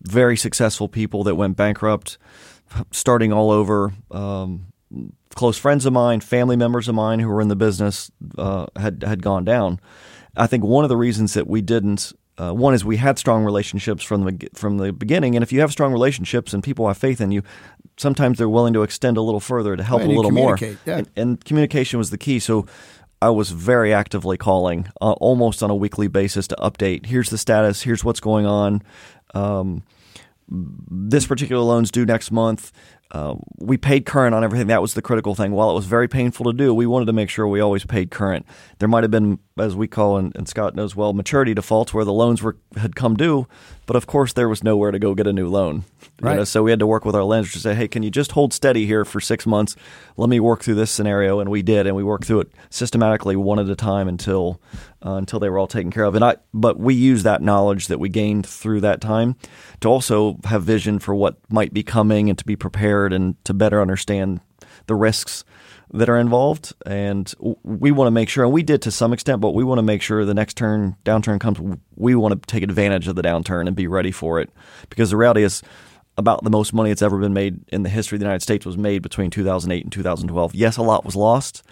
Very 0.03 0.37
successful 0.37 0.89
people 0.89 1.25
that 1.25 1.35
went 1.35 1.57
bankrupt, 1.57 2.17
starting 2.91 3.33
all 3.33 3.51
over. 3.51 3.93
Um, 4.11 4.63
close 5.41 5.57
friends 5.57 5.87
of 5.87 5.93
mine, 5.95 6.21
family 6.21 6.57
members 6.57 6.87
of 6.87 6.95
mine 6.95 7.19
who 7.19 7.29
were 7.29 7.41
in 7.41 7.49
the 7.49 7.57
business 7.57 8.11
uh, 8.37 8.67
had 8.77 9.03
had 9.03 9.23
gone 9.23 9.43
down. 9.43 9.81
I 10.37 10.47
think 10.47 10.63
one 10.65 10.85
of 10.85 10.91
the 10.91 10.99
reasons 10.99 11.33
that 11.35 11.47
we 11.47 11.63
didn't. 11.63 12.13
Uh, 12.37 12.53
one 12.53 12.75
is 12.75 12.85
we 12.85 12.97
had 12.97 13.19
strong 13.19 13.45
relationships 13.45 14.03
from 14.05 14.25
the 14.25 14.49
from 14.55 14.77
the 14.79 14.93
beginning, 14.93 15.37
and 15.37 15.43
if 15.43 15.51
you 15.53 15.61
have 15.61 15.73
strong 15.73 15.93
relationships 15.93 16.55
and 16.55 16.63
people 16.63 16.87
have 16.89 16.99
faith 16.99 17.21
in 17.21 17.33
you, 17.33 17.43
sometimes 17.97 18.37
they're 18.39 18.49
willing 18.49 18.75
to 18.75 18.83
extend 18.83 19.17
a 19.17 19.23
little 19.23 19.41
further 19.41 19.77
to 19.77 19.83
help 19.83 20.03
And 20.03 20.13
a 20.13 20.15
little 20.15 20.31
more. 20.31 20.57
yeah. 20.59 20.99
And, 20.99 21.11
and 21.17 21.45
communication 21.45 21.99
was 21.99 22.11
the 22.11 22.19
key. 22.19 22.39
So 22.39 22.67
I 23.23 23.31
was 23.31 23.51
very 23.51 23.93
actively 23.95 24.37
calling, 24.37 24.89
uh, 25.01 25.13
almost 25.21 25.63
on 25.63 25.71
a 25.71 25.75
weekly 25.75 26.09
basis, 26.09 26.49
to 26.49 26.57
update. 26.57 27.07
Here's 27.07 27.31
the 27.31 27.39
status. 27.39 27.83
Here's 27.83 28.05
what's 28.05 28.21
going 28.21 28.47
on. 28.47 28.83
Um, 29.35 29.83
this 30.51 31.27
particular 31.27 31.63
loan's 31.63 31.91
due 31.91 32.05
next 32.05 32.31
month. 32.31 32.73
Uh, 33.13 33.35
we 33.59 33.77
paid 33.77 34.07
current 34.07 34.35
on 34.35 34.45
everything. 34.45 34.69
That 34.69 34.83
was 34.83 34.95
the 34.95 35.03
critical 35.03 35.35
thing. 35.35 35.53
While 35.53 35.71
it 35.71 35.75
was 35.75 35.87
very 35.87 36.07
painful 36.07 36.47
to 36.47 36.53
do, 36.53 36.73
we 36.73 36.87
wanted 36.87 37.07
to 37.07 37.13
make 37.13 37.29
sure 37.29 37.47
we 37.47 37.61
always 37.61 37.85
paid 37.85 38.11
current. 38.11 38.47
There 38.79 38.89
might 38.89 39.03
have 39.03 39.11
been, 39.11 39.41
as 39.59 39.75
we 39.75 39.89
call, 39.89 40.17
and, 40.17 40.35
and 40.37 40.49
Scott 40.49 40.77
knows 40.77 40.95
well, 40.95 41.13
maturity 41.13 41.53
defaults 41.53 41.93
where 41.93 42.05
the 42.05 42.13
loans 42.13 42.41
were 42.43 42.57
had 42.77 42.95
come 42.95 43.17
due, 43.17 43.49
but 43.87 43.97
of 43.97 44.07
course 44.07 44.33
there 44.33 44.49
was 44.49 44.63
nowhere 44.63 44.93
to 44.93 44.99
go 44.99 45.15
get 45.15 45.27
a 45.27 45.33
new 45.33 45.49
loan. 45.49 45.85
Right. 46.21 46.37
know, 46.37 46.45
so 46.45 46.63
we 46.63 46.71
had 46.71 46.79
to 46.81 46.87
work 46.87 47.05
with 47.05 47.17
our 47.17 47.25
lenders 47.25 47.53
to 47.55 47.59
say, 47.59 47.75
hey, 47.75 47.89
can 47.89 48.03
you 48.03 48.11
just 48.11 48.33
hold 48.33 48.53
steady 48.53 48.87
here 48.87 49.05
for 49.05 49.21
six 49.21 49.47
months? 49.47 49.75
Let 50.17 50.29
me 50.29 50.39
work 50.39 50.63
through 50.63 50.77
this 50.77 50.91
scenario, 50.91 51.41
and 51.41 51.51
we 51.51 51.63
did, 51.63 51.87
and 51.87 51.97
we 51.97 52.05
worked 52.05 52.27
through 52.27 52.41
it 52.41 52.53
systematically 52.69 53.35
one 53.37 53.59
at 53.59 53.69
a 53.69 53.75
time 53.75 54.07
until 54.07 54.61
uh, 55.05 55.15
until 55.15 55.41
they 55.41 55.49
were 55.49 55.59
all 55.59 55.67
taken 55.67 55.91
care 55.91 56.05
of. 56.05 56.15
And 56.15 56.25
I, 56.25 56.37
but 56.53 56.79
we 56.79 56.95
used 56.95 57.25
that 57.25 57.43
knowledge 57.43 57.87
that 57.89 57.99
we 57.99 58.09
gained 58.09 58.47
through 58.47 58.83
that 58.83 59.01
time 59.01 59.37
to 59.81 59.89
also 59.89 60.39
have 60.45 60.63
vision 60.63 60.99
for 60.99 61.15
what 61.15 61.39
might 61.51 61.73
be 61.73 61.83
coming 61.83 62.29
and 62.29 62.39
to 62.39 62.45
be 62.45 62.55
prepared 62.55 63.00
and 63.07 63.43
to 63.45 63.55
better 63.55 63.81
understand 63.81 64.41
the 64.87 64.95
risks 64.95 65.45
that 65.93 66.09
are 66.09 66.19
involved. 66.19 66.73
And 66.87 67.33
we 67.63 67.91
want 67.91 68.07
to 68.07 68.13
make 68.13 68.29
sure, 68.29 68.45
and 68.45 68.53
we 68.53 68.63
did 68.63 68.83
to 68.83 68.91
some 68.91 69.13
extent, 69.13 69.41
but 69.41 69.51
we 69.51 69.65
want 69.65 69.79
to 69.79 69.83
make 69.83 70.03
sure 70.03 70.25
the 70.25 70.35
next 70.35 70.57
turn 70.57 70.97
downturn 71.05 71.41
comes. 71.41 71.59
We 71.97 72.15
want 72.15 72.41
to 72.41 72.47
take 72.47 72.63
advantage 72.63 73.09
of 73.09 73.17
the 73.17 73.23
downturn 73.23 73.67
and 73.67 73.77
be 73.77 73.87
ready 73.87 74.13
for 74.13 74.41
it, 74.41 74.51
because 74.89 75.11
the 75.11 75.17
reality 75.17 75.43
is 75.43 75.63
about 76.17 76.45
the 76.45 76.51
most 76.51 76.73
money 76.73 76.91
that's 76.91 77.03
ever 77.03 77.19
been 77.19 77.33
made 77.33 77.61
in 77.69 77.83
the 77.83 77.89
history 77.89 78.17
of 78.17 78.21
the 78.21 78.25
United 78.25 78.43
States 78.43 78.67
was 78.67 78.77
made 78.77 79.03
between 79.03 79.31
2008 79.31 79.85
and 79.85 79.93
2012. 79.93 80.55
Yes, 80.55 80.77
a 80.77 80.83
lot 80.83 81.05
was 81.05 81.17
lost. 81.17 81.63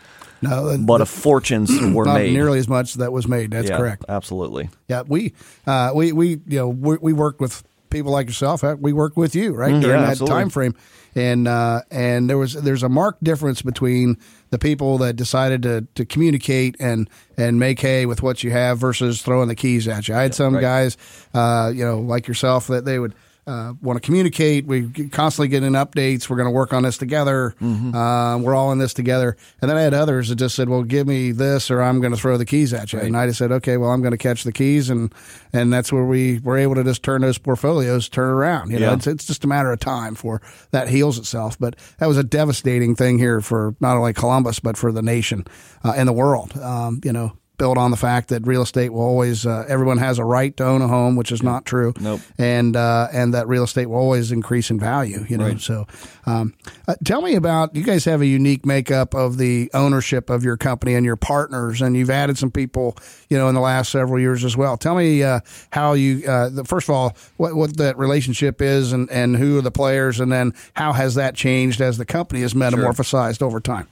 No, 0.40 0.68
the, 0.68 0.78
but 0.78 0.99
the, 0.99 1.06
fortunes 1.06 1.70
were 1.92 2.04
not 2.04 2.14
made. 2.14 2.32
nearly 2.32 2.58
as 2.58 2.68
much 2.68 2.94
that 2.94 3.12
was 3.12 3.26
made. 3.26 3.50
That's 3.50 3.68
yeah, 3.68 3.76
correct. 3.76 4.04
Absolutely. 4.08 4.70
Yeah, 4.88 5.02
we 5.06 5.35
uh, 5.66 5.92
we 5.94 6.12
we 6.12 6.28
you 6.47 6.58
know 6.58 6.68
we, 6.68 6.97
we 7.00 7.12
worked 7.12 7.40
with 7.40 7.62
people 7.90 8.12
like 8.12 8.26
yourself. 8.26 8.62
We 8.62 8.92
worked 8.92 9.16
with 9.16 9.35
you 9.35 9.54
right 9.54 9.73
mm, 9.73 9.80
during 9.80 10.00
yeah, 10.00 10.07
that 10.07 10.11
absolutely. 10.12 10.37
time 10.37 10.50
frame, 10.50 10.75
and 11.14 11.49
uh, 11.49 11.83
and 11.90 12.28
there 12.28 12.38
was 12.38 12.54
there's 12.54 12.83
a 12.83 12.88
marked 12.88 13.23
difference 13.23 13.62
between 13.62 14.16
the 14.50 14.59
people 14.59 14.99
that 14.99 15.16
decided 15.16 15.62
to, 15.62 15.87
to 15.95 16.04
communicate 16.04 16.76
and 16.80 17.09
and 17.37 17.59
make 17.59 17.80
hay 17.80 18.07
with 18.07 18.23
what 18.23 18.42
you 18.42 18.50
have 18.50 18.78
versus 18.78 19.23
throwing 19.23 19.49
the 19.49 19.54
keys 19.54 19.87
at 19.88 20.09
you. 20.09 20.14
I 20.14 20.23
had 20.23 20.35
some 20.35 20.54
right. 20.54 20.61
guys, 20.61 20.97
uh, 21.35 21.73
you 21.75 21.85
know, 21.85 22.00
like 22.00 22.28
yourself, 22.28 22.66
that 22.68 22.85
they 22.85 22.99
would 22.99 23.14
uh, 23.49 23.73
want 23.81 23.97
to 23.97 24.05
communicate. 24.05 24.67
We 24.67 24.90
constantly 25.09 25.49
getting 25.49 25.73
updates. 25.73 26.28
We're 26.28 26.37
going 26.37 26.49
to 26.49 26.52
work 26.52 26.75
on 26.75 26.83
this 26.83 26.99
together. 26.99 27.55
Mm-hmm. 27.61 27.95
Uh, 27.95 28.38
we're 28.38 28.55
all 28.55 28.73
in 28.73 28.78
this 28.78 28.93
together. 28.93 29.38
And 29.62 29.71
then 29.71 29.78
I 29.78 29.81
had 29.81 29.95
others 29.95 30.28
that 30.28 30.37
just 30.37 30.55
said, 30.55 30.69
"Well, 30.69 30.83
give 30.83 31.07
me 31.07 31.33
this, 31.33 31.71
or 31.71 31.81
I'm 31.83 32.00
going 32.00 32.12
to 32.12 32.19
throw 32.19 32.37
the 32.37 32.45
keys 32.45 32.75
at 32.75 32.93
you." 32.93 32.99
Right. 32.99 33.07
And 33.07 33.17
I 33.17 33.26
just 33.26 33.38
said, 33.38 33.50
"Okay, 33.50 33.78
well, 33.78 33.90
I'm 33.90 34.02
going 34.02 34.12
to 34.12 34.19
catch 34.19 34.45
the 34.45 34.52
keys," 34.52 34.90
and 34.90 35.12
and 35.52 35.73
that's 35.73 35.90
where 35.90 36.05
we 36.05 36.40
were 36.40 36.59
able 36.59 36.75
to 36.75 36.85
just 36.85 37.02
turn 37.02 37.23
those 37.23 37.38
portfolios 37.38 38.09
turn 38.09 38.28
around. 38.28 38.71
You 38.71 38.81
know, 38.81 38.88
yeah. 38.88 38.97
it's, 38.97 39.07
it's 39.07 39.26
just 39.26 39.45
a 39.45 39.49
matter 39.49 39.73
of 39.73 39.81
time 39.81 40.14
for 40.14 40.43
that 40.71 40.88
heals 40.88 41.19
itself. 41.19 41.59
But 41.59 41.76
that 41.99 42.07
was 42.07 42.19
a 42.19 42.25
devastating 42.25 42.95
thing 42.95 43.19
here 43.19 43.40
for 43.40 43.75
not 43.81 43.97
only 43.97 44.12
Columbus 44.12 44.61
but 44.61 44.76
for 44.76 44.93
the 44.93 45.02
nation 45.02 45.47
uh, 45.83 45.95
and 45.97 46.07
the 46.07 46.12
world. 46.12 46.57
Um, 46.59 47.00
you 47.02 47.12
know, 47.12 47.33
built 47.58 47.76
on 47.76 47.90
the 47.90 47.96
fact 47.96 48.28
that 48.28 48.46
real 48.46 48.62
estate 48.62 48.92
will 48.92 49.02
always 49.02 49.44
uh, 49.44 49.64
everyone 49.68 49.98
has 49.98 50.18
a 50.18 50.24
right 50.24 50.56
to 50.56 50.64
own 50.64 50.80
a 50.80 50.88
home, 50.88 51.16
which 51.16 51.32
is 51.32 51.42
not 51.42 51.64
true. 51.64 51.92
Nope. 52.00 52.20
And 52.38 52.76
uh, 52.76 53.08
and 53.12 53.34
that 53.34 53.48
real 53.48 53.64
estate 53.64 53.86
will 53.86 53.98
always 53.98 54.32
increase 54.32 54.70
in 54.70 54.78
value. 54.78 55.24
You 55.28 55.36
know. 55.38 55.46
Right. 55.46 55.60
So, 55.60 55.86
um, 56.26 56.54
uh, 56.86 56.94
tell 57.04 57.20
me 57.20 57.34
about 57.34 57.74
you 57.74 57.82
guys 57.82 58.04
have 58.04 58.20
a 58.20 58.26
unique 58.26 58.64
makeup 58.64 59.14
of 59.14 59.38
the 59.38 59.70
ownership 59.74 60.30
of 60.30 60.44
your 60.44 60.56
company 60.56 60.94
and 60.94 61.04
your 61.04 61.16
partners, 61.16 61.82
and 61.82 61.96
you've 61.96 62.10
added 62.10 62.38
some 62.38 62.50
people, 62.50 62.96
you 63.28 63.36
know, 63.36 63.48
in 63.48 63.54
the 63.54 63.60
last 63.60 63.90
several 63.90 64.20
years 64.20 64.44
as 64.44 64.56
well. 64.56 64.76
Tell 64.76 64.94
me 64.94 65.22
uh, 65.22 65.40
how 65.70 65.92
you 65.92 66.26
uh, 66.28 66.48
the, 66.48 66.64
first 66.64 66.88
of 66.88 66.94
all 66.94 67.16
what 67.36 67.54
what 67.54 67.76
that 67.76 67.98
relationship 67.98 68.62
is, 68.62 68.92
and 68.92 69.10
and 69.10 69.36
who 69.36 69.58
are 69.58 69.62
the 69.62 69.70
players, 69.70 70.20
and 70.20 70.30
then 70.30 70.54
how 70.74 70.92
has 70.92 71.16
that 71.16 71.34
changed 71.34 71.80
as 71.80 71.98
the 71.98 72.06
company 72.06 72.42
has 72.42 72.54
metamorphosized 72.54 73.38
sure. 73.38 73.48
over 73.48 73.60
time. 73.60 73.88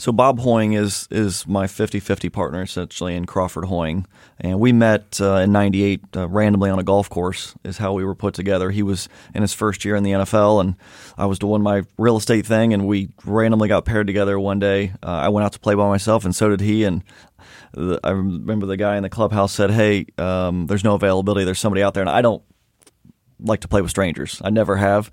So 0.00 0.12
Bob 0.12 0.38
Hoying 0.38 0.72
is 0.72 1.06
is 1.10 1.46
my 1.46 1.66
50-50 1.66 2.32
partner 2.32 2.62
essentially 2.62 3.14
in 3.14 3.26
Crawford 3.26 3.66
Hoying, 3.66 4.06
and 4.40 4.58
we 4.58 4.72
met 4.72 5.20
uh, 5.20 5.34
in 5.34 5.52
'98 5.52 6.00
uh, 6.16 6.26
randomly 6.26 6.70
on 6.70 6.78
a 6.78 6.82
golf 6.82 7.10
course. 7.10 7.54
Is 7.64 7.76
how 7.76 7.92
we 7.92 8.02
were 8.02 8.14
put 8.14 8.32
together. 8.32 8.70
He 8.70 8.82
was 8.82 9.10
in 9.34 9.42
his 9.42 9.52
first 9.52 9.84
year 9.84 9.96
in 9.96 10.02
the 10.02 10.12
NFL, 10.12 10.62
and 10.62 10.76
I 11.18 11.26
was 11.26 11.38
doing 11.38 11.60
my 11.60 11.82
real 11.98 12.16
estate 12.16 12.46
thing, 12.46 12.72
and 12.72 12.86
we 12.86 13.10
randomly 13.26 13.68
got 13.68 13.84
paired 13.84 14.06
together 14.06 14.40
one 14.40 14.58
day. 14.58 14.94
Uh, 15.02 15.08
I 15.08 15.28
went 15.28 15.44
out 15.44 15.52
to 15.52 15.60
play 15.60 15.74
by 15.74 15.86
myself, 15.86 16.24
and 16.24 16.34
so 16.34 16.48
did 16.48 16.62
he. 16.62 16.84
And 16.84 17.04
the, 17.72 18.00
I 18.02 18.12
remember 18.12 18.64
the 18.64 18.78
guy 18.78 18.96
in 18.96 19.02
the 19.02 19.10
clubhouse 19.10 19.52
said, 19.52 19.70
"Hey, 19.70 20.06
um, 20.16 20.66
there's 20.66 20.82
no 20.82 20.94
availability. 20.94 21.44
There's 21.44 21.60
somebody 21.60 21.82
out 21.82 21.92
there," 21.92 22.02
and 22.02 22.08
I 22.08 22.22
don't 22.22 22.42
like 23.38 23.60
to 23.60 23.68
play 23.68 23.82
with 23.82 23.90
strangers. 23.90 24.40
I 24.42 24.48
never 24.48 24.76
have 24.76 25.10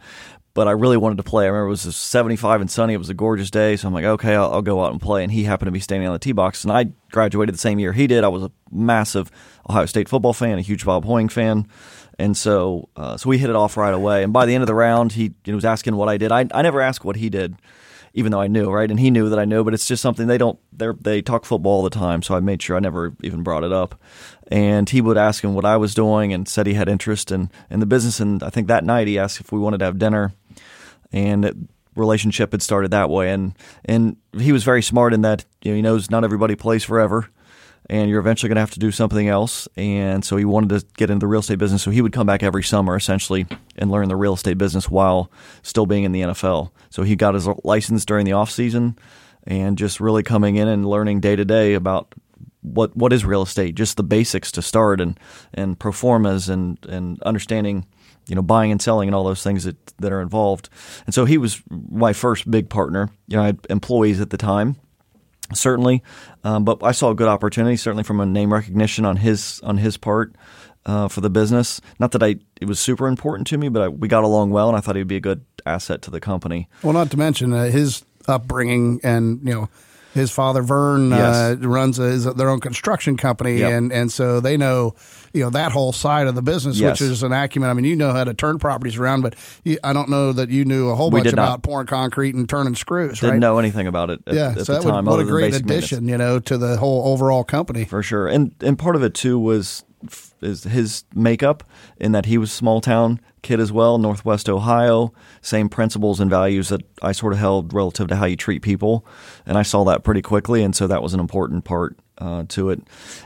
but 0.57 0.67
I 0.67 0.71
really 0.71 0.97
wanted 0.97 1.17
to 1.17 1.23
play. 1.23 1.43
I 1.43 1.49
remember 1.49 1.67
it 1.67 1.69
was 1.69 1.95
75 1.95 2.61
and 2.61 2.71
sunny. 2.71 2.95
It 2.95 2.97
was 2.97 3.11
a 3.11 3.13
gorgeous 3.13 3.51
day, 3.51 3.75
so 3.75 3.87
I'm 3.87 3.93
like, 3.93 4.05
okay, 4.05 4.33
I'll, 4.33 4.53
I'll, 4.53 4.63
go 4.63 4.83
out 4.83 4.91
and 4.91 4.99
play. 4.99 5.21
And 5.21 5.31
he 5.31 5.43
happened 5.43 5.67
to 5.67 5.71
be 5.71 5.79
standing 5.79 6.07
on 6.07 6.13
the 6.13 6.19
tee 6.19 6.31
box, 6.31 6.63
and 6.63 6.73
I 6.73 6.85
graduated 7.11 7.53
the 7.53 7.59
same 7.59 7.77
year 7.77 7.93
he 7.93 8.07
did. 8.07 8.23
I 8.23 8.27
was 8.29 8.41
a 8.41 8.51
massive 8.71 9.29
Ohio 9.69 9.85
State 9.85 10.09
football 10.09 10.33
fan, 10.33 10.57
a 10.57 10.61
huge 10.61 10.83
Bob 10.83 11.05
Hoying 11.05 11.29
fan, 11.29 11.67
and 12.17 12.35
so 12.35 12.89
uh, 12.95 13.17
so 13.17 13.29
we 13.29 13.37
hit 13.37 13.51
it 13.51 13.55
off 13.55 13.77
right 13.77 13.93
away. 13.93 14.23
And 14.23 14.33
by 14.33 14.47
the 14.47 14.55
end 14.55 14.63
of 14.63 14.67
the 14.67 14.73
round, 14.73 15.11
he 15.11 15.25
you 15.25 15.51
know, 15.51 15.57
was 15.57 15.63
asking 15.63 15.95
what 15.95 16.09
I 16.09 16.17
did. 16.17 16.31
I 16.31 16.47
I 16.51 16.63
never 16.63 16.81
asked 16.81 17.05
what 17.05 17.17
he 17.17 17.29
did. 17.29 17.55
Even 18.15 18.31
though 18.31 18.41
I 18.41 18.47
knew, 18.47 18.71
right, 18.71 18.89
and 18.89 18.99
he 18.99 19.11
knew 19.11 19.29
that 19.29 19.37
I 19.37 19.45
knew, 19.45 19.63
but 19.63 19.75
it's 19.75 19.85
just 19.85 20.01
something 20.01 20.25
they 20.25 20.39
don't. 20.39 20.57
They 20.73 20.87
they 20.99 21.21
talk 21.21 21.45
football 21.45 21.73
all 21.73 21.83
the 21.83 21.91
time, 21.91 22.23
so 22.23 22.33
I 22.33 22.39
made 22.39 22.63
sure 22.63 22.75
I 22.75 22.79
never 22.79 23.13
even 23.21 23.43
brought 23.43 23.63
it 23.63 23.71
up. 23.71 24.01
And 24.47 24.89
he 24.89 25.01
would 25.01 25.17
ask 25.17 25.43
him 25.43 25.53
what 25.53 25.65
I 25.65 25.77
was 25.77 25.93
doing, 25.93 26.33
and 26.33 26.47
said 26.47 26.65
he 26.65 26.73
had 26.73 26.89
interest 26.89 27.31
in 27.31 27.51
in 27.69 27.79
the 27.79 27.85
business. 27.85 28.19
And 28.19 28.41
I 28.41 28.49
think 28.49 28.69
that 28.69 28.83
night 28.83 29.05
he 29.05 29.19
asked 29.19 29.39
if 29.39 29.51
we 29.51 29.59
wanted 29.59 29.77
to 29.79 29.85
have 29.85 29.99
dinner 29.99 30.33
and 31.11 31.67
relationship 31.95 32.51
had 32.51 32.61
started 32.61 32.91
that 32.91 33.09
way. 33.09 33.31
And 33.31 33.55
and 33.85 34.17
he 34.37 34.51
was 34.51 34.63
very 34.63 34.81
smart 34.81 35.13
in 35.13 35.21
that 35.21 35.45
you 35.61 35.71
know, 35.71 35.75
he 35.75 35.81
knows 35.81 36.09
not 36.09 36.23
everybody 36.23 36.55
plays 36.55 36.83
forever, 36.83 37.29
and 37.89 38.09
you're 38.09 38.19
eventually 38.19 38.49
going 38.49 38.55
to 38.55 38.61
have 38.61 38.71
to 38.71 38.79
do 38.79 38.91
something 38.91 39.27
else. 39.27 39.67
And 39.75 40.23
so 40.23 40.37
he 40.37 40.45
wanted 40.45 40.69
to 40.79 40.85
get 40.97 41.09
into 41.09 41.23
the 41.23 41.27
real 41.27 41.39
estate 41.39 41.59
business. 41.59 41.83
So 41.83 41.91
he 41.91 42.01
would 42.01 42.13
come 42.13 42.27
back 42.27 42.43
every 42.43 42.63
summer 42.63 42.95
essentially 42.95 43.47
and 43.77 43.89
learn 43.89 44.09
the 44.09 44.15
real 44.15 44.33
estate 44.33 44.57
business 44.57 44.89
while 44.89 45.31
still 45.63 45.85
being 45.85 46.03
in 46.03 46.11
the 46.11 46.21
NFL. 46.21 46.71
So 46.89 47.03
he 47.03 47.15
got 47.15 47.33
his 47.33 47.47
license 47.63 48.05
during 48.05 48.25
the 48.25 48.33
off 48.33 48.51
season 48.51 48.97
and 49.45 49.77
just 49.77 49.99
really 49.99 50.23
coming 50.23 50.57
in 50.57 50.67
and 50.67 50.85
learning 50.85 51.21
day 51.21 51.35
to 51.35 51.45
day 51.45 51.73
about 51.73 52.13
what 52.67 52.95
what 52.95 53.13
is 53.13 53.25
real 53.25 53.41
estate, 53.41 53.75
just 53.75 53.97
the 53.97 54.03
basics 54.03 54.51
to 54.53 54.61
start 54.61 55.01
and 55.01 55.19
and 55.53 55.79
pro 55.79 55.91
formas 55.91 56.49
and 56.49 56.77
and 56.85 57.21
understanding 57.23 57.85
you 58.27 58.35
know, 58.35 58.41
buying 58.41 58.71
and 58.71 58.81
selling 58.81 59.07
and 59.07 59.15
all 59.15 59.23
those 59.23 59.43
things 59.43 59.63
that, 59.63 59.77
that 59.97 60.11
are 60.11 60.21
involved. 60.21 60.69
And 61.05 61.15
so 61.15 61.25
he 61.25 61.37
was 61.37 61.61
my 61.69 62.13
first 62.13 62.49
big 62.49 62.69
partner. 62.69 63.09
You 63.27 63.37
know, 63.37 63.43
I 63.43 63.47
had 63.47 63.59
employees 63.69 64.19
at 64.19 64.29
the 64.29 64.37
time, 64.37 64.75
certainly, 65.53 66.03
um, 66.43 66.65
but 66.65 66.83
I 66.83 66.91
saw 66.91 67.11
a 67.11 67.15
good 67.15 67.27
opportunity, 67.27 67.77
certainly 67.77 68.03
from 68.03 68.19
a 68.19 68.25
name 68.25 68.53
recognition 68.53 69.05
on 69.05 69.17
his 69.17 69.61
on 69.63 69.77
his 69.77 69.97
part 69.97 70.35
uh, 70.85 71.07
for 71.07 71.21
the 71.21 71.29
business. 71.29 71.79
Not 71.99 72.11
that 72.11 72.23
I 72.23 72.35
it 72.59 72.67
was 72.67 72.79
super 72.79 73.07
important 73.07 73.47
to 73.47 73.57
me, 73.57 73.69
but 73.69 73.81
I, 73.81 73.87
we 73.87 74.07
got 74.07 74.23
along 74.23 74.51
well, 74.51 74.67
and 74.67 74.77
I 74.77 74.81
thought 74.81 74.95
he'd 74.95 75.07
be 75.07 75.17
a 75.17 75.21
good 75.21 75.45
asset 75.65 76.01
to 76.03 76.11
the 76.11 76.19
company. 76.19 76.67
Well, 76.83 76.93
not 76.93 77.11
to 77.11 77.17
mention 77.17 77.53
uh, 77.53 77.65
his 77.65 78.03
upbringing 78.27 78.99
and 79.03 79.39
you 79.43 79.53
know 79.53 79.69
his 80.17 80.31
father 80.31 80.61
Vern 80.61 81.11
Yes. 81.11 81.35
uh, 81.35 81.55
runs 81.67 81.99
a, 81.99 82.33
their 82.33 82.49
own 82.49 82.59
construction 82.59 83.15
company, 83.17 83.59
Yep. 83.59 83.71
and 83.71 83.91
and 83.93 84.11
so 84.11 84.39
they 84.39 84.57
know 84.57 84.93
you 85.33 85.43
know 85.43 85.49
that 85.51 85.71
whole 85.71 85.93
side 85.93 86.27
of 86.27 86.35
the 86.35 86.41
business, 86.41 86.77
Yes. 86.79 86.99
which 86.99 87.09
is 87.09 87.23
an 87.23 87.31
acumen. 87.31 87.69
I 87.69 87.73
mean, 87.73 87.85
you 87.85 87.95
know 87.95 88.11
how 88.11 88.23
to 88.23 88.33
turn 88.33 88.59
properties 88.59 88.97
around, 88.97 89.21
but 89.21 89.35
you, 89.63 89.77
I 89.83 89.93
don't 89.93 90.09
know 90.09 90.33
that 90.33 90.49
you 90.49 90.65
knew 90.65 90.89
a 90.89 90.95
whole 90.95 91.11
We 91.11 91.21
bunch 91.21 91.33
about 91.33 91.61
pouring 91.63 91.87
concrete 91.87 92.35
and 92.35 92.49
turning 92.49 92.75
screws. 92.75 93.19
Didn't 93.19 93.31
right? 93.31 93.39
know 93.39 93.59
anything 93.59 93.87
about 93.87 94.09
it 94.09 94.21
at, 94.27 94.33
yeah, 94.33 94.49
at 94.57 94.65
so 94.65 94.73
the 94.73 94.79
that 94.79 94.85
would, 94.85 94.91
time. 94.91 95.05
what 95.05 95.19
a 95.19 95.23
great 95.25 95.53
addition, 95.53 96.07
you 96.07 96.17
know, 96.17 96.39
to 96.39 96.57
the 96.57 96.77
whole 96.77 97.13
overall 97.13 97.43
company. 97.43 97.85
for 97.85 98.01
sure. 98.03 98.27
And 98.27 98.51
and 98.61 98.77
part 98.79 98.95
of 98.95 99.03
it 99.03 99.13
too 99.13 99.37
was 99.39 99.83
is 100.41 100.63
his 100.63 101.03
makeup 101.13 101.63
in 101.97 102.11
that 102.11 102.25
he 102.25 102.37
was 102.37 102.51
small 102.51 102.81
town 102.81 103.19
kid 103.41 103.59
as 103.59 103.71
well, 103.71 103.97
Northwest 103.97 104.49
Ohio. 104.49 105.13
Same 105.41 105.69
principles 105.69 106.19
and 106.19 106.29
values 106.29 106.69
that 106.69 106.81
I 107.01 107.11
sort 107.11 107.33
of 107.33 107.39
held 107.39 107.73
relative 107.73 108.07
to 108.09 108.15
how 108.15 108.25
you 108.25 108.35
treat 108.35 108.61
people, 108.61 109.05
and 109.45 109.57
I 109.57 109.63
saw 109.63 109.83
that 109.85 110.03
pretty 110.03 110.21
quickly, 110.21 110.63
and 110.63 110.75
so 110.75 110.87
that 110.87 111.01
was 111.01 111.13
an 111.13 111.19
important 111.19 111.63
part 111.63 111.97
uh, 112.17 112.43
to 112.49 112.69
it. 112.69 112.81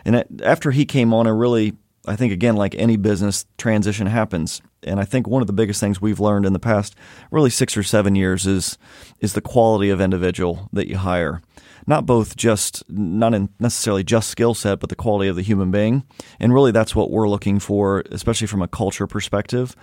And 0.06 0.16
it, 0.16 0.28
after 0.44 0.72
he 0.72 0.86
came 0.86 1.14
on, 1.14 1.28
I 1.28 1.32
really. 1.32 1.74
I 2.08 2.16
think 2.16 2.34
again, 2.34 2.56
like 2.56 2.74
any 2.74 2.98
business, 2.98 3.46
transition 3.60 4.08
happens, 4.08 4.60
and 4.82 5.00
I 5.00 5.06
think 5.06 5.28
one 5.28 5.44
of 5.44 5.48
the 5.48 5.54
biggest 5.54 5.80
things 5.80 6.02
we've 6.02 6.20
learned 6.20 6.48
in 6.48 6.54
the 6.54 6.58
past, 6.58 6.96
really 7.30 7.52
six 7.52 7.78
or 7.78 7.84
seven 7.84 8.16
years, 8.16 8.48
is 8.48 8.80
is 9.22 9.34
the 9.34 9.42
quality 9.42 9.90
of 9.90 10.02
individual 10.02 10.70
that 10.74 10.90
you 10.90 10.98
hire 10.98 11.42
not 11.88 12.06
both 12.06 12.36
just 12.36 12.84
not 12.90 13.34
necessarily 13.60 14.04
just 14.04 14.30
skill 14.30 14.54
set, 14.54 14.80
but 14.80 14.90
the 14.90 14.96
quality 14.96 15.30
of 15.30 15.36
the 15.36 15.42
human 15.42 15.72
being. 15.72 16.04
And 16.40 16.54
really, 16.54 16.72
that's 16.72 16.96
what 16.96 17.12
we're 17.12 17.30
looking 17.30 17.60
for, 17.60 18.04
especially 18.12 18.48
from 18.48 18.62
a 18.62 18.68
culture 18.68 19.08
perspective. 19.08 19.76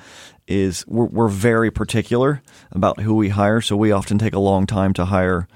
Is 0.46 0.86
we're, 0.86 1.06
we're 1.06 1.28
very 1.28 1.70
particular 1.70 2.42
about 2.72 3.00
who 3.00 3.14
we 3.14 3.30
hire, 3.30 3.60
so 3.60 3.76
we 3.76 3.92
often 3.92 4.18
take 4.18 4.34
a 4.34 4.38
long 4.38 4.66
time 4.66 4.92
to 4.94 5.06
hire. 5.06 5.48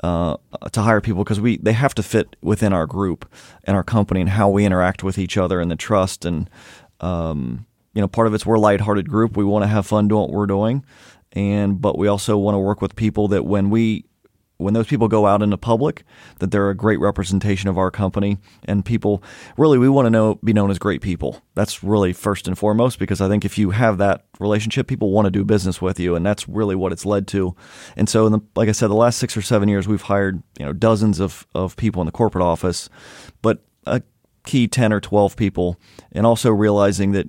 Uh, 0.00 0.36
to 0.70 0.80
hire 0.80 1.00
people 1.00 1.24
because 1.24 1.40
we 1.40 1.56
they 1.56 1.72
have 1.72 1.92
to 1.92 2.04
fit 2.04 2.36
within 2.40 2.72
our 2.72 2.86
group 2.86 3.28
and 3.64 3.74
our 3.74 3.82
company 3.82 4.20
and 4.20 4.30
how 4.30 4.48
we 4.48 4.64
interact 4.64 5.02
with 5.02 5.18
each 5.18 5.36
other 5.36 5.60
and 5.60 5.72
the 5.72 5.74
trust 5.74 6.24
and 6.24 6.48
um, 7.00 7.66
you 7.94 8.00
know 8.00 8.06
part 8.06 8.28
of 8.28 8.32
it's 8.32 8.46
we're 8.46 8.54
a 8.54 8.60
lighthearted 8.60 9.08
group 9.08 9.36
we 9.36 9.42
want 9.42 9.64
to 9.64 9.66
have 9.66 9.84
fun 9.84 10.06
doing 10.06 10.20
what 10.20 10.30
we're 10.30 10.46
doing 10.46 10.84
and 11.38 11.80
but 11.80 11.96
we 11.96 12.08
also 12.08 12.36
want 12.36 12.56
to 12.56 12.58
work 12.58 12.82
with 12.82 12.96
people 12.96 13.28
that 13.28 13.46
when 13.46 13.70
we 13.70 14.04
when 14.56 14.74
those 14.74 14.88
people 14.88 15.06
go 15.06 15.24
out 15.24 15.40
into 15.40 15.56
public, 15.56 16.02
that 16.40 16.50
they're 16.50 16.68
a 16.68 16.74
great 16.74 16.98
representation 16.98 17.68
of 17.68 17.78
our 17.78 17.92
company, 17.92 18.38
and 18.64 18.84
people 18.84 19.22
really 19.56 19.78
we 19.78 19.88
want 19.88 20.06
to 20.06 20.10
know 20.10 20.34
be 20.42 20.52
known 20.52 20.68
as 20.68 20.80
great 20.80 21.00
people. 21.00 21.40
That's 21.54 21.84
really 21.84 22.12
first 22.12 22.48
and 22.48 22.58
foremost 22.58 22.98
because 22.98 23.20
I 23.20 23.28
think 23.28 23.44
if 23.44 23.56
you 23.56 23.70
have 23.70 23.98
that 23.98 24.24
relationship, 24.40 24.88
people 24.88 25.12
want 25.12 25.26
to 25.26 25.30
do 25.30 25.44
business 25.44 25.80
with 25.80 26.00
you, 26.00 26.16
and 26.16 26.26
that's 26.26 26.48
really 26.48 26.74
what 26.74 26.90
it's 26.90 27.06
led 27.06 27.28
to. 27.28 27.54
And 27.96 28.08
so, 28.08 28.28
the, 28.28 28.40
like 28.56 28.68
I 28.68 28.72
said, 28.72 28.88
the 28.88 28.94
last 28.94 29.20
six 29.20 29.36
or 29.36 29.42
seven 29.42 29.68
years, 29.68 29.86
we've 29.86 30.02
hired 30.02 30.42
you 30.58 30.66
know 30.66 30.72
dozens 30.72 31.20
of 31.20 31.46
of 31.54 31.76
people 31.76 32.02
in 32.02 32.06
the 32.06 32.12
corporate 32.12 32.44
office, 32.44 32.90
but 33.42 33.62
a 33.86 34.02
key 34.44 34.66
ten 34.66 34.92
or 34.92 35.00
twelve 35.00 35.36
people, 35.36 35.78
and 36.10 36.26
also 36.26 36.50
realizing 36.50 37.12
that 37.12 37.28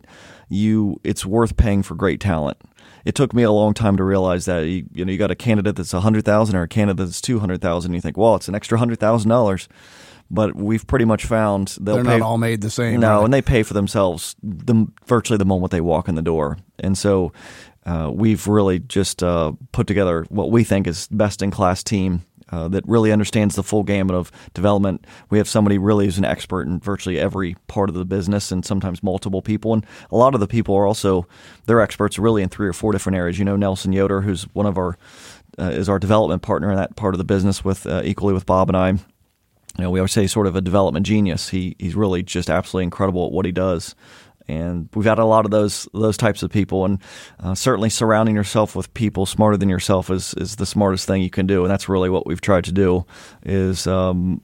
you 0.49 0.99
it's 1.03 1.27
worth 1.27 1.57
paying 1.57 1.83
for 1.83 1.93
great 1.93 2.19
talent 2.19 2.57
it 3.05 3.15
took 3.15 3.33
me 3.33 3.43
a 3.43 3.51
long 3.51 3.73
time 3.73 3.97
to 3.97 4.03
realize 4.03 4.45
that 4.45 4.61
you, 4.61 4.85
you 4.91 5.05
know 5.05 5.11
you 5.11 5.17
got 5.17 5.31
a 5.31 5.35
candidate 5.35 5.75
that's 5.75 5.93
a 5.93 6.01
hundred 6.01 6.25
thousand 6.25 6.55
or 6.55 6.63
a 6.63 6.67
candidate 6.67 7.05
that's 7.05 7.21
two 7.21 7.39
hundred 7.39 7.61
thousand. 7.61 7.93
You 7.93 8.01
think, 8.01 8.17
well, 8.17 8.35
it's 8.35 8.47
an 8.47 8.55
extra 8.55 8.77
hundred 8.77 8.99
thousand 8.99 9.29
dollars, 9.29 9.67
but 10.29 10.55
we've 10.55 10.85
pretty 10.85 11.05
much 11.05 11.25
found 11.25 11.77
they'll 11.79 11.95
they're 11.95 12.03
pay, 12.03 12.17
not 12.19 12.21
all 12.21 12.37
made 12.37 12.61
the 12.61 12.69
same. 12.69 12.99
No, 12.99 13.17
right? 13.17 13.25
and 13.25 13.33
they 13.33 13.41
pay 13.41 13.63
for 13.63 13.73
themselves 13.73 14.35
the, 14.41 14.87
virtually 15.05 15.37
the 15.37 15.45
moment 15.45 15.71
they 15.71 15.81
walk 15.81 16.07
in 16.07 16.15
the 16.15 16.21
door, 16.21 16.57
and 16.79 16.97
so. 16.97 17.31
Uh, 17.85 18.11
we've 18.13 18.45
really 18.45 18.77
just 18.77 19.23
uh, 19.23 19.51
put 19.71 19.87
together 19.87 20.25
what 20.29 20.51
we 20.51 20.63
think 20.63 20.85
is 20.85 21.07
best 21.07 21.41
in 21.41 21.49
class 21.49 21.81
team 21.81 22.21
uh, 22.51 22.67
that 22.69 22.87
really 22.87 23.11
understands 23.11 23.55
the 23.55 23.63
full 23.63 23.83
gamut 23.83 24.15
of 24.15 24.31
development. 24.53 25.05
We 25.29 25.37
have 25.37 25.47
somebody 25.47 25.77
really 25.77 26.05
who's 26.05 26.17
an 26.17 26.25
expert 26.25 26.67
in 26.67 26.79
virtually 26.79 27.19
every 27.19 27.55
part 27.67 27.89
of 27.89 27.95
the 27.95 28.05
business, 28.05 28.51
and 28.51 28.65
sometimes 28.65 29.03
multiple 29.03 29.41
people. 29.41 29.73
And 29.73 29.85
a 30.11 30.17
lot 30.17 30.33
of 30.33 30.39
the 30.39 30.47
people 30.47 30.75
are 30.75 30.85
also 30.85 31.27
they're 31.65 31.81
experts 31.81 32.19
really 32.19 32.41
in 32.41 32.49
three 32.49 32.67
or 32.67 32.73
four 32.73 32.91
different 32.91 33.17
areas. 33.17 33.39
You 33.39 33.45
know, 33.45 33.55
Nelson 33.55 33.93
Yoder, 33.93 34.21
who's 34.21 34.43
one 34.53 34.65
of 34.65 34.77
our 34.77 34.97
uh, 35.57 35.71
is 35.71 35.89
our 35.89 35.99
development 35.99 36.41
partner 36.41 36.71
in 36.71 36.77
that 36.77 36.95
part 36.95 37.13
of 37.13 37.17
the 37.17 37.23
business 37.23 37.63
with 37.63 37.85
uh, 37.85 38.01
equally 38.03 38.33
with 38.33 38.45
Bob 38.45 38.69
and 38.69 38.77
I. 38.77 38.89
You 39.77 39.85
know, 39.85 39.91
we 39.91 39.99
always 39.99 40.11
say 40.11 40.27
sort 40.27 40.47
of 40.47 40.55
a 40.55 40.61
development 40.61 41.05
genius. 41.05 41.49
He 41.49 41.75
he's 41.79 41.95
really 41.95 42.23
just 42.23 42.49
absolutely 42.49 42.85
incredible 42.85 43.25
at 43.25 43.31
what 43.31 43.45
he 43.45 43.51
does 43.51 43.95
and 44.49 44.89
we've 44.95 45.05
had 45.05 45.19
a 45.19 45.25
lot 45.25 45.45
of 45.45 45.51
those 45.51 45.87
those 45.93 46.17
types 46.17 46.41
of 46.43 46.49
people, 46.49 46.83
and 46.83 46.99
uh, 47.39 47.53
certainly 47.53 47.89
surrounding 47.89 48.35
yourself 48.35 48.75
with 48.75 48.93
people 48.93 49.25
smarter 49.25 49.57
than 49.57 49.69
yourself 49.69 50.09
is 50.09 50.33
is 50.35 50.55
the 50.55 50.65
smartest 50.65 51.07
thing 51.07 51.21
you 51.21 51.29
can 51.29 51.45
do, 51.45 51.63
and 51.63 51.71
that's 51.71 51.87
really 51.87 52.09
what 52.09 52.25
we've 52.25 52.41
tried 52.41 52.63
to 52.65 52.71
do. 52.71 53.05
Is 53.43 53.85
um, 53.87 54.41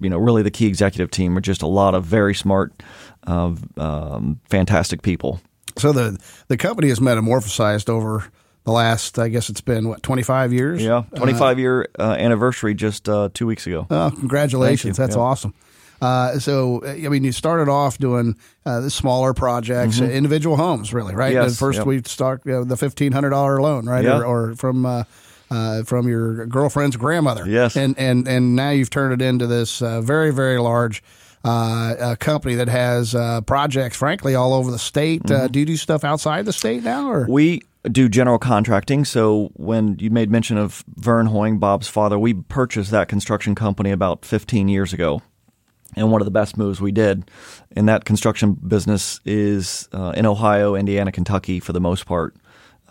you 0.00 0.08
know 0.08 0.18
really 0.18 0.42
the 0.42 0.50
key 0.50 0.66
executive 0.66 1.10
team 1.10 1.36
are 1.36 1.42
just 1.42 1.62
a 1.62 1.66
lot 1.66 1.94
of 1.94 2.04
very 2.04 2.34
smart, 2.34 2.82
uh, 3.26 3.54
um, 3.76 4.40
fantastic 4.48 5.02
people. 5.02 5.40
So 5.76 5.92
the 5.92 6.18
the 6.48 6.56
company 6.56 6.88
has 6.88 6.98
metamorphosized 6.98 7.88
over 7.88 8.24
the 8.64 8.72
last, 8.72 9.18
I 9.18 9.28
guess 9.28 9.50
it's 9.50 9.60
been 9.60 9.88
what 9.88 10.02
twenty 10.02 10.22
five 10.22 10.52
years. 10.52 10.82
Yeah, 10.82 11.04
twenty 11.14 11.34
five 11.34 11.58
uh, 11.58 11.60
year 11.60 11.88
uh, 11.98 12.16
anniversary 12.18 12.74
just 12.74 13.08
uh, 13.08 13.28
two 13.34 13.46
weeks 13.46 13.66
ago. 13.66 13.86
Oh, 13.90 14.10
congratulations! 14.10 14.96
That's 14.96 15.16
yeah. 15.16 15.22
awesome. 15.22 15.54
Uh, 16.02 16.36
so, 16.40 16.84
I 16.84 17.08
mean, 17.08 17.22
you 17.22 17.30
started 17.30 17.70
off 17.70 17.96
doing 17.96 18.36
uh, 18.66 18.80
the 18.80 18.90
smaller 18.90 19.32
projects, 19.32 20.00
mm-hmm. 20.00 20.10
individual 20.10 20.56
homes, 20.56 20.92
really, 20.92 21.14
right? 21.14 21.32
Yes, 21.32 21.56
first, 21.56 21.78
yep. 21.78 21.86
we 21.86 22.02
start 22.02 22.42
you 22.44 22.52
know, 22.52 22.64
the 22.64 22.76
fifteen 22.76 23.12
hundred 23.12 23.30
dollar 23.30 23.62
loan, 23.62 23.86
right, 23.86 24.04
yeah. 24.04 24.18
or, 24.18 24.24
or, 24.50 24.54
from. 24.56 24.84
Uh, 24.84 25.04
uh, 25.50 25.82
from 25.82 26.08
your 26.08 26.46
girlfriend's 26.46 26.96
grandmother, 26.96 27.46
yes, 27.46 27.76
and 27.76 27.94
and 27.98 28.26
and 28.26 28.56
now 28.56 28.70
you've 28.70 28.88
turned 28.88 29.20
it 29.20 29.22
into 29.22 29.46
this 29.46 29.82
uh, 29.82 30.00
very 30.00 30.32
very 30.32 30.58
large 30.58 31.02
uh, 31.44 32.16
company 32.18 32.54
that 32.54 32.68
has 32.68 33.14
uh, 33.14 33.42
projects, 33.42 33.98
frankly, 33.98 34.34
all 34.34 34.54
over 34.54 34.70
the 34.70 34.78
state. 34.78 35.30
Uh, 35.30 35.40
mm-hmm. 35.40 35.52
do 35.52 35.60
you 35.60 35.66
do 35.66 35.76
stuff 35.76 36.04
outside 36.04 36.46
the 36.46 36.54
state 36.54 36.82
now, 36.82 37.06
or 37.10 37.26
we 37.28 37.60
do 37.84 38.08
general 38.08 38.38
contracting? 38.38 39.04
So 39.04 39.50
when 39.52 39.98
you 39.98 40.08
made 40.08 40.30
mention 40.30 40.56
of 40.56 40.84
Vern 40.96 41.26
Hoying, 41.26 41.58
Bob's 41.58 41.86
father, 41.86 42.18
we 42.18 42.32
purchased 42.32 42.90
that 42.90 43.08
construction 43.08 43.54
company 43.54 43.90
about 43.90 44.24
15 44.24 44.68
years 44.68 44.94
ago 44.94 45.20
and 45.96 46.10
one 46.10 46.20
of 46.20 46.24
the 46.24 46.30
best 46.30 46.56
moves 46.56 46.80
we 46.80 46.92
did 46.92 47.30
in 47.76 47.86
that 47.86 48.04
construction 48.04 48.54
business 48.54 49.20
is 49.24 49.88
uh, 49.92 50.12
in 50.16 50.26
Ohio, 50.26 50.74
Indiana, 50.74 51.12
Kentucky 51.12 51.60
for 51.60 51.72
the 51.72 51.80
most 51.80 52.06
part. 52.06 52.34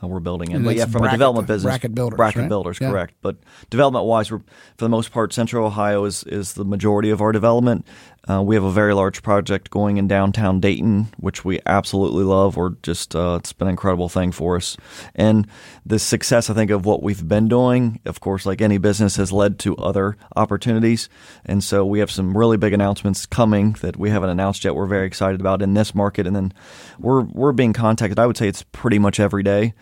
Uh, 0.03 0.07
we're 0.07 0.19
building 0.19 0.51
in, 0.51 0.63
but 0.63 0.75
yeah, 0.75 0.85
from 0.85 1.01
Brackett, 1.01 1.09
a 1.09 1.17
development 1.17 1.47
business, 1.47 1.69
Brackett 1.69 1.93
builders, 1.93 2.17
Brackett 2.17 2.41
right? 2.41 2.49
builders, 2.49 2.79
yeah. 2.81 2.89
correct. 2.89 3.13
But 3.21 3.37
development 3.69 4.05
wise, 4.05 4.27
for 4.27 4.41
the 4.77 4.89
most 4.89 5.11
part, 5.11 5.31
Central 5.31 5.67
Ohio 5.67 6.05
is 6.05 6.23
is 6.23 6.53
the 6.53 6.65
majority 6.65 7.11
of 7.11 7.21
our 7.21 7.31
development. 7.31 7.85
Uh, 8.29 8.41
we 8.41 8.53
have 8.55 8.63
a 8.63 8.71
very 8.71 8.93
large 8.93 9.23
project 9.23 9.71
going 9.71 9.97
in 9.97 10.07
downtown 10.07 10.59
Dayton, 10.59 11.07
which 11.17 11.43
we 11.43 11.59
absolutely 11.65 12.23
love. 12.23 12.55
We're 12.55 12.75
just 12.83 13.15
uh, 13.15 13.37
it's 13.39 13.51
been 13.51 13.67
an 13.67 13.71
incredible 13.71 14.09
thing 14.09 14.31
for 14.31 14.57
us, 14.57 14.77
and 15.15 15.47
the 15.85 15.97
success 15.97 16.47
I 16.49 16.53
think 16.53 16.69
of 16.69 16.85
what 16.85 17.01
we've 17.01 17.27
been 17.27 17.47
doing, 17.47 17.99
of 18.05 18.19
course, 18.19 18.45
like 18.45 18.61
any 18.61 18.77
business, 18.77 19.15
has 19.15 19.31
led 19.31 19.57
to 19.59 19.75
other 19.77 20.17
opportunities, 20.35 21.09
and 21.45 21.63
so 21.63 21.83
we 21.83 21.97
have 21.97 22.11
some 22.11 22.37
really 22.37 22.57
big 22.57 22.73
announcements 22.73 23.25
coming 23.25 23.73
that 23.81 23.97
we 23.97 24.11
haven't 24.11 24.29
announced 24.29 24.63
yet. 24.63 24.75
We're 24.75 24.85
very 24.85 25.07
excited 25.07 25.39
about 25.39 25.63
in 25.63 25.73
this 25.73 25.95
market, 25.95 26.27
and 26.27 26.35
then 26.35 26.53
we're 26.99 27.23
we're 27.23 27.53
being 27.53 27.73
contacted. 27.73 28.19
I 28.19 28.27
would 28.27 28.37
say 28.37 28.47
it's 28.47 28.63
pretty 28.71 28.99
much 28.99 29.19
every 29.19 29.41
day, 29.41 29.73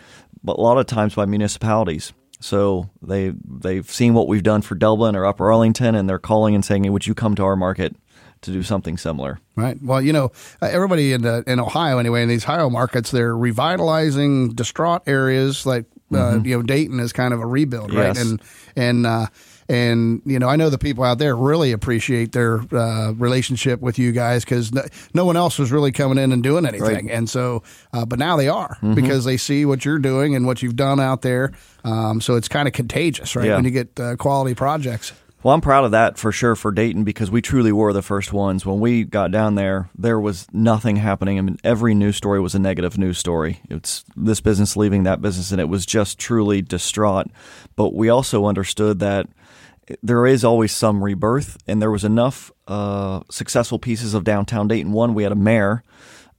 but 0.41 0.57
a 0.57 0.61
lot 0.61 0.77
of 0.77 0.85
times 0.85 1.15
by 1.15 1.25
municipalities 1.25 2.13
so 2.39 2.89
they 3.01 3.33
they've 3.45 3.89
seen 3.89 4.13
what 4.13 4.27
we've 4.27 4.43
done 4.43 4.61
for 4.61 4.75
Dublin 4.75 5.15
or 5.15 5.25
Upper 5.25 5.51
Arlington, 5.51 5.95
and 5.95 6.09
they're 6.09 6.19
calling 6.19 6.55
and 6.55 6.63
saying, 6.63 6.89
"Would 6.91 7.05
you 7.05 7.13
come 7.13 7.35
to 7.35 7.43
our 7.43 7.57
market?" 7.57 7.95
To 8.41 8.51
do 8.51 8.63
something 8.63 8.97
similar. 8.97 9.39
Right. 9.55 9.77
Well, 9.81 10.01
you 10.01 10.13
know, 10.13 10.31
uh, 10.61 10.67
everybody 10.67 11.13
in 11.13 11.25
uh, 11.25 11.43
in 11.45 11.59
Ohio 11.59 11.97
anyway, 11.97 12.23
in 12.23 12.29
these 12.29 12.43
Ohio 12.43 12.69
markets, 12.69 13.11
they're 13.11 13.35
revitalizing 13.35 14.53
distraught 14.53 15.03
areas 15.07 15.65
like 15.65 15.85
uh, 16.11 16.15
mm-hmm. 16.15 16.45
you 16.45 16.57
know 16.57 16.63
Dayton 16.63 16.99
is 16.99 17.13
kind 17.13 17.33
of 17.33 17.41
a 17.41 17.45
rebuild, 17.45 17.93
right? 17.93 18.17
And 18.17 18.41
and 18.75 19.05
uh, 19.05 19.27
and 19.69 20.21
you 20.25 20.39
know, 20.39 20.49
I 20.49 20.55
know 20.55 20.69
the 20.71 20.79
people 20.79 21.03
out 21.03 21.19
there 21.19 21.35
really 21.35 21.71
appreciate 21.71 22.31
their 22.31 22.61
uh, 22.75 23.13
relationship 23.13 23.79
with 23.79 23.99
you 23.99 24.11
guys 24.11 24.43
because 24.43 24.73
no, 24.73 24.81
no, 25.13 25.25
one 25.25 25.37
else 25.37 25.59
was 25.59 25.71
really 25.71 25.91
coming 25.91 26.17
in 26.17 26.31
and 26.31 26.41
doing 26.41 26.65
anything, 26.65 27.05
right. 27.05 27.13
and 27.13 27.29
so, 27.29 27.61
uh, 27.93 28.03
but 28.03 28.17
now 28.17 28.35
they 28.35 28.47
are 28.47 28.77
mm-hmm. 28.77 28.95
because 28.95 29.25
they 29.25 29.37
see 29.37 29.65
what 29.65 29.85
you're 29.85 29.99
doing 29.99 30.35
and 30.35 30.47
what 30.47 30.63
you've 30.63 30.75
done 30.75 30.99
out 30.99 31.21
there. 31.21 31.51
Um, 31.83 32.19
so 32.19 32.35
it's 32.35 32.47
kind 32.47 32.67
of 32.67 32.73
contagious, 32.73 33.35
right? 33.35 33.45
Yeah. 33.45 33.55
When 33.55 33.65
you 33.65 33.71
get 33.71 33.99
uh, 33.99 34.15
quality 34.15 34.55
projects. 34.55 35.13
Well, 35.41 35.55
I'm 35.55 35.61
proud 35.61 35.85
of 35.85 35.91
that 35.91 36.17
for 36.17 36.33
sure 36.33 36.53
for 36.57 36.69
Dayton 36.69 37.05
because 37.05 37.31
we 37.31 37.41
truly 37.41 37.71
were 37.71 37.93
the 37.93 38.01
first 38.01 38.33
ones. 38.33 38.65
When 38.65 38.81
we 38.81 39.05
got 39.05 39.31
down 39.31 39.55
there, 39.55 39.89
there 39.97 40.19
was 40.19 40.47
nothing 40.51 40.97
happening. 40.97 41.37
I 41.37 41.41
mean, 41.41 41.57
every 41.63 41.95
news 41.95 42.17
story 42.17 42.41
was 42.41 42.55
a 42.55 42.59
negative 42.59 42.97
news 42.97 43.17
story. 43.17 43.61
It's 43.69 44.03
this 44.17 44.41
business 44.41 44.75
leaving 44.75 45.03
that 45.03 45.21
business, 45.21 45.53
and 45.53 45.61
it 45.61 45.69
was 45.69 45.85
just 45.85 46.19
truly 46.19 46.61
distraught. 46.61 47.27
But 47.77 47.93
we 47.93 48.09
also 48.09 48.47
understood 48.47 48.99
that 48.99 49.27
there 50.03 50.27
is 50.27 50.43
always 50.43 50.73
some 50.73 51.01
rebirth, 51.01 51.57
and 51.65 51.81
there 51.81 51.89
was 51.89 52.03
enough 52.03 52.51
uh, 52.67 53.21
successful 53.31 53.79
pieces 53.79 54.13
of 54.13 54.25
downtown 54.25 54.67
Dayton. 54.67 54.91
One, 54.91 55.13
we 55.13 55.23
had 55.23 55.31
a 55.31 55.35
mayor 55.35 55.83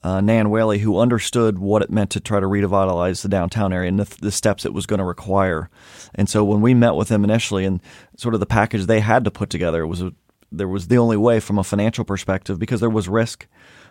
uh, 0.03 0.21
Nan 0.21 0.51
Whaley, 0.51 0.79
who 0.79 0.99
understood 0.99 1.59
what 1.59 1.83
it 1.83 1.91
meant 1.91 2.11
to 2.11 2.21
try 2.21 2.41
to 2.41 2.47
revitalize 2.47 3.23
the 3.23 3.29
downtown 3.29 3.73
area 3.73 3.89
and 3.89 4.01
the, 4.01 4.17
the 4.21 4.33
steps 4.33 4.65
it 4.65 4.73
was 4.73 4.87
going 4.87 4.99
to 4.99 5.05
require. 5.05 5.69
And 6.15 6.29
so 6.29 6.43
when 6.43 6.61
we 6.61 6.73
met 6.73 6.95
with 6.95 7.09
them 7.09 7.25
initially, 7.25 7.65
and 7.65 7.81
sort 8.17 8.35
of 8.35 8.41
the 8.41 8.47
package 8.47 8.87
they 8.87 9.01
had 9.01 9.25
to 9.25 9.31
put 9.31 9.51
together 9.51 9.87
was 9.87 10.01
a, 10.01 10.13
there 10.51 10.69
was 10.69 10.89
the 10.89 10.99
only 10.99 11.17
way 11.17 11.39
from 11.39 11.59
a 11.59 11.65
financial 11.65 12.05
perspective 12.05 12.59
because 12.59 12.81
there 12.81 12.91
was 12.91 13.09
risk 13.09 13.47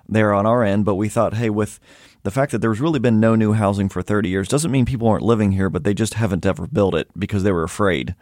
there 0.08 0.34
on 0.34 0.46
our 0.46 0.64
end. 0.64 0.84
But 0.84 0.96
we 0.96 1.10
thought, 1.10 1.36
hey, 1.36 1.50
with 1.50 1.80
the 2.24 2.32
fact 2.32 2.52
that 2.52 2.60
there's 2.60 2.82
really 2.82 3.00
been 3.00 3.20
no 3.20 3.36
new 3.36 3.54
housing 3.54 3.88
for 3.88 4.02
30 4.02 4.30
years 4.30 4.48
doesn't 4.48 4.72
mean 4.72 4.86
people 4.86 5.08
aren't 5.08 5.24
living 5.24 5.52
here, 5.52 5.70
but 5.70 5.84
they 5.84 5.94
just 5.94 6.16
haven't 6.16 6.46
ever 6.46 6.68
built 6.68 6.96
it 6.96 7.08
because 7.18 7.44
they 7.44 7.52
were 7.52 7.64
afraid. 7.64 8.16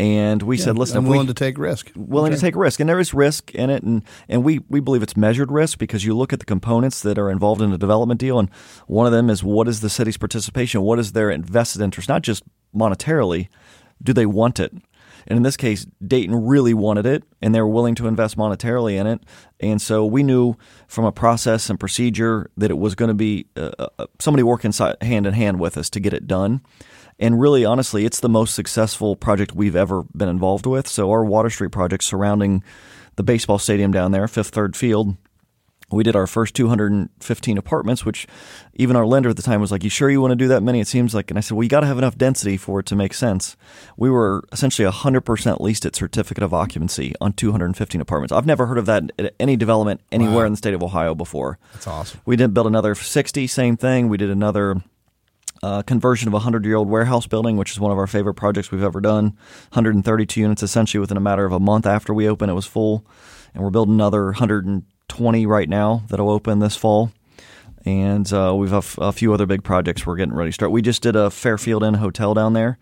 And 0.00 0.42
we 0.42 0.56
yeah, 0.56 0.64
said, 0.64 0.78
listen, 0.78 0.96
I'm 0.96 1.04
we, 1.04 1.10
willing 1.10 1.26
to 1.26 1.34
take 1.34 1.58
risk. 1.58 1.92
Willing 1.94 2.32
okay. 2.32 2.36
to 2.36 2.40
take 2.40 2.56
risk. 2.56 2.80
And 2.80 2.88
there 2.88 2.98
is 2.98 3.12
risk 3.12 3.54
in 3.54 3.68
it. 3.68 3.82
And, 3.82 4.02
and 4.30 4.42
we, 4.42 4.60
we 4.70 4.80
believe 4.80 5.02
it's 5.02 5.14
measured 5.14 5.52
risk 5.52 5.76
because 5.76 6.06
you 6.06 6.16
look 6.16 6.32
at 6.32 6.38
the 6.38 6.46
components 6.46 7.02
that 7.02 7.18
are 7.18 7.30
involved 7.30 7.60
in 7.60 7.70
a 7.70 7.76
development 7.76 8.18
deal. 8.18 8.38
And 8.38 8.48
one 8.86 9.04
of 9.04 9.12
them 9.12 9.28
is 9.28 9.44
what 9.44 9.68
is 9.68 9.82
the 9.82 9.90
city's 9.90 10.16
participation? 10.16 10.80
What 10.80 10.98
is 10.98 11.12
their 11.12 11.30
invested 11.30 11.82
interest? 11.82 12.08
Not 12.08 12.22
just 12.22 12.44
monetarily, 12.74 13.48
do 14.02 14.14
they 14.14 14.24
want 14.24 14.58
it? 14.58 14.72
And 15.26 15.36
in 15.36 15.42
this 15.42 15.58
case, 15.58 15.86
Dayton 16.02 16.46
really 16.46 16.72
wanted 16.72 17.04
it 17.04 17.24
and 17.42 17.54
they 17.54 17.60
were 17.60 17.68
willing 17.68 17.94
to 17.96 18.06
invest 18.06 18.38
monetarily 18.38 18.98
in 18.98 19.06
it. 19.06 19.20
And 19.60 19.82
so 19.82 20.06
we 20.06 20.22
knew 20.22 20.54
from 20.88 21.04
a 21.04 21.12
process 21.12 21.68
and 21.68 21.78
procedure 21.78 22.50
that 22.56 22.70
it 22.70 22.78
was 22.78 22.94
going 22.94 23.10
to 23.10 23.14
be 23.14 23.48
uh, 23.54 23.72
uh, 23.78 24.06
somebody 24.18 24.44
working 24.44 24.72
hand 25.02 25.26
in 25.26 25.34
hand 25.34 25.60
with 25.60 25.76
us 25.76 25.90
to 25.90 26.00
get 26.00 26.14
it 26.14 26.26
done. 26.26 26.62
And 27.20 27.38
really, 27.38 27.64
honestly, 27.64 28.04
it's 28.04 28.20
the 28.20 28.28
most 28.28 28.54
successful 28.54 29.14
project 29.14 29.54
we've 29.54 29.76
ever 29.76 30.04
been 30.16 30.28
involved 30.28 30.66
with. 30.66 30.88
So, 30.88 31.10
our 31.10 31.24
Water 31.24 31.50
Street 31.50 31.70
project 31.70 32.02
surrounding 32.02 32.64
the 33.16 33.22
baseball 33.22 33.58
stadium 33.58 33.92
down 33.92 34.10
there, 34.12 34.26
Fifth 34.26 34.48
Third 34.48 34.74
Field, 34.74 35.16
we 35.92 36.04
did 36.04 36.14
our 36.14 36.26
first 36.26 36.54
215 36.54 37.58
apartments, 37.58 38.04
which 38.04 38.26
even 38.74 38.96
our 38.96 39.04
lender 39.04 39.28
at 39.28 39.36
the 39.36 39.42
time 39.42 39.60
was 39.60 39.72
like, 39.72 39.82
You 39.82 39.90
sure 39.90 40.08
you 40.08 40.20
want 40.20 40.32
to 40.32 40.36
do 40.36 40.48
that 40.48 40.62
many? 40.62 40.80
It 40.80 40.86
seems 40.86 41.14
like. 41.14 41.30
And 41.30 41.36
I 41.36 41.40
said, 41.40 41.56
Well, 41.56 41.64
you 41.64 41.68
got 41.68 41.80
to 41.80 41.86
have 41.86 41.98
enough 41.98 42.16
density 42.16 42.56
for 42.56 42.80
it 42.80 42.86
to 42.86 42.96
make 42.96 43.12
sense. 43.12 43.56
We 43.96 44.08
were 44.08 44.44
essentially 44.52 44.90
100% 44.90 45.60
leased 45.60 45.84
at 45.84 45.96
certificate 45.96 46.44
of 46.44 46.54
occupancy 46.54 47.14
on 47.20 47.32
215 47.32 48.00
apartments. 48.00 48.32
I've 48.32 48.46
never 48.46 48.66
heard 48.66 48.78
of 48.78 48.86
that 48.86 49.10
at 49.18 49.34
any 49.40 49.56
development 49.56 50.00
anywhere 50.12 50.38
wow. 50.38 50.46
in 50.46 50.52
the 50.52 50.58
state 50.58 50.74
of 50.74 50.82
Ohio 50.82 51.14
before. 51.14 51.58
That's 51.72 51.86
awesome. 51.86 52.20
We 52.24 52.36
did 52.36 52.54
build 52.54 52.68
another 52.68 52.94
60, 52.94 53.46
same 53.48 53.76
thing. 53.76 54.08
We 54.08 54.16
did 54.16 54.30
another 54.30 54.82
uh, 55.62 55.82
conversion 55.82 56.28
of 56.28 56.34
a 56.34 56.36
100 56.36 56.64
year 56.64 56.76
old 56.76 56.88
warehouse 56.88 57.26
building, 57.26 57.56
which 57.56 57.72
is 57.72 57.80
one 57.80 57.92
of 57.92 57.98
our 57.98 58.06
favorite 58.06 58.34
projects 58.34 58.70
we've 58.70 58.82
ever 58.82 59.00
done. 59.00 59.36
132 59.72 60.40
units 60.40 60.62
essentially 60.62 61.00
within 61.00 61.16
a 61.16 61.20
matter 61.20 61.44
of 61.44 61.52
a 61.52 61.60
month 61.60 61.86
after 61.86 62.14
we 62.14 62.28
open, 62.28 62.50
it 62.50 62.54
was 62.54 62.66
full. 62.66 63.04
And 63.54 63.62
we're 63.62 63.70
building 63.70 63.94
another 63.94 64.26
120 64.26 65.46
right 65.46 65.68
now 65.68 66.02
that'll 66.08 66.30
open 66.30 66.60
this 66.60 66.76
fall. 66.76 67.12
And 67.84 68.30
uh, 68.32 68.54
we've 68.56 68.72
a, 68.72 68.76
f- 68.76 68.98
a 68.98 69.12
few 69.12 69.32
other 69.32 69.46
big 69.46 69.64
projects 69.64 70.06
we're 70.06 70.16
getting 70.16 70.34
ready 70.34 70.50
to 70.50 70.54
start. 70.54 70.70
We 70.70 70.82
just 70.82 71.02
did 71.02 71.16
a 71.16 71.30
Fairfield 71.30 71.82
Inn 71.82 71.94
hotel 71.94 72.34
down 72.34 72.52
there. 72.52 72.78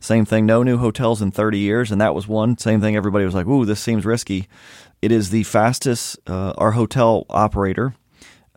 Same 0.00 0.24
thing, 0.24 0.46
no 0.46 0.62
new 0.62 0.78
hotels 0.78 1.20
in 1.20 1.30
30 1.30 1.58
years, 1.58 1.92
and 1.92 2.00
that 2.00 2.14
was 2.14 2.26
one. 2.26 2.56
Same 2.56 2.80
thing, 2.80 2.96
everybody 2.96 3.24
was 3.24 3.34
like, 3.34 3.46
ooh, 3.46 3.66
this 3.66 3.80
seems 3.80 4.06
risky. 4.06 4.48
It 5.02 5.12
is 5.12 5.30
the 5.30 5.44
fastest, 5.44 6.18
uh, 6.26 6.54
our 6.56 6.72
hotel 6.72 7.26
operator 7.28 7.94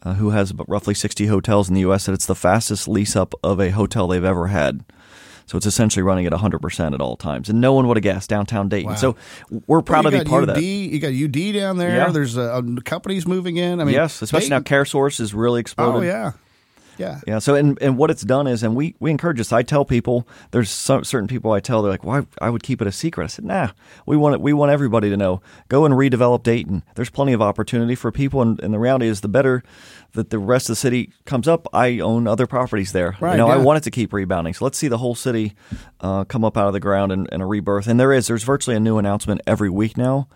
uh, 0.04 0.14
who 0.16 0.32
has 0.32 0.54
roughly 0.68 0.94
60 0.94 1.28
hotels 1.28 1.70
in 1.70 1.76
the 1.76 1.82
U.S., 1.82 2.04
said 2.04 2.14
it's 2.14 2.26
the 2.26 2.36
fastest 2.36 2.88
lease 2.88 3.16
up 3.16 3.34
of 3.44 3.60
a 3.60 3.72
hotel 3.72 4.08
they've 4.08 4.24
ever 4.24 4.48
had. 4.48 4.84
So 5.46 5.58
it's 5.58 5.66
essentially 5.66 6.04
running 6.04 6.26
at 6.26 6.32
100% 6.32 6.94
at 6.94 7.02
all 7.02 7.18
times. 7.18 7.50
And 7.50 7.60
no 7.60 7.74
one 7.74 7.88
would 7.88 7.98
have 7.98 8.04
guessed 8.04 8.30
downtown 8.30 8.70
Dayton. 8.70 8.92
Wow. 8.92 8.96
So 8.96 9.16
we're 9.68 9.82
proud 9.82 10.06
well, 10.06 10.12
to 10.12 10.20
be 10.20 10.30
part 10.30 10.44
UD, 10.44 10.50
of 10.50 10.56
that. 10.56 10.64
You 10.64 11.00
got 11.00 11.14
UD 11.14 11.54
down 11.54 11.78
there. 11.78 11.96
Yeah. 11.96 12.10
There's 12.12 12.38
uh, 12.38 12.62
companies 12.86 13.28
moving 13.28 13.58
in. 13.58 13.82
I 13.82 13.84
mean, 13.84 13.94
yes, 13.94 14.22
especially 14.22 14.50
Dayton. 14.50 14.64
now 14.64 14.78
CareSource 14.78 15.20
is 15.20 15.34
really 15.34 15.60
exploded. 15.60 15.96
Oh, 15.96 16.02
yeah. 16.02 16.32
Yeah. 16.98 17.22
Yeah. 17.26 17.40
So, 17.40 17.56
and, 17.56 17.82
and 17.82 17.98
what 17.98 18.12
it's 18.12 18.24
done 18.24 18.48
is, 18.48 18.64
and 18.64 18.76
we, 18.76 18.96
we 19.00 19.12
encourage 19.12 19.38
this. 19.38 19.52
I 19.52 19.64
tell 19.64 19.86
people, 19.86 20.28
there's 20.52 20.70
some, 20.70 21.04
certain 21.04 21.28
people 21.28 21.52
I 21.52 21.60
tell, 21.60 21.82
they're 21.82 21.92
like, 21.92 22.04
why 22.04 22.26
I 22.42 22.50
would 22.50 22.64
keep 22.64 22.82
it 22.82 22.88
a 22.88 22.92
secret. 22.92 23.24
I 23.24 23.28
said, 23.28 23.46
nah, 23.46 23.70
we 24.06 24.16
want 24.16 24.36
it. 24.36 24.42
We 24.42 24.54
want 24.54 24.72
everybody 24.72 25.10
to 25.10 25.18
know. 25.18 25.42
Go 25.70 25.86
and 25.86 25.94
redevelop 25.96 26.44
Dayton. 26.44 26.84
There's 26.96 27.10
plenty 27.10 27.34
of 27.34 27.42
opportunity 27.42 27.96
for 27.96 28.12
people. 28.12 28.42
And, 28.42 28.60
and 28.60 28.74
the 28.74 28.80
reality 28.80 29.08
is, 29.08 29.22
the 29.22 29.28
better 29.28 29.64
that 30.14 30.30
the 30.30 30.40
rest 30.40 30.70
of 30.70 30.74
the 30.74 30.80
city 30.80 31.12
comes 31.26 31.48
up, 31.48 31.68
I 31.74 32.00
own 32.00 32.28
other 32.28 32.46
properties 32.46 32.92
there. 32.92 33.18
Right, 33.20 33.32
you 33.32 33.38
know, 33.38 33.48
yeah. 33.48 33.56
I 33.56 33.58
want 33.58 33.78
it 33.78 33.84
to 33.86 33.92
keep 33.92 34.14
rebounding. 34.14 34.54
So 34.54 34.66
let's 34.66 34.78
see 34.78 34.88
the 34.88 35.00
whole 35.00 35.16
city 35.16 35.56
uh, 36.02 36.24
come 36.26 36.46
up 36.46 36.58
out 36.58 36.68
of 36.68 36.74
the 36.74 36.80
ground 36.80 37.12
and, 37.12 37.28
and 37.32 37.42
a 37.42 37.46
rebirth. 37.46 37.88
And 37.88 38.00
there 38.00 38.14
is, 38.14 38.28
there's 38.28 38.44
virtually 38.44 38.76
a 38.76 38.80
new 38.80 38.98
announcement 38.98 39.42
every 39.48 39.70
week 39.70 39.98
now 39.98 40.28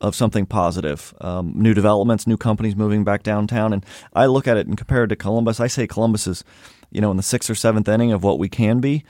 of 0.00 0.14
something 0.14 0.46
positive. 0.46 1.14
Um, 1.20 1.52
new 1.54 1.74
developments, 1.74 2.26
new 2.26 2.36
companies 2.36 2.74
moving 2.74 3.04
back 3.04 3.22
downtown. 3.22 3.72
And 3.72 3.84
I 4.14 4.26
look 4.26 4.48
at 4.48 4.56
it 4.56 4.66
and 4.66 4.76
compare 4.76 5.04
it 5.04 5.08
to 5.08 5.16
Columbus. 5.16 5.60
I 5.60 5.66
say 5.66 5.86
Columbus 5.86 6.26
is, 6.26 6.44
you 6.90 7.00
know, 7.00 7.10
in 7.10 7.16
the 7.16 7.22
sixth 7.22 7.50
or 7.50 7.54
seventh 7.54 7.88
inning 7.88 8.12
of 8.12 8.22
what 8.22 8.38
we 8.38 8.48
can 8.48 8.80
be. 8.80 9.04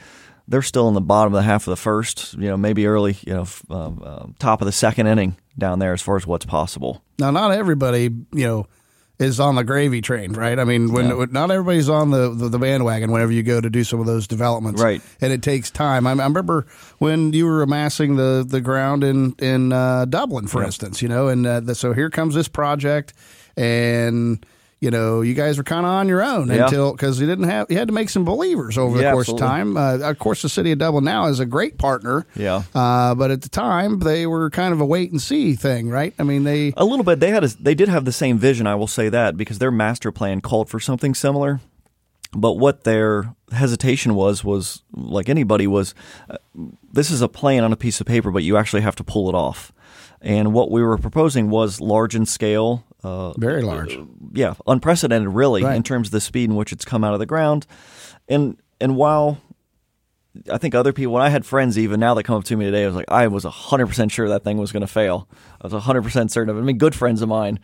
They're 0.49 0.63
still 0.63 0.89
in 0.89 0.95
the 0.95 1.01
bottom 1.01 1.33
of 1.33 1.39
the 1.39 1.45
half 1.45 1.67
of 1.69 1.71
the 1.71 1.77
first, 1.77 2.35
you 2.35 2.49
know, 2.49 2.57
maybe 2.57 2.87
early, 2.87 3.17
you 3.25 3.33
know, 3.33 3.47
uh, 3.71 3.91
uh, 4.03 4.27
top 4.41 4.61
of 4.61 4.67
the 4.67 4.73
second 4.73 5.07
inning 5.07 5.37
down 5.57 5.79
there 5.79 5.93
as 5.93 6.03
far 6.03 6.17
as 6.17 6.27
what's 6.27 6.45
possible. 6.45 7.05
Now, 7.21 7.31
not 7.31 7.53
everybody, 7.53 8.11
you 8.33 8.47
know, 8.47 8.67
is 9.21 9.39
on 9.39 9.55
the 9.55 9.63
gravy 9.63 10.01
train, 10.01 10.33
right? 10.33 10.59
I 10.59 10.65
mean, 10.65 10.93
when 10.93 11.09
yeah. 11.09 11.27
not 11.31 11.51
everybody's 11.51 11.91
on 11.91 12.11
the, 12.11 12.31
the, 12.31 12.49
the 12.49 12.59
bandwagon 12.59 13.13
whenever 13.13 13.31
you 13.31 13.43
go 13.43 13.61
to 13.61 13.69
do 13.69 13.85
some 13.85 14.01
of 14.01 14.07
those 14.07 14.27
developments, 14.27 14.83
right? 14.83 15.03
And 15.21 15.31
it 15.31 15.43
takes 15.43 15.71
time. 15.71 16.07
I, 16.07 16.11
I 16.11 16.13
remember 16.13 16.67
when 16.99 17.35
you 17.35 17.45
were 17.45 17.63
amassing 17.63 18.17
the 18.17 18.45
the 18.49 18.63
ground 18.63 19.05
in 19.05 19.35
in 19.39 19.73
uh, 19.73 20.07
Dublin, 20.07 20.47
for 20.47 20.65
instance, 20.65 21.03
you 21.03 21.09
know, 21.09 21.29
and 21.29 21.47
uh, 21.47 21.61
the, 21.61 21.75
so 21.75 21.93
here 21.93 22.09
comes 22.09 22.35
this 22.35 22.49
project, 22.49 23.13
and 23.57 24.45
you 24.81 24.91
know, 24.91 25.21
you 25.21 25.35
guys 25.35 25.59
were 25.59 25.65
kind 25.65 25.85
of 25.85 25.93
on 25.93 26.09
your 26.09 26.23
own 26.23 26.49
yeah. 26.49 26.65
until 26.65 26.93
because 26.93 27.21
you 27.21 27.27
didn't 27.27 27.45
have 27.45 27.71
you 27.71 27.77
had 27.77 27.89
to 27.89 27.95
make 27.95 28.09
some 28.09 28.25
believers 28.25 28.79
over 28.79 28.97
yeah, 28.97 29.11
the 29.11 29.13
course 29.13 29.29
absolutely. 29.29 29.47
of 29.47 29.51
time. 29.51 29.77
Uh, 29.77 30.11
of 30.11 30.19
course, 30.19 30.41
the 30.43 30.49
city 30.49 30.73
of 30.73 30.79
Dublin 30.79 31.05
now 31.05 31.27
is 31.27 31.39
a 31.39 31.47
great 31.47 31.77
partner. 31.77 32.27
Yeah, 32.35 32.63
uh, 32.75 33.15
but 33.15 33.31
at 33.31 33.43
the 33.43 33.51
time 33.51 33.99
they 34.01 34.27
were 34.27 34.49
kind 34.49 34.73
of 34.73 34.81
a 34.81 34.87
wait 34.87 35.11
and 35.11 35.21
see 35.21 35.55
thing, 35.55 35.91
right? 35.91 36.15
I 36.19 36.23
mean, 36.23 36.45
they 36.45 36.73
a 36.77 36.85
little 36.85 37.05
bit. 37.05 37.21
They 37.21 37.31
had 37.31 37.45
a, 37.45 37.49
they 37.49 37.75
did 37.75 37.89
have 37.89 38.07
the 38.07 38.13
same 38.13 38.39
vision. 38.39 38.67
I 38.67 38.75
will 38.75 38.87
say 38.87 39.11
that 39.11 39.37
because 39.37 39.59
their 39.59 39.71
master 39.71 40.11
plan 40.11 40.41
called 40.41 40.71
for 40.71 40.81
something 40.81 41.15
similar. 41.15 41.61
But 42.33 42.55
what 42.55 42.85
their 42.85 43.35
hesitation 43.51 44.15
was 44.15 44.45
was 44.45 44.83
like 44.93 45.29
anybody 45.29 45.67
was, 45.67 45.97
uh, 46.29 46.37
this 46.93 47.11
is 47.11 47.23
a 47.23 47.29
plan 47.29 47.65
on 47.65 47.73
a 47.73 47.77
piece 47.77 48.01
of 48.01 48.07
paper, 48.07 48.31
but 48.31 48.45
you 48.45 48.57
actually 48.57 48.83
have 48.83 48.95
to 48.97 49.05
pull 49.05 49.29
it 49.29 49.35
off. 49.35 49.73
And 50.21 50.53
what 50.53 50.71
we 50.71 50.81
were 50.81 50.97
proposing 50.97 51.51
was 51.51 51.81
large 51.81 52.15
in 52.15 52.27
scale. 52.27 52.85
Uh, 53.03 53.33
Very 53.33 53.63
large. 53.63 53.97
Uh, 53.97 54.05
yeah, 54.33 54.55
unprecedented, 54.67 55.29
really, 55.29 55.63
right. 55.65 55.77
in 55.77 55.83
terms 55.83 56.09
of 56.09 56.13
the 56.13 56.21
speed 56.21 56.51
in 56.51 56.57
which 56.57 56.73
it's 56.73 56.85
come 56.85 57.05
out 57.05 57.15
of 57.15 57.19
the 57.19 57.27
ground. 57.27 57.67
And 58.29 58.61
and 58.81 58.97
while 58.97 59.39
I 60.51 60.59
think 60.59 60.75
other 60.75 60.93
people, 60.93 61.13
when 61.13 61.23
I 61.23 61.29
had 61.29 61.45
friends 61.45 61.79
even 61.79 62.01
now 62.01 62.15
that 62.15 62.25
come 62.25 62.37
up 62.37 62.45
to 62.45 62.57
me 62.57 62.65
today, 62.65 62.85
I 62.85 62.87
was 62.87 62.95
like, 62.95 63.11
I 63.11 63.27
was 63.27 63.45
100% 63.45 64.13
sure 64.13 64.29
that 64.29 64.45
thing 64.45 64.59
was 64.59 64.73
going 64.73 64.83
to 64.83 64.87
fail. 64.87 65.29
I 65.61 65.67
was 65.67 65.83
100% 65.83 66.31
certain 66.31 66.51
of 66.51 66.57
it. 66.57 66.61
I 66.61 66.63
mean, 66.63 66.79
good 66.79 66.95
friends 66.95 67.21
of 67.21 67.29
mine. 67.29 67.59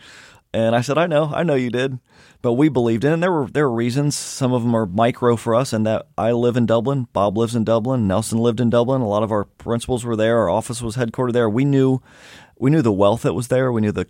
And 0.52 0.74
I 0.74 0.80
said, 0.80 0.96
I 0.96 1.06
know, 1.06 1.30
I 1.34 1.42
know 1.42 1.54
you 1.54 1.70
did, 1.70 1.98
but 2.40 2.54
we 2.54 2.68
believed 2.68 3.04
in 3.04 3.10
it. 3.10 3.14
And 3.14 3.22
there 3.22 3.32
were 3.32 3.46
there 3.46 3.68
were 3.68 3.74
reasons. 3.74 4.16
Some 4.16 4.52
of 4.52 4.62
them 4.62 4.74
are 4.74 4.86
micro 4.86 5.36
for 5.36 5.54
us, 5.54 5.72
and 5.72 5.86
that 5.86 6.06
I 6.16 6.32
live 6.32 6.56
in 6.56 6.64
Dublin, 6.64 7.08
Bob 7.12 7.36
lives 7.36 7.54
in 7.54 7.64
Dublin, 7.64 8.06
Nelson 8.06 8.38
lived 8.38 8.60
in 8.60 8.70
Dublin. 8.70 9.02
A 9.02 9.08
lot 9.08 9.22
of 9.22 9.30
our 9.30 9.44
principals 9.44 10.04
were 10.04 10.16
there. 10.16 10.38
Our 10.38 10.48
office 10.48 10.80
was 10.80 10.96
headquartered 10.96 11.34
there. 11.34 11.50
We 11.50 11.66
knew 11.66 12.00
we 12.58 12.70
knew 12.70 12.80
the 12.80 12.92
wealth 12.92 13.22
that 13.22 13.34
was 13.34 13.48
there. 13.48 13.70
We 13.70 13.82
knew 13.82 13.92
the 13.92 14.06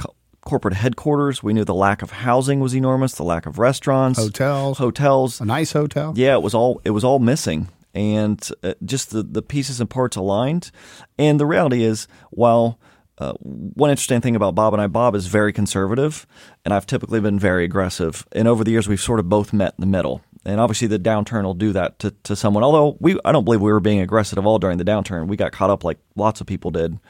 corporate 0.46 0.74
headquarters. 0.74 1.42
We 1.42 1.52
knew 1.52 1.64
the 1.64 1.74
lack 1.74 2.00
of 2.00 2.10
housing 2.10 2.60
was 2.60 2.74
enormous. 2.74 3.12
The 3.12 3.24
lack 3.24 3.44
of 3.44 3.58
restaurants, 3.58 4.18
hotels, 4.18 4.78
hotels, 4.78 5.40
a 5.40 5.44
nice 5.44 5.72
hotel. 5.72 6.14
Yeah, 6.16 6.34
it 6.34 6.42
was 6.42 6.54
all 6.54 6.80
it 6.84 6.92
was 6.92 7.04
all 7.04 7.18
missing, 7.18 7.68
and 7.94 8.40
uh, 8.62 8.72
just 8.82 9.10
the 9.10 9.22
the 9.22 9.42
pieces 9.42 9.80
and 9.80 9.90
parts 9.90 10.16
aligned. 10.16 10.70
And 11.18 11.38
the 11.38 11.44
reality 11.44 11.82
is, 11.82 12.08
while 12.30 12.78
uh, 13.18 13.32
one 13.40 13.90
interesting 13.90 14.20
thing 14.20 14.36
about 14.36 14.54
Bob 14.54 14.72
and 14.72 14.80
I, 14.80 14.86
Bob 14.86 15.14
is 15.14 15.26
very 15.26 15.52
conservative, 15.52 16.26
and 16.64 16.72
I've 16.72 16.86
typically 16.86 17.20
been 17.20 17.38
very 17.38 17.64
aggressive. 17.64 18.26
And 18.32 18.48
over 18.48 18.64
the 18.64 18.70
years, 18.70 18.88
we've 18.88 19.00
sort 19.00 19.20
of 19.20 19.28
both 19.28 19.52
met 19.52 19.74
in 19.76 19.82
the 19.82 19.86
middle. 19.86 20.22
And 20.44 20.60
obviously, 20.60 20.86
the 20.86 20.98
downturn 20.98 21.42
will 21.42 21.54
do 21.54 21.72
that 21.72 21.98
to, 21.98 22.12
to 22.22 22.36
someone. 22.36 22.62
Although 22.62 22.96
we, 23.00 23.18
I 23.24 23.32
don't 23.32 23.44
believe 23.44 23.60
we 23.60 23.72
were 23.72 23.80
being 23.80 24.00
aggressive 24.00 24.38
at 24.38 24.44
all 24.44 24.60
during 24.60 24.78
the 24.78 24.84
downturn. 24.84 25.26
We 25.26 25.36
got 25.36 25.50
caught 25.50 25.70
up 25.70 25.82
like 25.82 25.98
lots 26.14 26.40
of 26.40 26.46
people 26.46 26.70
did. 26.70 27.00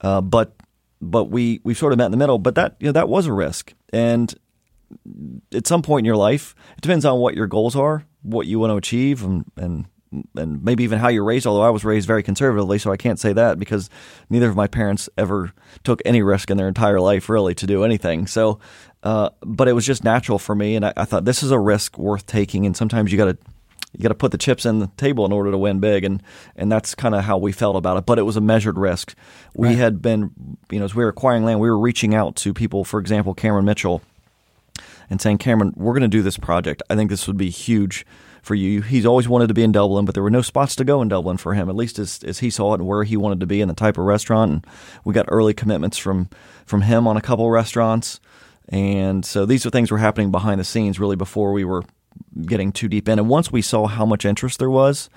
Uh, 0.00 0.22
but 0.22 0.54
but 1.02 1.24
we 1.24 1.60
we 1.64 1.74
sort 1.74 1.92
of 1.92 1.98
met 1.98 2.06
in 2.06 2.12
the 2.12 2.16
middle. 2.16 2.38
But 2.38 2.54
that 2.54 2.76
you 2.78 2.86
know 2.86 2.92
that 2.92 3.08
was 3.08 3.26
a 3.26 3.32
risk, 3.32 3.74
and 3.92 4.32
at 5.52 5.66
some 5.66 5.82
point 5.82 6.02
in 6.02 6.06
your 6.06 6.16
life, 6.16 6.54
it 6.76 6.80
depends 6.80 7.04
on 7.04 7.18
what 7.18 7.34
your 7.34 7.46
goals 7.46 7.74
are, 7.76 8.06
what 8.22 8.46
you 8.46 8.58
want 8.58 8.70
to 8.70 8.76
achieve, 8.76 9.22
and 9.24 9.44
and 9.56 9.86
and 10.36 10.62
maybe 10.62 10.84
even 10.84 10.98
how 10.98 11.08
you're 11.08 11.24
raised. 11.24 11.46
Although 11.46 11.62
I 11.62 11.70
was 11.70 11.84
raised 11.84 12.06
very 12.06 12.22
conservatively, 12.22 12.78
so 12.78 12.92
I 12.92 12.96
can't 12.96 13.18
say 13.18 13.32
that 13.32 13.58
because 13.58 13.90
neither 14.30 14.48
of 14.48 14.56
my 14.56 14.68
parents 14.68 15.08
ever 15.18 15.52
took 15.82 16.00
any 16.04 16.22
risk 16.22 16.50
in 16.50 16.56
their 16.56 16.68
entire 16.68 17.00
life, 17.00 17.28
really, 17.28 17.54
to 17.56 17.66
do 17.66 17.84
anything. 17.84 18.26
So, 18.26 18.60
uh, 19.02 19.30
but 19.40 19.68
it 19.68 19.72
was 19.72 19.84
just 19.84 20.04
natural 20.04 20.38
for 20.38 20.54
me, 20.54 20.76
and 20.76 20.86
I, 20.86 20.92
I 20.96 21.04
thought 21.04 21.24
this 21.24 21.42
is 21.42 21.50
a 21.50 21.58
risk 21.58 21.98
worth 21.98 22.26
taking. 22.26 22.64
And 22.64 22.76
sometimes 22.76 23.10
you 23.10 23.18
got 23.18 23.24
to 23.24 23.38
you 23.92 24.02
got 24.02 24.08
to 24.08 24.14
put 24.14 24.32
the 24.32 24.38
chips 24.38 24.64
in 24.64 24.78
the 24.78 24.88
table 24.96 25.24
in 25.26 25.32
order 25.32 25.50
to 25.50 25.58
win 25.58 25.80
big, 25.80 26.04
and 26.04 26.22
and 26.56 26.72
that's 26.72 26.94
kind 26.94 27.14
of 27.14 27.24
how 27.24 27.38
we 27.38 27.52
felt 27.52 27.76
about 27.76 27.96
it. 27.98 28.06
But 28.06 28.18
it 28.18 28.22
was 28.22 28.36
a 28.36 28.40
measured 28.40 28.78
risk. 28.78 29.14
We 29.54 29.68
Right. 29.68 29.78
had 29.78 30.02
been, 30.02 30.30
you 30.70 30.78
know, 30.78 30.84
as 30.84 30.94
we 30.94 31.04
were 31.04 31.10
acquiring 31.10 31.44
land, 31.44 31.60
we 31.60 31.68
were 31.70 31.78
reaching 31.78 32.14
out 32.14 32.36
to 32.36 32.54
people. 32.54 32.84
For 32.84 32.98
example, 33.00 33.34
Cameron 33.34 33.64
Mitchell, 33.64 34.02
and 35.10 35.20
saying, 35.20 35.38
Cameron, 35.38 35.74
we're 35.76 35.92
going 35.92 36.02
to 36.02 36.08
do 36.08 36.22
this 36.22 36.38
project. 36.38 36.82
I 36.88 36.96
think 36.96 37.10
this 37.10 37.26
would 37.26 37.36
be 37.36 37.50
huge 37.50 38.06
for 38.42 38.54
you. 38.54 38.80
He's 38.82 39.06
always 39.06 39.28
wanted 39.28 39.48
to 39.48 39.54
be 39.54 39.62
in 39.62 39.70
Dublin, 39.72 40.04
but 40.04 40.14
there 40.14 40.22
were 40.22 40.30
no 40.30 40.42
spots 40.42 40.74
to 40.76 40.84
go 40.84 41.00
in 41.02 41.08
Dublin 41.08 41.36
for 41.36 41.54
him, 41.54 41.68
at 41.68 41.76
least 41.76 41.98
as, 41.98 42.24
as 42.24 42.40
he 42.40 42.50
saw 42.50 42.72
it 42.74 42.80
and 42.80 42.88
where 42.88 43.04
he 43.04 43.16
wanted 43.16 43.40
to 43.40 43.46
be 43.46 43.60
and 43.60 43.70
the 43.70 43.74
type 43.74 43.98
of 43.98 44.04
restaurant. 44.04 44.50
And 44.50 44.66
we 45.04 45.14
got 45.14 45.26
early 45.28 45.54
commitments 45.54 45.98
from 45.98 46.28
from 46.66 46.82
him 46.82 47.06
on 47.06 47.16
a 47.16 47.20
couple 47.20 47.48
restaurants. 47.50 48.20
And 48.68 49.24
so 49.24 49.44
these 49.44 49.66
are 49.66 49.70
things 49.70 49.90
were 49.90 49.98
happening 49.98 50.30
behind 50.30 50.58
the 50.58 50.64
scenes 50.64 50.98
really 50.98 51.16
before 51.16 51.52
we 51.52 51.64
were 51.64 51.82
getting 52.46 52.72
too 52.72 52.88
deep 52.88 53.08
in. 53.08 53.18
And 53.18 53.28
once 53.28 53.52
we 53.52 53.62
saw 53.62 53.86
how 53.86 54.06
much 54.06 54.24
interest 54.24 54.58
there 54.58 54.70
was, 54.70 55.10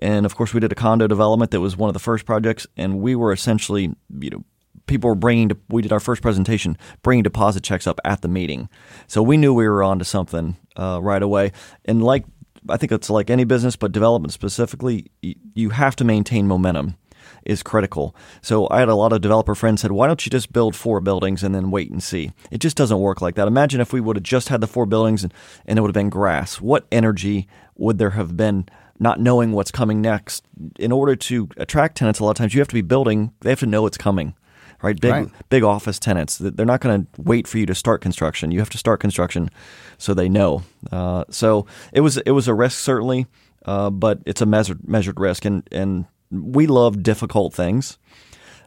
and 0.00 0.24
of 0.24 0.36
course 0.36 0.54
we 0.54 0.60
did 0.60 0.72
a 0.72 0.76
condo 0.76 1.06
development 1.06 1.50
that 1.50 1.60
was 1.60 1.76
one 1.76 1.88
of 1.88 1.94
the 1.94 2.00
first 2.00 2.24
projects, 2.24 2.66
and 2.76 3.00
we 3.00 3.14
were 3.14 3.32
essentially, 3.32 3.94
you 4.20 4.30
know, 4.30 4.44
people 4.86 5.08
were 5.08 5.16
bringing. 5.16 5.50
We 5.68 5.82
did 5.82 5.92
our 5.92 6.00
first 6.00 6.22
presentation, 6.22 6.76
bringing 7.02 7.22
deposit 7.22 7.62
checks 7.62 7.86
up 7.86 8.00
at 8.04 8.22
the 8.22 8.28
meeting, 8.28 8.68
so 9.06 9.22
we 9.22 9.36
knew 9.36 9.54
we 9.54 9.68
were 9.68 9.82
onto 9.82 10.04
something 10.04 10.56
uh, 10.76 11.00
right 11.02 11.22
away. 11.22 11.52
And 11.84 12.02
like 12.02 12.24
I 12.68 12.76
think 12.76 12.92
it's 12.92 13.10
like 13.10 13.30
any 13.30 13.44
business, 13.44 13.76
but 13.76 13.92
development 13.92 14.32
specifically, 14.32 15.10
you 15.54 15.70
have 15.70 15.96
to 15.96 16.04
maintain 16.04 16.46
momentum 16.46 16.96
is 17.44 17.62
critical. 17.62 18.14
So 18.42 18.68
I 18.70 18.80
had 18.80 18.88
a 18.88 18.94
lot 18.94 19.12
of 19.12 19.20
developer 19.20 19.54
friends 19.54 19.80
said, 19.82 19.92
"Why 19.92 20.06
don't 20.06 20.24
you 20.24 20.30
just 20.30 20.52
build 20.52 20.74
four 20.76 21.00
buildings 21.00 21.42
and 21.42 21.54
then 21.54 21.70
wait 21.70 21.90
and 21.90 22.02
see?" 22.02 22.32
It 22.50 22.58
just 22.58 22.76
doesn't 22.76 22.98
work 23.00 23.20
like 23.20 23.34
that. 23.36 23.48
Imagine 23.48 23.80
if 23.80 23.92
we 23.92 24.00
would 24.00 24.16
have 24.16 24.22
just 24.22 24.48
had 24.48 24.60
the 24.60 24.66
four 24.66 24.86
buildings 24.86 25.22
and, 25.24 25.32
and 25.66 25.78
it 25.78 25.82
would 25.82 25.88
have 25.88 25.94
been 25.94 26.10
grass. 26.10 26.60
What 26.60 26.86
energy 26.92 27.48
would 27.76 27.98
there 27.98 28.10
have 28.10 28.36
been 28.36 28.66
not 28.98 29.18
knowing 29.20 29.52
what's 29.52 29.70
coming 29.70 30.00
next? 30.02 30.44
In 30.78 30.92
order 30.92 31.16
to 31.16 31.48
attract 31.56 31.96
tenants, 31.96 32.20
a 32.20 32.24
lot 32.24 32.32
of 32.32 32.36
times 32.36 32.54
you 32.54 32.60
have 32.60 32.68
to 32.68 32.74
be 32.74 32.82
building. 32.82 33.32
They 33.40 33.50
have 33.50 33.60
to 33.60 33.66
know 33.66 33.86
it's 33.86 33.96
coming. 33.98 34.34
Right, 34.82 34.98
big 34.98 35.12
Right. 35.12 35.28
big 35.50 35.62
office 35.62 35.98
tenants. 35.98 36.38
They're 36.38 36.64
not 36.64 36.80
going 36.80 37.02
to 37.02 37.22
wait 37.22 37.46
for 37.46 37.58
you 37.58 37.66
to 37.66 37.74
start 37.74 38.00
construction. 38.00 38.50
You 38.50 38.60
have 38.60 38.70
to 38.70 38.78
start 38.78 38.98
construction, 38.98 39.50
so 39.98 40.14
they 40.14 40.26
know. 40.28 40.62
Uh, 40.90 41.24
so 41.28 41.66
it 41.92 42.00
was 42.00 42.16
it 42.16 42.30
was 42.30 42.48
a 42.48 42.54
risk 42.54 42.78
certainly, 42.78 43.26
uh, 43.66 43.90
but 43.90 44.20
it's 44.24 44.40
a 44.40 44.46
measured 44.46 44.88
measured 44.88 45.20
risk, 45.20 45.44
and 45.44 45.68
and 45.70 46.06
we 46.30 46.66
love 46.66 47.02
difficult 47.02 47.54
things. 47.54 47.98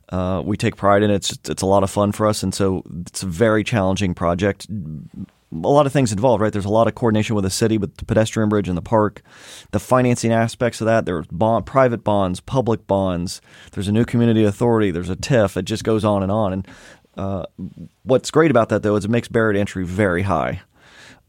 Uh, 0.10 0.42
we 0.46 0.58
take 0.58 0.76
pride 0.76 1.02
in 1.02 1.10
it. 1.10 1.16
It's 1.16 1.50
it's 1.50 1.62
a 1.62 1.66
lot 1.66 1.84
of 1.84 1.90
fun 1.90 2.12
for 2.12 2.28
us, 2.28 2.44
and 2.44 2.54
so 2.54 2.84
it's 3.08 3.24
a 3.24 3.28
very 3.28 3.64
challenging 3.64 4.14
project. 4.14 4.68
a 4.70 5.28
lot 5.52 5.86
of 5.86 5.94
things 5.94 6.12
involved, 6.12 6.42
right? 6.42 6.52
There's 6.52 6.66
a 6.66 6.70
lot 6.70 6.88
of 6.88 6.96
coordination 6.96 7.36
with 7.36 7.44
the 7.46 7.50
city, 7.50 7.78
with 7.78 7.96
the 7.98 8.06
pedestrian 8.06 8.50
bridge 8.50 8.68
and 8.68 8.78
the 8.78 8.82
park, 8.82 9.22
the 9.72 9.80
financing 9.80 10.32
aspects 10.32 10.82
of 10.82 10.86
that. 10.86 11.06
There's 11.06 11.26
bond, 11.28 11.66
private 11.66 12.04
bonds, 12.04 12.42
public 12.42 12.86
bonds. 12.86 13.42
There's 13.72 13.88
a 13.88 13.92
new 13.92 14.06
community 14.06 14.44
authority. 14.44 14.92
There's 14.92 15.10
a 15.10 15.16
TIF. 15.16 15.58
It 15.58 15.66
just 15.66 15.84
goes 15.84 16.04
on 16.04 16.22
and 16.22 16.32
on. 16.32 16.54
And 16.54 16.68
uh, 17.18 17.46
what's 18.04 18.30
great 18.30 18.52
about 18.52 18.70
that, 18.70 18.84
though, 18.84 18.96
is 18.96 19.06
it 19.06 19.12
makes 19.12 19.28
barrier 19.28 19.54
to 19.54 19.60
entry 19.60 19.86
very 19.86 20.24
high. 20.24 20.62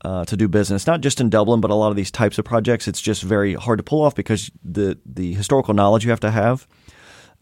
Uh, 0.05 0.23
to 0.27 0.37
do 0.37 0.49
business, 0.49 0.87
not 0.87 1.01
just 1.01 1.19
in 1.19 1.31
Dublin, 1.31 1.63
but 1.63 1.71
a 1.71 1.75
lot 1.75 1.89
of 1.89 1.97
these 1.97 2.11
types 2.11 2.39
of 2.39 2.45
projects, 2.45 2.87
it's 2.87 3.01
just 3.01 3.23
very 3.23 3.55
hard 3.55 3.79
to 3.79 3.83
pull 3.83 4.03
off 4.03 4.15
because 4.15 4.51
the 4.63 4.99
the 5.07 5.33
historical 5.33 5.73
knowledge 5.73 6.05
you 6.05 6.11
have 6.11 6.21
to 6.21 6.31
have 6.31 6.69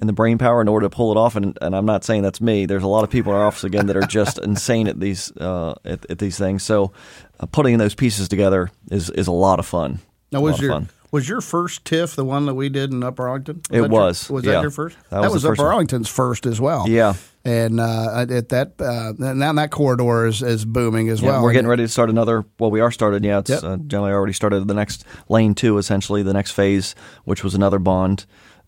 and 0.02 0.08
the 0.08 0.12
brain 0.12 0.36
power 0.36 0.60
in 0.60 0.66
order 0.66 0.84
to 0.84 0.90
pull 0.90 1.12
it 1.12 1.16
off. 1.16 1.36
And, 1.36 1.56
and 1.62 1.76
I'm 1.76 1.86
not 1.86 2.02
saying 2.02 2.22
that's 2.22 2.40
me. 2.40 2.66
There's 2.66 2.82
a 2.82 2.88
lot 2.88 3.04
of 3.04 3.10
people 3.10 3.32
in 3.32 3.38
our 3.38 3.46
office 3.46 3.62
again 3.62 3.86
that 3.86 3.96
are 3.96 4.02
just 4.02 4.38
insane 4.42 4.88
at 4.88 4.98
these 4.98 5.30
uh, 5.36 5.74
at, 5.84 6.10
at, 6.10 6.18
these 6.18 6.36
things. 6.36 6.64
So 6.64 6.92
uh, 7.38 7.46
putting 7.46 7.78
those 7.78 7.94
pieces 7.94 8.28
together 8.28 8.70
is 8.90 9.10
is 9.10 9.28
a 9.28 9.32
lot 9.32 9.60
of 9.60 9.66
fun. 9.66 10.00
Now, 10.32 10.40
was 10.40 10.60
your 10.60 10.82
was 11.12 11.28
your 11.28 11.40
first 11.40 11.84
TIF 11.84 12.16
the 12.16 12.24
one 12.24 12.46
that 12.46 12.54
we 12.54 12.68
did 12.68 12.90
in 12.92 13.04
Upper 13.04 13.28
Arlington? 13.28 13.62
Was 13.70 13.80
it 13.80 13.90
was. 13.90 14.28
Your, 14.28 14.34
was 14.34 14.44
yeah. 14.44 14.52
that 14.52 14.62
your 14.62 14.70
first? 14.70 14.96
That 15.10 15.20
was, 15.20 15.42
that 15.42 15.50
was 15.50 15.58
Upper 15.60 15.68
Arlington's 15.68 16.08
first 16.08 16.46
as 16.46 16.60
well. 16.60 16.88
Yeah. 16.88 17.14
And 17.44 17.78
uh, 17.78 18.26
at 18.28 18.48
that 18.50 18.80
uh, 18.80 19.12
now 19.18 19.52
that 19.52 19.70
corridor 19.70 20.26
is, 20.26 20.42
is 20.42 20.64
booming 20.64 21.08
as 21.08 21.20
yeah, 21.20 21.30
well. 21.30 21.42
We're 21.42 21.52
getting 21.52 21.68
ready 21.68 21.84
to 21.84 21.88
start 21.88 22.08
another. 22.08 22.44
Well, 22.58 22.70
we 22.70 22.80
are 22.80 22.90
started. 22.90 23.24
Yeah, 23.24 23.40
it's 23.40 23.50
yep. 23.50 23.62
uh, 23.64 23.76
generally 23.78 24.12
already 24.12 24.32
started 24.32 24.66
the 24.68 24.74
next 24.74 25.04
lane 25.28 25.54
two, 25.54 25.78
essentially 25.78 26.22
the 26.22 26.32
next 26.32 26.52
phase, 26.52 26.94
which 27.24 27.44
was 27.44 27.54
another 27.54 27.78
bond 27.78 28.26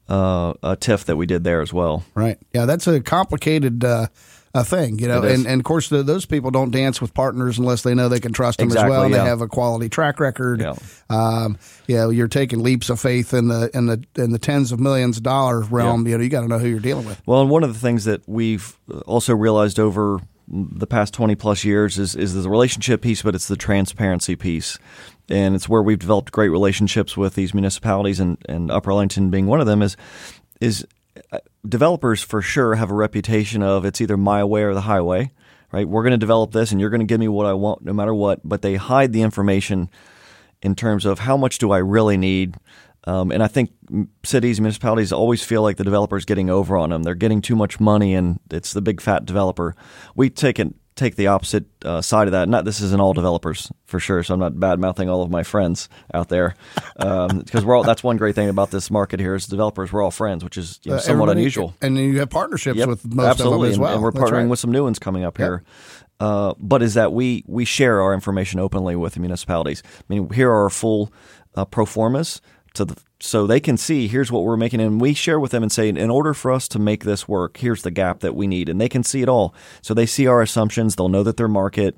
uh, 0.09 0.55
a 0.63 0.77
TIF 0.77 1.05
that 1.05 1.17
we 1.17 1.27
did 1.27 1.45
there 1.45 1.61
as 1.61 1.73
well. 1.73 2.05
Right. 2.15 2.39
Yeah, 2.53 2.67
that's 2.67 2.87
a 2.87 3.01
complicated 3.01 3.85
uh, 3.85 4.09
a 4.55 4.65
thing, 4.65 4.99
you 5.01 5.09
know. 5.09 5.23
And, 5.23 5.47
and 5.47 5.61
of 5.61 5.65
course, 5.65 5.89
the, 5.89 6.03
those 6.03 6.27
people 6.27 6.51
don't 6.51 6.71
dance 6.71 7.01
with 7.01 7.13
partners 7.13 7.59
unless 7.59 7.83
they 7.83 7.95
know 7.95 8.09
they 8.09 8.21
can 8.21 8.33
trust 8.33 8.59
them 8.59 8.69
exactly, 8.69 8.95
as 8.95 8.99
well. 8.99 9.11
Yeah. 9.11 9.19
They 9.19 9.29
have 9.29 9.41
a 9.41 9.49
quality 9.49 9.89
track 9.89 10.21
record. 10.21 10.61
Yeah. 10.61 10.75
Um, 11.11 11.59
you 11.87 11.97
know, 11.97 12.11
you're 12.11 12.29
taking 12.29 12.63
leaps 12.63 12.89
of 12.89 13.01
faith 13.01 13.35
in 13.35 13.49
the 13.49 13.71
in 13.75 13.87
the 13.87 14.05
in 14.17 14.31
the 14.31 14.39
tens 14.39 14.71
of 14.71 14.79
millions 14.79 15.17
of 15.17 15.25
dollar 15.25 15.61
realm. 15.61 16.07
Yeah. 16.07 16.13
You 16.13 16.19
know, 16.19 16.25
you 16.25 16.31
got 16.31 16.43
to 16.43 16.49
know 16.49 16.59
who 16.59 16.69
you're 16.69 16.81
dealing 16.81 17.05
with. 17.05 17.21
Well, 17.27 17.41
and 17.41 17.51
one 17.51 17.65
of 17.65 17.73
the 17.75 17.81
things 17.81 18.05
that 18.05 18.23
we've 18.29 18.79
also 19.07 19.35
realized 19.35 19.81
over 19.81 20.21
the 20.47 20.87
past 20.87 21.15
20 21.15 21.35
plus 21.37 21.65
years 21.65 21.99
is, 21.99 22.15
is 22.15 22.35
the 22.35 22.49
relationship 22.49 23.01
piece, 23.01 23.23
but 23.23 23.35
it's 23.35 23.49
the 23.49 23.57
transparency 23.57 24.37
piece. 24.37 24.79
And 25.31 25.55
it's 25.55 25.69
where 25.71 25.83
we've 25.83 25.99
developed 25.99 26.33
great 26.33 26.51
relationships 26.51 27.17
with 27.17 27.35
these 27.35 27.55
municipalities, 27.55 28.21
and, 28.21 28.37
and 28.47 28.71
Upper 28.71 28.93
Arlington 28.93 29.31
being 29.31 29.47
one 29.47 29.61
of 29.61 29.67
them, 29.67 29.81
is 29.81 29.97
is 30.61 30.87
developers 31.67 32.23
for 32.23 32.43
sure 32.43 32.75
have 32.75 32.91
a 32.91 32.95
reputation 32.95 33.63
of 33.63 33.85
it's 33.85 34.01
either 34.01 34.17
my 34.17 34.45
way 34.45 34.63
or 34.63 34.75
the 34.75 34.83
highway, 34.83 35.33
right? 35.73 35.89
We're 35.89 36.03
going 36.03 36.13
to 36.13 36.19
develop 36.19 36.53
this, 36.53 36.73
and 36.73 36.81
you're 36.81 36.91
going 36.91 37.01
to 37.01 37.07
give 37.07 37.21
me 37.21 37.29
what 37.29 37.47
I 37.47 37.53
want, 37.55 37.83
no 37.83 37.93
matter 37.93 38.15
what. 38.15 38.41
But 38.45 38.63
they 38.63 38.77
hide 38.77 39.13
the 39.13 39.23
information 39.23 39.91
in 40.63 40.75
terms 40.75 41.05
of 41.05 41.21
how 41.21 41.37
much 41.37 41.59
do 41.59 41.71
I 41.71 41.79
really 41.79 42.17
need. 42.17 42.57
Um, 43.07 43.31
and 43.31 43.43
I 43.43 43.49
think 43.49 43.71
cities, 44.25 44.61
municipalities 44.61 45.13
always 45.13 45.43
feel 45.43 45.63
like 45.63 45.77
the 45.77 45.85
developer 45.85 46.17
is 46.17 46.25
getting 46.25 46.49
over 46.49 46.77
on 46.77 46.91
them. 46.91 47.03
They're 47.03 47.15
getting 47.15 47.43
too 47.43 47.57
much 47.57 47.79
money, 47.79 48.15
and 48.15 48.41
it's 48.51 48.73
the 48.73 48.81
big 48.81 49.01
fat 49.01 49.27
developer. 49.27 49.75
We 50.15 50.31
take 50.31 50.59
it 50.59 50.75
take 50.97 51.17
the 51.17 51.27
opposite 51.27 51.65
uh, 51.85 52.01
side 52.01 52.29
of 52.29 52.33
that. 52.33 52.49
Not 52.49 52.65
this 52.65 52.81
isn't 52.81 53.01
all 53.01 53.13
developers 53.13 53.71
for 53.87 53.99
sure, 54.01 54.23
so 54.23 54.35
I'm 54.35 54.41
not 54.41 54.59
bad 54.59 54.79
mouthing 54.79 55.09
all 55.09 55.23
of 55.23 55.31
my 55.31 55.43
friends 55.43 55.89
out 56.13 56.29
there 56.29 56.55
because 56.97 57.63
um, 57.63 57.65
we're 57.65 57.77
all. 57.77 57.83
That's 57.83 58.03
one 58.05 58.17
great 58.17 58.35
thing 58.35 58.49
about 58.49 58.71
this 58.71 58.91
market 58.91 59.21
here 59.21 59.35
is 59.35 59.47
developers. 59.47 59.93
We're 59.93 60.03
all 60.03 60.11
friends, 60.11 60.45
which 60.45 60.57
is 60.57 60.81
you 60.85 60.91
know, 60.91 60.97
Uh, 60.97 61.01
somewhat 61.01 61.29
unusual. 61.31 61.67
usual. 61.69 61.75
And 61.83 61.97
you 61.99 62.19
have 62.21 62.31
partnerships 62.31 62.79
Yep, 62.79 62.89
with 62.89 63.15
most 63.15 63.27
absolutely, 63.27 63.55
of 63.57 63.61
them 63.61 63.69
as 63.71 63.75
and- 63.77 63.83
well. 63.83 63.95
and, 63.95 64.03
we're 64.03 64.11
That's 64.13 64.25
partnering 64.31 64.33
right. 64.43 64.49
with 64.51 64.59
some 64.59 64.73
new 64.73 64.85
ones 64.85 64.99
coming 64.99 65.25
up 65.25 65.39
Yep. 65.39 65.47
here. 65.47 65.63
Uh, 66.21 66.55
but 66.59 66.83
is 66.83 66.95
that 66.95 67.13
we 67.13 67.45
we 67.49 67.65
share 67.65 68.01
our 68.01 68.15
information 68.15 68.61
openly 68.61 68.95
with 68.97 69.15
the 69.15 69.21
municipalities? 69.21 69.83
I 69.87 70.03
mean, 70.09 70.31
here 70.31 70.51
are 70.51 70.63
our 70.65 70.71
full 70.71 71.13
uh, 71.57 71.65
pro 71.65 71.85
formas 71.87 72.41
to 72.75 72.85
the 72.85 72.97
so 73.21 73.47
they 73.47 73.61
can 73.61 73.79
see 73.79 74.07
here's 74.07 74.31
what 74.31 74.45
we're 74.45 74.57
making, 74.57 74.81
and 74.81 75.01
we 75.01 75.15
share 75.15 75.41
with 75.41 75.51
them 75.51 75.63
and 75.63 75.73
say, 75.73 75.89
in 75.89 76.11
order 76.11 76.35
for 76.35 76.53
us 76.53 76.69
to 76.69 76.79
make 76.79 77.05
this 77.05 77.27
work, 77.27 77.57
here's 77.57 77.83
the 77.83 77.91
gap 77.91 78.21
that 78.21 78.35
we 78.35 78.47
need, 78.47 78.69
and 78.69 78.79
they 78.79 78.89
can 78.89 79.03
see 79.03 79.23
it 79.23 79.29
all. 79.29 79.55
So 79.81 79.95
they 79.95 80.07
see 80.07 80.27
our 80.27 80.43
assumptions, 80.43 80.95
they'll 80.95 81.09
know 81.09 81.23
that 81.23 81.39
their 81.39 81.49
market, 81.49 81.97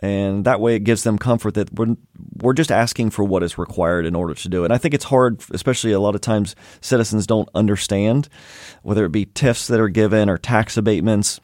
and 0.00 0.44
that 0.44 0.60
way 0.60 0.76
it 0.76 0.84
gives 0.84 1.02
them 1.02 1.18
comfort 1.18 1.54
that 1.54 1.72
we're 1.74 1.96
we're 2.36 2.52
just 2.52 2.70
asking 2.70 3.10
for 3.10 3.24
what 3.24 3.42
is 3.42 3.58
required 3.58 4.06
in 4.06 4.14
order 4.14 4.34
to 4.34 4.48
do 4.48 4.62
it. 4.62 4.66
And 4.66 4.72
I 4.72 4.78
think 4.78 4.94
it's 4.94 5.04
hard, 5.04 5.42
especially 5.50 5.92
a 5.92 6.00
lot 6.00 6.14
of 6.14 6.20
times 6.20 6.54
citizens 6.80 7.26
don't 7.26 7.48
understand 7.54 8.28
whether 8.82 9.04
it 9.04 9.12
be 9.12 9.26
TIFs 9.26 9.66
that 9.68 9.80
are 9.80 9.88
given 9.88 10.30
or 10.30 10.38
tax 10.38 10.76
abatements. 10.76 11.40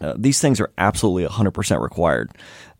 Uh, 0.00 0.14
these 0.16 0.40
things 0.40 0.60
are 0.60 0.72
absolutely 0.78 1.26
100% 1.28 1.80
required. 1.80 2.30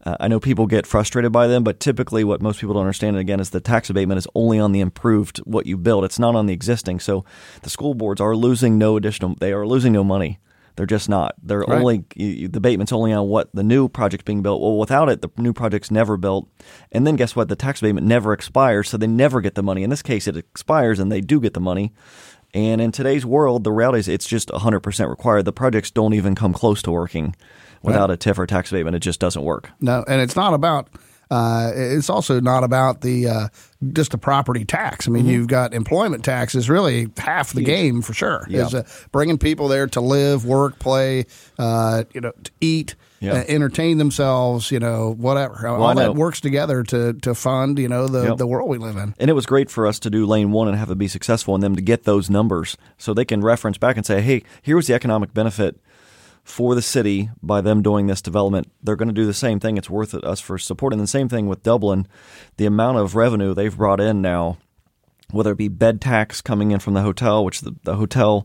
Uh, 0.04 0.16
I 0.18 0.28
know 0.28 0.40
people 0.40 0.66
get 0.66 0.86
frustrated 0.86 1.32
by 1.32 1.46
them, 1.46 1.62
but 1.62 1.78
typically 1.80 2.24
what 2.24 2.42
most 2.42 2.60
people 2.60 2.74
don't 2.74 2.82
understand, 2.82 3.16
again, 3.16 3.40
is 3.40 3.50
the 3.50 3.60
tax 3.60 3.88
abatement 3.88 4.18
is 4.18 4.26
only 4.34 4.58
on 4.58 4.72
the 4.72 4.80
improved 4.80 5.38
what 5.38 5.66
you 5.66 5.76
build. 5.76 6.04
It's 6.04 6.18
not 6.18 6.34
on 6.34 6.46
the 6.46 6.52
existing. 6.52 7.00
So 7.00 7.24
the 7.62 7.70
school 7.70 7.94
boards 7.94 8.20
are 8.20 8.34
losing 8.34 8.78
no 8.78 8.96
additional, 8.96 9.36
they 9.36 9.52
are 9.52 9.66
losing 9.66 9.92
no 9.92 10.02
money. 10.04 10.38
They're 10.76 10.86
just 10.86 11.08
not. 11.08 11.34
They're 11.42 11.60
Right. 11.60 11.78
only, 11.80 12.04
the 12.16 12.48
abatement's 12.54 12.92
only 12.92 13.12
on 13.12 13.28
what 13.28 13.50
the 13.52 13.62
new 13.62 13.88
project's 13.90 14.24
being 14.24 14.40
built. 14.40 14.62
Well, 14.62 14.78
without 14.78 15.10
it, 15.10 15.20
the 15.20 15.28
new 15.36 15.52
project's 15.52 15.90
never 15.90 16.16
built. 16.16 16.48
And 16.90 17.06
then 17.06 17.16
guess 17.16 17.36
what? 17.36 17.48
The 17.50 17.56
tax 17.56 17.80
abatement 17.82 18.06
never 18.06 18.32
expires, 18.32 18.88
so 18.88 18.96
they 18.96 19.06
never 19.06 19.42
get 19.42 19.54
the 19.54 19.62
money. 19.62 19.82
In 19.82 19.90
this 19.90 20.00
case, 20.00 20.26
it 20.26 20.34
expires 20.36 20.98
and 20.98 21.12
they 21.12 21.20
do 21.20 21.40
get 21.40 21.52
the 21.52 21.60
money. 21.60 21.92
And 22.54 22.80
in 22.80 22.92
today's 22.92 23.24
world, 23.24 23.64
the 23.64 23.72
reality 23.72 24.00
is 24.00 24.08
it's 24.08 24.26
just 24.26 24.48
100% 24.50 25.08
required. 25.08 25.44
The 25.46 25.52
projects 25.52 25.90
don't 25.90 26.12
even 26.14 26.34
come 26.34 26.52
close 26.52 26.82
to 26.82 26.90
working 26.90 27.34
without 27.82 28.10
a 28.10 28.16
TIF 28.16 28.38
or 28.38 28.46
tax 28.46 28.70
abatement. 28.70 28.94
It 28.94 29.00
just 29.00 29.20
doesn't 29.20 29.42
work. 29.42 29.70
No, 29.80 30.04
and 30.06 30.20
it's 30.20 30.36
not 30.36 30.52
about. 30.54 30.88
Uh, 31.30 31.72
it's 31.74 32.10
also 32.10 32.40
not 32.40 32.62
about 32.62 33.00
the 33.00 33.26
uh, 33.26 33.48
just 33.94 34.10
the 34.10 34.18
property 34.18 34.66
tax. 34.66 35.06
I 35.06 35.10
Mm-hmm. 35.10 35.14
mean, 35.14 35.26
you've 35.34 35.46
got 35.46 35.72
employment 35.72 36.24
tax 36.24 36.54
is 36.54 36.68
really 36.68 37.08
half 37.16 37.54
the 37.54 37.62
game 37.62 38.02
for 38.02 38.12
sure. 38.12 38.46
Yeah. 38.50 38.66
Is 38.66 38.74
uh, 38.74 38.82
bringing 39.12 39.38
people 39.38 39.68
there 39.68 39.86
to 39.86 40.02
live, 40.02 40.44
work, 40.44 40.78
play, 40.78 41.24
uh, 41.58 42.04
you 42.12 42.20
know, 42.20 42.32
to 42.44 42.50
eat, 42.60 42.96
Yeah. 43.22 43.34
uh, 43.34 43.44
entertain 43.48 43.98
themselves. 43.98 44.70
You 44.70 44.80
know, 44.80 45.14
whatever. 45.16 45.66
All 45.68 45.94
that 45.94 46.14
works 46.14 46.40
together 46.40 46.82
to 46.82 47.12
to 47.14 47.34
fund 47.34 47.78
you 47.78 47.88
know 47.88 48.08
the 48.08 48.24
Yep. 48.24 48.36
the 48.38 48.46
world 48.46 48.68
we 48.68 48.78
live 48.78 48.96
in. 48.96 49.14
And 49.18 49.30
it 49.30 49.34
was 49.34 49.46
great 49.46 49.70
for 49.70 49.86
us 49.86 49.98
to 50.00 50.10
do 50.10 50.26
lane 50.26 50.50
one 50.52 50.68
and 50.68 50.76
have 50.76 50.90
it 50.90 50.98
be 50.98 51.08
successful 51.08 51.54
and 51.54 51.62
them 51.62 51.76
to 51.76 51.82
get 51.82 52.04
those 52.04 52.28
numbers 52.28 52.76
so 52.98 53.14
they 53.14 53.24
can 53.24 53.40
reference 53.40 53.78
back 53.78 53.96
and 53.96 54.04
say, 54.04 54.20
hey, 54.20 54.42
here 54.60 54.76
was 54.76 54.86
the 54.88 54.94
economic 54.94 55.32
benefit 55.32 55.80
for 56.44 56.74
the 56.74 56.82
city 56.82 57.30
by 57.40 57.60
them 57.60 57.82
doing 57.82 58.08
this 58.08 58.20
development. 58.20 58.70
They're 58.82 58.96
going 58.96 59.06
to 59.08 59.14
do 59.14 59.26
the 59.26 59.32
same 59.34 59.60
thing. 59.60 59.76
It's 59.76 59.88
worth 59.88 60.12
it 60.12 60.24
us 60.24 60.40
for 60.40 60.58
supporting. 60.58 60.98
The 60.98 61.06
same 61.06 61.28
thing 61.28 61.46
with 61.46 61.62
Dublin. 61.62 62.08
The 62.56 62.66
amount 62.66 62.98
of 62.98 63.14
revenue 63.14 63.54
they've 63.54 63.76
brought 63.76 64.00
in 64.00 64.20
now, 64.20 64.58
whether 65.30 65.52
it 65.52 65.58
be 65.58 65.68
bed 65.68 66.00
tax 66.00 66.40
coming 66.40 66.72
in 66.72 66.80
from 66.80 66.94
the 66.94 67.02
hotel, 67.02 67.44
which 67.44 67.60
the, 67.60 67.76
the 67.84 67.94
hotel 67.94 68.44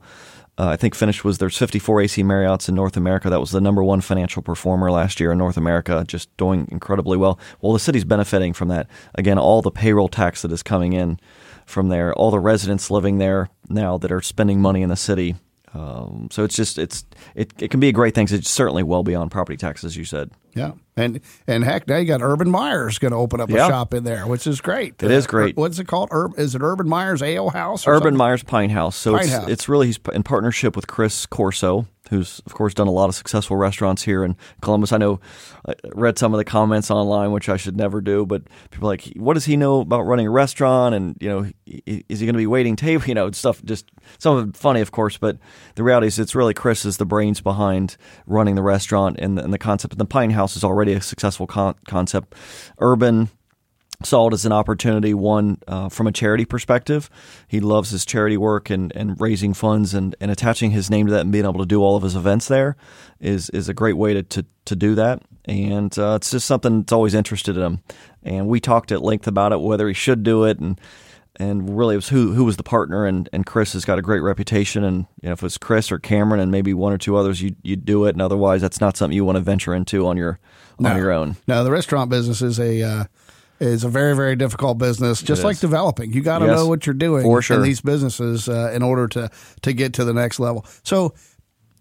uh, 0.57 0.69
I 0.69 0.75
think 0.75 0.95
finished 0.95 1.23
was 1.23 1.37
there's 1.37 1.57
54 1.57 2.01
AC 2.01 2.23
Marriotts 2.23 2.67
in 2.67 2.75
North 2.75 2.97
America. 2.97 3.29
That 3.29 3.39
was 3.39 3.51
the 3.51 3.61
number 3.61 3.83
one 3.83 4.01
financial 4.01 4.41
performer 4.41 4.89
last 4.89 5.19
year 5.19 5.31
in 5.31 5.37
North 5.37 5.57
America, 5.57 6.03
just 6.07 6.35
doing 6.37 6.67
incredibly 6.71 7.15
well. 7.15 7.39
Well, 7.61 7.73
the 7.73 7.79
city's 7.79 8.05
benefiting 8.05 8.53
from 8.53 8.69
that. 8.69 8.87
Again, 9.15 9.37
all 9.37 9.61
the 9.61 9.69
payroll 9.69 10.07
tax 10.07 10.41
that 10.41 10.51
is 10.51 10.63
coming 10.63 10.93
in 10.93 11.19
from 11.65 11.89
there, 11.89 12.13
all 12.13 12.31
the 12.31 12.39
residents 12.39 12.89
living 12.89 13.19
there 13.19 13.49
now 13.69 13.97
that 13.99 14.11
are 14.11 14.21
spending 14.21 14.59
money 14.59 14.81
in 14.81 14.89
the 14.89 14.95
city. 14.95 15.35
Um, 15.77 16.29
so 16.31 16.43
it's 16.43 16.55
just 16.55 16.77
it's 16.77 17.05
it, 17.35 17.53
it 17.59 17.69
can 17.71 17.79
be 17.79 17.89
a 17.89 17.91
great 17.93 18.15
thing. 18.15 18.27
It's 18.31 18.49
certainly 18.49 18.83
well 18.83 19.03
beyond 19.03 19.29
property 19.31 19.57
taxes, 19.57 19.95
you 19.95 20.05
said. 20.05 20.31
Yeah, 20.55 20.71
and 20.95 21.19
and 21.45 21.63
heck, 21.63 21.87
now 21.87 21.97
you 21.97 22.05
got 22.05 22.21
Urban 22.23 22.49
Meyer's 22.49 22.97
going 22.97 23.11
to 23.11 23.17
open 23.17 23.39
up 23.39 23.49
a 23.49 23.53
Yeah. 23.53 23.67
shop 23.67 23.93
in 23.93 24.03
there, 24.03 24.25
which 24.25 24.47
is 24.47 24.59
great. 24.59 25.01
It 25.03 25.11
is 25.11 25.27
great. 25.27 25.55
What's 25.55 25.77
it 25.77 25.85
called? 25.87 26.09
Ur- 26.11 26.31
is 26.37 26.55
it 26.55 26.61
Urban 26.63 26.89
Meyer's 26.89 27.21
Ale 27.21 27.49
House? 27.49 27.85
or 27.85 27.91
Urban 27.91 28.01
something? 28.05 28.17
Meyer's 28.17 28.43
Pint 28.43 28.71
House. 28.71 28.95
So 28.95 29.11
Pint 29.11 29.25
it's 29.25 29.33
House. 29.33 29.49
it's 29.49 29.69
really 29.69 29.85
he's 29.87 29.99
in 30.13 30.23
partnership 30.23 30.75
with 30.75 30.87
Chris 30.87 31.27
Corso, 31.27 31.85
who's 32.09 32.41
of 32.45 32.53
course 32.53 32.73
done 32.73 32.87
a 32.87 32.91
lot 32.91 33.09
of 33.09 33.15
successful 33.15 33.57
restaurants 33.57 34.03
here 34.03 34.23
in 34.23 34.35
Columbus. 34.61 34.91
I 34.91 34.97
know 34.97 35.19
I 35.67 35.73
read 35.93 36.17
some 36.17 36.33
of 36.33 36.37
the 36.37 36.45
comments 36.45 36.91
online, 36.91 37.31
which 37.31 37.49
I 37.49 37.57
should 37.57 37.77
never 37.77 38.01
do, 38.01 38.25
but 38.25 38.43
people 38.71 38.87
like, 38.87 39.11
what 39.15 39.33
does 39.33 39.45
he 39.45 39.57
know 39.57 39.81
about 39.81 40.01
running 40.01 40.27
a 40.27 40.31
restaurant? 40.31 40.95
And 40.95 41.15
you 41.19 41.29
know, 41.29 41.51
is 41.65 42.19
he 42.19 42.25
going 42.25 42.33
to 42.33 42.37
be 42.37 42.47
waiting 42.47 42.75
table? 42.75 42.97
You 43.07 43.13
know, 43.13 43.31
stuff. 43.31 43.63
Just 43.63 43.89
some 44.17 44.35
of 44.35 44.49
it 44.49 44.57
funny, 44.57 44.81
of 44.81 44.91
course, 44.91 45.17
but 45.17 45.37
the 45.75 45.83
reality 45.83 46.07
is, 46.07 46.19
it's 46.19 46.35
really 46.35 46.53
Chris 46.53 46.83
is 46.83 46.97
the 46.97 47.05
brains 47.05 47.39
behind 47.39 47.95
running 48.25 48.55
the 48.55 48.61
restaurant 48.61 49.17
and 49.19 49.37
the, 49.37 49.43
and 49.43 49.53
the 49.53 49.57
concept. 49.57 49.93
And 49.93 50.01
the 50.01 50.05
Pint 50.05 50.33
House 50.33 50.57
is 50.57 50.63
already 50.63 50.93
a 50.93 51.01
successful 51.01 51.47
con- 51.47 51.75
concept. 51.87 52.35
Urban 52.79 53.29
saw 54.03 54.27
it 54.27 54.33
as 54.33 54.45
an 54.45 54.51
opportunity, 54.51 55.13
one 55.13 55.57
uh, 55.67 55.89
from 55.89 56.07
a 56.07 56.11
charity 56.11 56.45
perspective. 56.45 57.09
He 57.47 57.59
loves 57.59 57.89
his 57.89 58.05
charity 58.05 58.37
work 58.37 58.69
and, 58.69 58.95
and 58.95 59.19
raising 59.19 59.53
funds 59.53 59.93
and, 59.93 60.15
and 60.19 60.29
attaching 60.29 60.71
his 60.71 60.89
name 60.89 61.07
to 61.07 61.13
that 61.13 61.21
and 61.21 61.31
being 61.31 61.45
able 61.45 61.59
to 61.59 61.65
do 61.65 61.81
all 61.81 61.95
of 61.95 62.03
his 62.03 62.15
events 62.15 62.47
there 62.47 62.75
is 63.19 63.49
is 63.49 63.67
a 63.69 63.73
great 63.73 63.97
way 63.97 64.13
to, 64.13 64.23
to, 64.23 64.45
to 64.65 64.75
do 64.75 64.95
that. 64.95 65.23
And 65.45 65.97
uh, 65.97 66.15
it's 66.15 66.31
just 66.31 66.45
something 66.45 66.81
that's 66.81 66.93
always 66.93 67.15
interested 67.15 67.57
in 67.57 67.63
him. 67.63 67.83
And 68.21 68.47
we 68.47 68.59
talked 68.59 68.91
at 68.91 69.01
length 69.01 69.27
about 69.27 69.51
it, 69.51 69.61
whether 69.61 69.87
he 69.87 69.93
should 69.93 70.23
do 70.23 70.43
it. 70.43 70.59
And 70.59 70.79
and 71.39 71.77
really 71.77 71.93
it 71.93 71.97
was 71.97 72.09
who 72.09 72.33
who 72.33 72.43
was 72.43 72.57
the 72.57 72.63
partner 72.63 73.05
and 73.05 73.29
and 73.31 73.45
Chris 73.45 73.73
has 73.73 73.85
got 73.85 73.99
a 73.99 74.01
great 74.01 74.21
reputation 74.21 74.83
and 74.83 75.05
you 75.21 75.29
know 75.29 75.33
if 75.33 75.43
it's 75.43 75.57
Chris 75.57 75.91
or 75.91 75.99
Cameron 75.99 76.41
and 76.41 76.51
maybe 76.51 76.73
one 76.73 76.91
or 76.91 76.97
two 76.97 77.15
others 77.15 77.41
you 77.41 77.55
you 77.61 77.75
do 77.75 78.05
it 78.05 78.15
and 78.15 78.21
otherwise 78.23 78.59
that's 78.59 78.81
not 78.81 78.97
something 78.97 79.15
you 79.15 79.23
want 79.23 79.35
to 79.35 79.41
venture 79.41 79.75
into 79.75 80.07
on 80.07 80.17
your 80.17 80.39
no. 80.79 80.89
on 80.89 80.97
your 80.97 81.11
own. 81.11 81.37
No, 81.47 81.63
the 81.63 81.71
restaurant 81.71 82.09
business 82.09 82.41
is 82.41 82.59
a 82.59 82.81
uh, 82.81 83.03
is 83.59 83.83
a 83.83 83.89
very 83.89 84.15
very 84.15 84.35
difficult 84.35 84.77
business 84.77 85.21
just 85.21 85.43
like 85.43 85.59
developing. 85.59 86.13
You 86.13 86.21
got 86.21 86.39
to 86.39 86.45
yes, 86.45 86.55
know 86.57 86.67
what 86.67 86.85
you're 86.85 86.93
doing 86.93 87.23
for 87.23 87.41
sure. 87.41 87.57
in 87.57 87.63
these 87.63 87.81
businesses 87.81 88.47
uh, 88.47 88.71
in 88.73 88.83
order 88.83 89.07
to 89.09 89.29
to 89.63 89.73
get 89.73 89.93
to 89.93 90.03
the 90.05 90.13
next 90.13 90.39
level. 90.39 90.65
So 90.83 91.13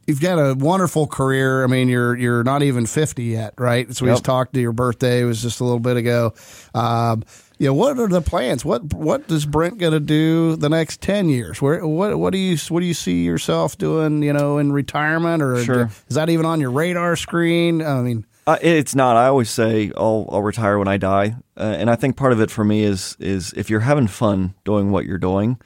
you've 0.06 0.20
got 0.20 0.36
a 0.38 0.54
wonderful 0.54 1.06
career. 1.06 1.64
I 1.64 1.66
mean, 1.66 1.88
you're 1.88 2.16
you're 2.16 2.44
not 2.44 2.62
even 2.62 2.86
50 2.86 3.24
yet, 3.24 3.54
right? 3.58 3.92
So 3.94 4.04
we 4.04 4.10
Yep. 4.10 4.14
just 4.16 4.24
talked 4.24 4.54
to 4.54 4.60
your 4.60 4.72
birthday 4.72 5.22
it 5.22 5.24
was 5.24 5.42
just 5.42 5.60
a 5.60 5.64
little 5.64 5.80
bit 5.80 5.96
ago. 5.96 6.32
Um, 6.74 7.24
you 7.58 7.66
know, 7.68 7.74
what 7.74 7.98
are 7.98 8.06
the 8.08 8.20
plans? 8.20 8.64
What 8.64 8.92
what 8.94 9.30
is 9.30 9.46
Brent 9.46 9.78
going 9.78 9.92
to 9.94 10.00
do 10.00 10.56
the 10.56 10.68
next 10.68 11.00
10 11.00 11.28
years? 11.30 11.60
Where 11.62 11.86
what 11.86 12.18
what 12.18 12.32
do 12.32 12.38
you 12.38 12.56
what 12.68 12.80
do 12.80 12.86
you 12.86 12.94
see 12.94 13.24
yourself 13.24 13.78
doing, 13.78 14.22
you 14.22 14.32
know, 14.32 14.58
in 14.58 14.72
retirement 14.72 15.42
or 15.42 15.62
Sure. 15.64 15.90
is 16.08 16.16
that 16.16 16.28
even 16.28 16.44
on 16.46 16.60
your 16.60 16.70
radar 16.70 17.16
screen? 17.16 17.80
I 17.82 18.02
mean, 18.02 18.26
Uh, 18.46 18.58
it's 18.62 18.94
not. 18.94 19.16
I 19.16 19.26
always 19.26 19.50
say 19.50 19.90
I'll 19.96 20.28
I'll 20.30 20.42
retire 20.42 20.78
when 20.78 20.86
I 20.86 20.98
die, 20.98 21.36
uh, 21.56 21.74
and 21.78 21.90
I 21.90 21.96
think 21.96 22.16
part 22.16 22.32
of 22.32 22.40
it 22.40 22.50
for 22.50 22.64
me 22.64 22.84
is 22.84 23.16
is 23.18 23.52
if 23.56 23.68
you're 23.68 23.80
having 23.80 24.06
fun 24.06 24.54
doing 24.64 24.92
what 24.92 25.04
you're 25.04 25.18
doing, 25.18 25.58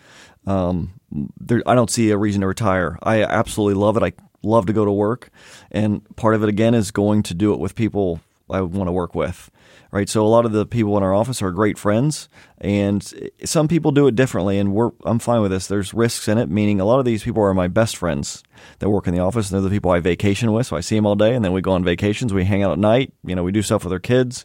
um, 0.46 0.94
there, 1.38 1.62
I 1.66 1.74
don't 1.74 1.90
see 1.90 2.10
a 2.10 2.16
reason 2.16 2.40
to 2.40 2.46
retire. 2.46 2.98
I 3.02 3.22
absolutely 3.22 3.78
love 3.78 3.98
it. 3.98 4.02
I 4.02 4.12
love 4.42 4.64
to 4.66 4.72
go 4.72 4.86
to 4.86 4.92
work, 4.92 5.30
and 5.70 6.04
part 6.16 6.34
of 6.34 6.42
it 6.42 6.48
again 6.48 6.72
is 6.72 6.90
going 6.90 7.22
to 7.24 7.34
do 7.34 7.52
it 7.52 7.60
with 7.60 7.74
people 7.74 8.20
I 8.48 8.62
want 8.62 8.88
to 8.88 8.92
work 8.92 9.14
with. 9.14 9.50
Right, 9.92 10.08
so 10.08 10.24
a 10.24 10.28
lot 10.28 10.44
of 10.46 10.52
the 10.52 10.66
people 10.66 10.96
in 10.96 11.02
our 11.02 11.12
office 11.12 11.42
are 11.42 11.50
great 11.50 11.76
friends, 11.76 12.28
and 12.58 13.02
some 13.44 13.66
people 13.66 13.90
do 13.90 14.06
it 14.06 14.14
differently, 14.14 14.56
and 14.56 14.72
we're 14.72 14.92
I'm 15.04 15.18
fine 15.18 15.40
with 15.42 15.50
this. 15.50 15.66
There's 15.66 15.92
risks 15.92 16.28
in 16.28 16.38
it, 16.38 16.48
meaning 16.48 16.80
a 16.80 16.84
lot 16.84 17.00
of 17.00 17.04
these 17.04 17.24
people 17.24 17.42
are 17.42 17.52
my 17.52 17.66
best 17.66 17.96
friends 17.96 18.44
that 18.78 18.88
work 18.88 19.08
in 19.08 19.14
the 19.14 19.20
office, 19.20 19.50
and 19.50 19.56
they're 19.56 19.68
the 19.68 19.74
people 19.74 19.90
I 19.90 19.98
vacation 19.98 20.52
with. 20.52 20.68
So 20.68 20.76
I 20.76 20.80
see 20.80 20.94
them 20.94 21.06
all 21.06 21.16
day, 21.16 21.34
and 21.34 21.44
then 21.44 21.52
we 21.52 21.60
go 21.60 21.72
on 21.72 21.82
vacations. 21.82 22.32
We 22.32 22.44
hang 22.44 22.62
out 22.62 22.70
at 22.70 22.78
night. 22.78 23.12
You 23.24 23.34
know, 23.34 23.42
we 23.42 23.50
do 23.50 23.62
stuff 23.62 23.82
with 23.82 23.92
our 23.92 23.98
kids, 23.98 24.44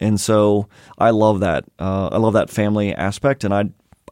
and 0.00 0.18
so 0.18 0.68
I 0.96 1.10
love 1.10 1.40
that. 1.40 1.64
Uh, 1.78 2.08
I 2.10 2.16
love 2.16 2.32
that 2.32 2.48
family 2.48 2.94
aspect, 2.94 3.44
and 3.44 3.52
I 3.52 3.64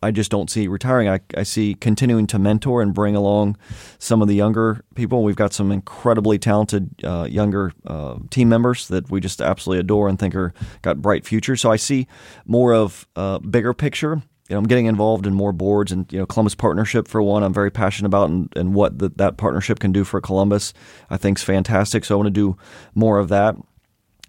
I 0.02 0.10
just 0.10 0.30
don't 0.30 0.50
see 0.50 0.68
retiring. 0.68 1.08
I, 1.08 1.20
I 1.36 1.42
see 1.42 1.74
continuing 1.74 2.26
to 2.28 2.38
mentor 2.38 2.82
and 2.82 2.94
bring 2.94 3.16
along 3.16 3.56
some 3.98 4.22
of 4.22 4.28
the 4.28 4.34
younger 4.34 4.84
people. 4.94 5.22
We've 5.22 5.36
got 5.36 5.52
some 5.52 5.72
incredibly 5.72 6.38
talented 6.38 6.90
uh, 7.04 7.26
younger 7.30 7.72
uh, 7.86 8.16
team 8.30 8.48
members 8.48 8.88
that 8.88 9.10
we 9.10 9.20
just 9.20 9.40
absolutely 9.40 9.80
adore 9.80 10.08
and 10.08 10.18
think 10.18 10.34
are 10.34 10.52
got 10.82 11.02
bright 11.02 11.24
futures. 11.24 11.60
So 11.60 11.70
I 11.70 11.76
see 11.76 12.06
more 12.44 12.74
of 12.74 13.06
a 13.16 13.40
bigger 13.40 13.74
picture. 13.74 14.22
You 14.48 14.54
know, 14.54 14.58
I'm 14.58 14.66
getting 14.68 14.86
involved 14.86 15.26
in 15.26 15.34
more 15.34 15.52
boards 15.52 15.90
and 15.90 16.10
you 16.12 16.20
know 16.20 16.26
Columbus 16.26 16.54
Partnership 16.54 17.08
for 17.08 17.20
one. 17.20 17.42
I'm 17.42 17.54
very 17.54 17.70
passionate 17.70 18.06
about 18.06 18.30
and, 18.30 18.52
and 18.54 18.74
what 18.74 18.98
the, 18.98 19.08
that 19.16 19.36
partnership 19.36 19.80
can 19.80 19.90
do 19.90 20.04
for 20.04 20.20
Columbus. 20.20 20.72
I 21.10 21.16
think 21.16 21.38
is 21.38 21.44
fantastic. 21.44 22.04
So 22.04 22.14
I 22.14 22.16
want 22.16 22.28
to 22.28 22.30
do 22.30 22.56
more 22.94 23.18
of 23.18 23.28
that. 23.28 23.56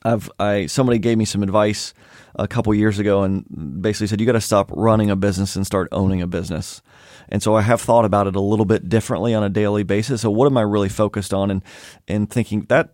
I've 0.03 0.29
I 0.39 0.65
somebody 0.67 0.99
gave 0.99 1.17
me 1.17 1.25
some 1.25 1.43
advice 1.43 1.93
a 2.37 2.47
couple 2.47 2.73
years 2.73 2.99
ago 2.99 3.23
and 3.23 3.81
basically 3.81 4.07
said 4.07 4.19
you 4.19 4.25
got 4.25 4.33
to 4.33 4.41
stop 4.41 4.71
running 4.71 5.09
a 5.09 5.15
business 5.15 5.55
and 5.55 5.65
start 5.65 5.89
owning 5.91 6.21
a 6.21 6.27
business. 6.27 6.81
And 7.29 7.43
so 7.43 7.55
I 7.55 7.61
have 7.61 7.81
thought 7.81 8.05
about 8.05 8.27
it 8.27 8.35
a 8.35 8.41
little 8.41 8.65
bit 8.65 8.87
differently 8.87 9.33
on 9.33 9.43
a 9.43 9.49
daily 9.49 9.83
basis. 9.83 10.21
So 10.21 10.29
what 10.29 10.45
am 10.45 10.57
I 10.57 10.61
really 10.61 10.89
focused 10.89 11.33
on 11.33 11.51
and 11.51 11.61
and 12.07 12.29
thinking 12.29 12.65
that 12.69 12.93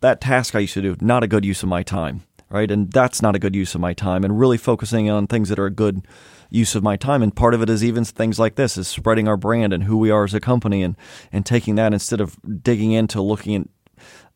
that 0.00 0.20
task 0.20 0.54
I 0.54 0.60
used 0.60 0.74
to 0.74 0.82
do 0.82 0.96
not 1.00 1.24
a 1.24 1.26
good 1.26 1.44
use 1.44 1.62
of 1.62 1.68
my 1.68 1.82
time, 1.82 2.22
right? 2.50 2.70
And 2.70 2.92
that's 2.92 3.20
not 3.22 3.34
a 3.34 3.38
good 3.38 3.56
use 3.56 3.74
of 3.74 3.80
my 3.80 3.94
time 3.94 4.24
and 4.24 4.38
really 4.38 4.58
focusing 4.58 5.10
on 5.10 5.26
things 5.26 5.48
that 5.48 5.58
are 5.58 5.66
a 5.66 5.70
good 5.70 6.06
use 6.50 6.74
of 6.74 6.82
my 6.82 6.96
time 6.96 7.22
and 7.22 7.36
part 7.36 7.52
of 7.52 7.60
it 7.60 7.68
is 7.68 7.84
even 7.84 8.04
things 8.04 8.38
like 8.38 8.54
this 8.54 8.78
is 8.78 8.88
spreading 8.88 9.28
our 9.28 9.36
brand 9.36 9.72
and 9.72 9.84
who 9.84 9.98
we 9.98 10.10
are 10.10 10.24
as 10.24 10.32
a 10.32 10.40
company 10.40 10.82
and 10.82 10.96
and 11.30 11.44
taking 11.44 11.74
that 11.74 11.92
instead 11.92 12.22
of 12.22 12.38
digging 12.62 12.92
into 12.92 13.20
looking 13.20 13.54
at 13.54 13.68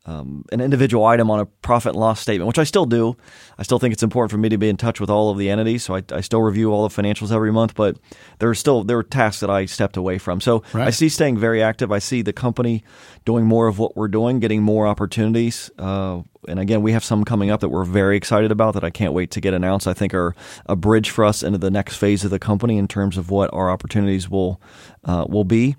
um, 0.05 0.43
an 0.51 0.59
individual 0.59 1.05
item 1.05 1.31
on 1.31 1.39
a 1.39 1.45
profit 1.45 1.91
and 1.91 1.99
loss 1.99 2.19
statement, 2.19 2.47
which 2.47 2.59
I 2.59 2.65
still 2.65 2.85
do. 2.85 3.15
I 3.57 3.63
still 3.63 3.79
think 3.79 3.93
it's 3.93 4.03
important 4.03 4.31
for 4.31 4.37
me 4.37 4.49
to 4.49 4.57
be 4.57 4.67
in 4.67 4.75
touch 4.75 4.99
with 4.99 5.09
all 5.09 5.29
of 5.29 5.37
the 5.37 5.49
entities, 5.49 5.83
so 5.83 5.95
I, 5.95 6.03
I 6.11 6.19
still 6.19 6.41
review 6.41 6.73
all 6.73 6.87
the 6.87 6.93
financials 6.93 7.31
every 7.31 7.53
month. 7.53 7.73
But 7.73 7.97
there 8.39 8.49
are 8.49 8.55
still 8.55 8.83
there 8.83 8.97
are 8.97 9.03
tasks 9.03 9.39
that 9.39 9.49
I 9.49 9.65
stepped 9.65 9.95
away 9.95 10.17
from. 10.17 10.41
So 10.41 10.63
Right. 10.73 10.87
I 10.87 10.89
see 10.89 11.07
staying 11.07 11.37
very 11.37 11.63
active. 11.63 11.91
I 11.91 11.99
see 11.99 12.21
the 12.21 12.33
company 12.33 12.83
doing 13.23 13.45
more 13.45 13.67
of 13.67 13.79
what 13.79 13.95
we're 13.95 14.09
doing, 14.09 14.39
getting 14.39 14.61
more 14.61 14.87
opportunities. 14.87 15.71
Uh, 15.79 16.23
and 16.49 16.59
again, 16.59 16.81
we 16.81 16.91
have 16.91 17.05
some 17.05 17.23
coming 17.23 17.49
up 17.49 17.61
that 17.61 17.69
we're 17.69 17.85
very 17.85 18.17
excited 18.17 18.51
about 18.51 18.73
that 18.73 18.83
I 18.83 18.89
can't 18.89 19.13
wait 19.13 19.31
to 19.31 19.41
get 19.41 19.53
announced. 19.53 19.87
I 19.87 19.93
think 19.93 20.13
are 20.13 20.35
a 20.65 20.75
bridge 20.75 21.09
for 21.11 21.23
us 21.23 21.43
into 21.43 21.57
the 21.57 21.71
next 21.71 21.95
phase 21.95 22.25
of 22.25 22.31
the 22.31 22.39
company 22.39 22.77
in 22.77 22.89
terms 22.89 23.17
of 23.17 23.29
what 23.29 23.49
our 23.53 23.69
opportunities 23.69 24.29
will 24.29 24.61
uh, 25.05 25.25
will 25.29 25.45
be. 25.45 25.77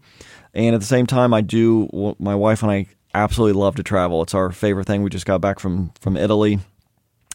And 0.54 0.74
at 0.74 0.80
the 0.80 0.86
same 0.86 1.06
time, 1.06 1.34
I 1.34 1.42
do. 1.42 2.14
My 2.18 2.34
wife 2.34 2.62
and 2.62 2.70
I 2.70 2.86
absolutely 3.14 3.58
love 3.58 3.76
to 3.76 3.82
travel. 3.82 4.22
It's 4.22 4.34
our 4.34 4.50
favorite 4.50 4.86
thing. 4.86 5.02
We 5.02 5.10
just 5.10 5.26
got 5.26 5.40
back 5.40 5.58
from 5.58 5.92
from 6.00 6.16
Italy. 6.16 6.58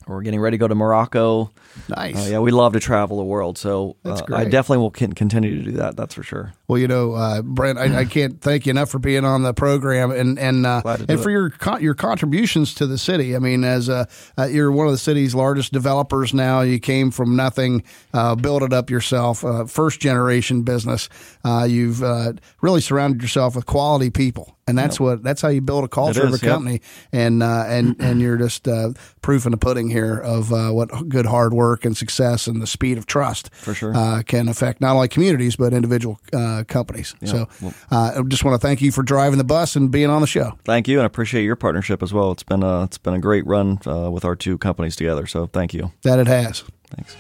We're 0.09 0.23
getting 0.23 0.39
ready 0.39 0.57
to 0.57 0.59
go 0.59 0.67
to 0.67 0.75
Morocco. 0.75 1.51
nice. 1.87 2.15
Uh, 2.15 2.29
yeah, 2.31 2.39
we 2.39 2.51
love 2.51 2.73
to 2.73 2.79
travel 2.79 3.17
the 3.17 3.23
world. 3.23 3.57
So 3.57 3.95
That's 4.03 4.21
uh, 4.21 4.35
I 4.35 4.45
definitely 4.45 4.79
will 4.79 4.91
continue 4.91 5.57
to 5.57 5.63
do 5.63 5.71
that. 5.77 5.95
That's 5.95 6.15
for 6.15 6.23
sure. 6.23 6.53
Well, 6.67 6.79
you 6.79 6.87
know, 6.87 7.13
uh, 7.13 7.41
Brent, 7.41 7.77
I, 7.77 7.99
I 7.99 8.05
can't 8.05 8.41
thank 8.41 8.65
you 8.65 8.71
enough 8.71 8.89
for 8.89 8.99
being 8.99 9.25
on 9.25 9.43
the 9.43 9.53
program 9.53 10.11
and 10.11 10.39
and 10.39 10.65
uh, 10.65 10.81
Glad 10.81 10.99
to 10.99 11.05
do 11.05 11.13
and 11.13 11.21
for 11.21 11.29
it. 11.29 11.33
your 11.33 11.49
con- 11.51 11.81
your 11.81 11.93
contributions 11.93 12.73
to 12.75 12.87
the 12.87 12.97
city. 12.97 13.35
I 13.35 13.39
mean, 13.39 13.63
as 13.63 13.89
uh, 13.89 14.05
uh, 14.37 14.45
you're 14.45 14.71
one 14.71 14.87
of 14.87 14.91
the 14.91 14.97
city's 14.97 15.35
largest 15.35 15.71
developers 15.73 16.33
now, 16.33 16.61
you 16.61 16.79
came 16.79 17.11
from 17.11 17.35
nothing, 17.35 17.83
uh, 18.13 18.35
built 18.35 18.63
it 18.63 18.73
up 18.73 18.89
yourself, 18.89 19.45
uh, 19.45 19.65
first 19.65 19.99
generation 19.99 20.63
business. 20.63 21.09
Uh, 21.43 21.65
you've 21.69 22.03
uh, 22.03 22.33
really 22.61 22.81
surrounded 22.81 23.21
yourself 23.21 23.55
with 23.55 23.65
quality 23.65 24.09
people, 24.09 24.57
and 24.67 24.77
that's 24.77 24.99
what 24.99 25.23
that's 25.23 25.41
how 25.41 25.49
you 25.49 25.61
build 25.61 25.83
a 25.83 25.87
culture 25.87 26.23
of 26.23 26.31
a 26.31 26.33
is, 26.33 26.43
yep. 26.43 26.51
company. 26.51 26.81
And 27.11 27.41
uh, 27.43 27.65
and 27.67 27.95
and 27.99 28.21
you're 28.21 28.37
just 28.37 28.67
uh, 28.67 28.93
proof 29.21 29.45
in 29.45 29.51
the 29.51 29.57
pudding 29.57 29.89
here 29.89 29.98
of 30.07 30.51
uh, 30.53 30.69
what 30.71 30.89
good 31.09 31.25
hard 31.25 31.53
work 31.53 31.85
and 31.85 31.95
success 31.97 32.47
and 32.47 32.61
the 32.61 32.67
speed 32.67 32.97
of 32.97 33.05
trust 33.05 33.53
For 33.55 33.73
sure. 33.73 33.95
uh, 33.95 34.21
can 34.23 34.47
affect 34.47 34.81
not 34.81 34.95
only 34.95 35.07
communities 35.07 35.55
but 35.55 35.73
individual 35.73 36.19
uh, 36.33 36.63
companies. 36.67 37.15
So 37.25 37.47
uh, 37.91 38.13
I 38.17 38.21
just 38.27 38.43
want 38.43 38.59
to 38.59 38.67
thank 38.67 38.81
you 38.81 38.91
for 38.91 39.03
driving 39.03 39.37
the 39.37 39.43
bus 39.43 39.75
and 39.75 39.91
being 39.91 40.09
on 40.09 40.21
the 40.21 40.27
show. 40.27 40.57
Thank 40.65 40.87
you, 40.87 40.97
and 40.99 41.03
I 41.03 41.05
appreciate 41.05 41.43
your 41.43 41.55
partnership 41.55 42.01
as 42.03 42.13
well. 42.13 42.31
It's 42.31 42.43
been 42.43 42.63
a 42.63 42.83
it's 42.83 42.97
been 42.97 43.13
a 43.13 43.19
great 43.19 43.45
run 43.45 43.79
uh, 43.85 44.09
with 44.11 44.25
our 44.25 44.35
two 44.35 44.57
companies 44.57 44.95
together. 44.95 45.25
So 45.27 45.47
thank 45.47 45.73
you. 45.73 45.91
That 46.03 46.19
it 46.19 46.27
has. 46.27 46.63
Thanks. 46.95 47.15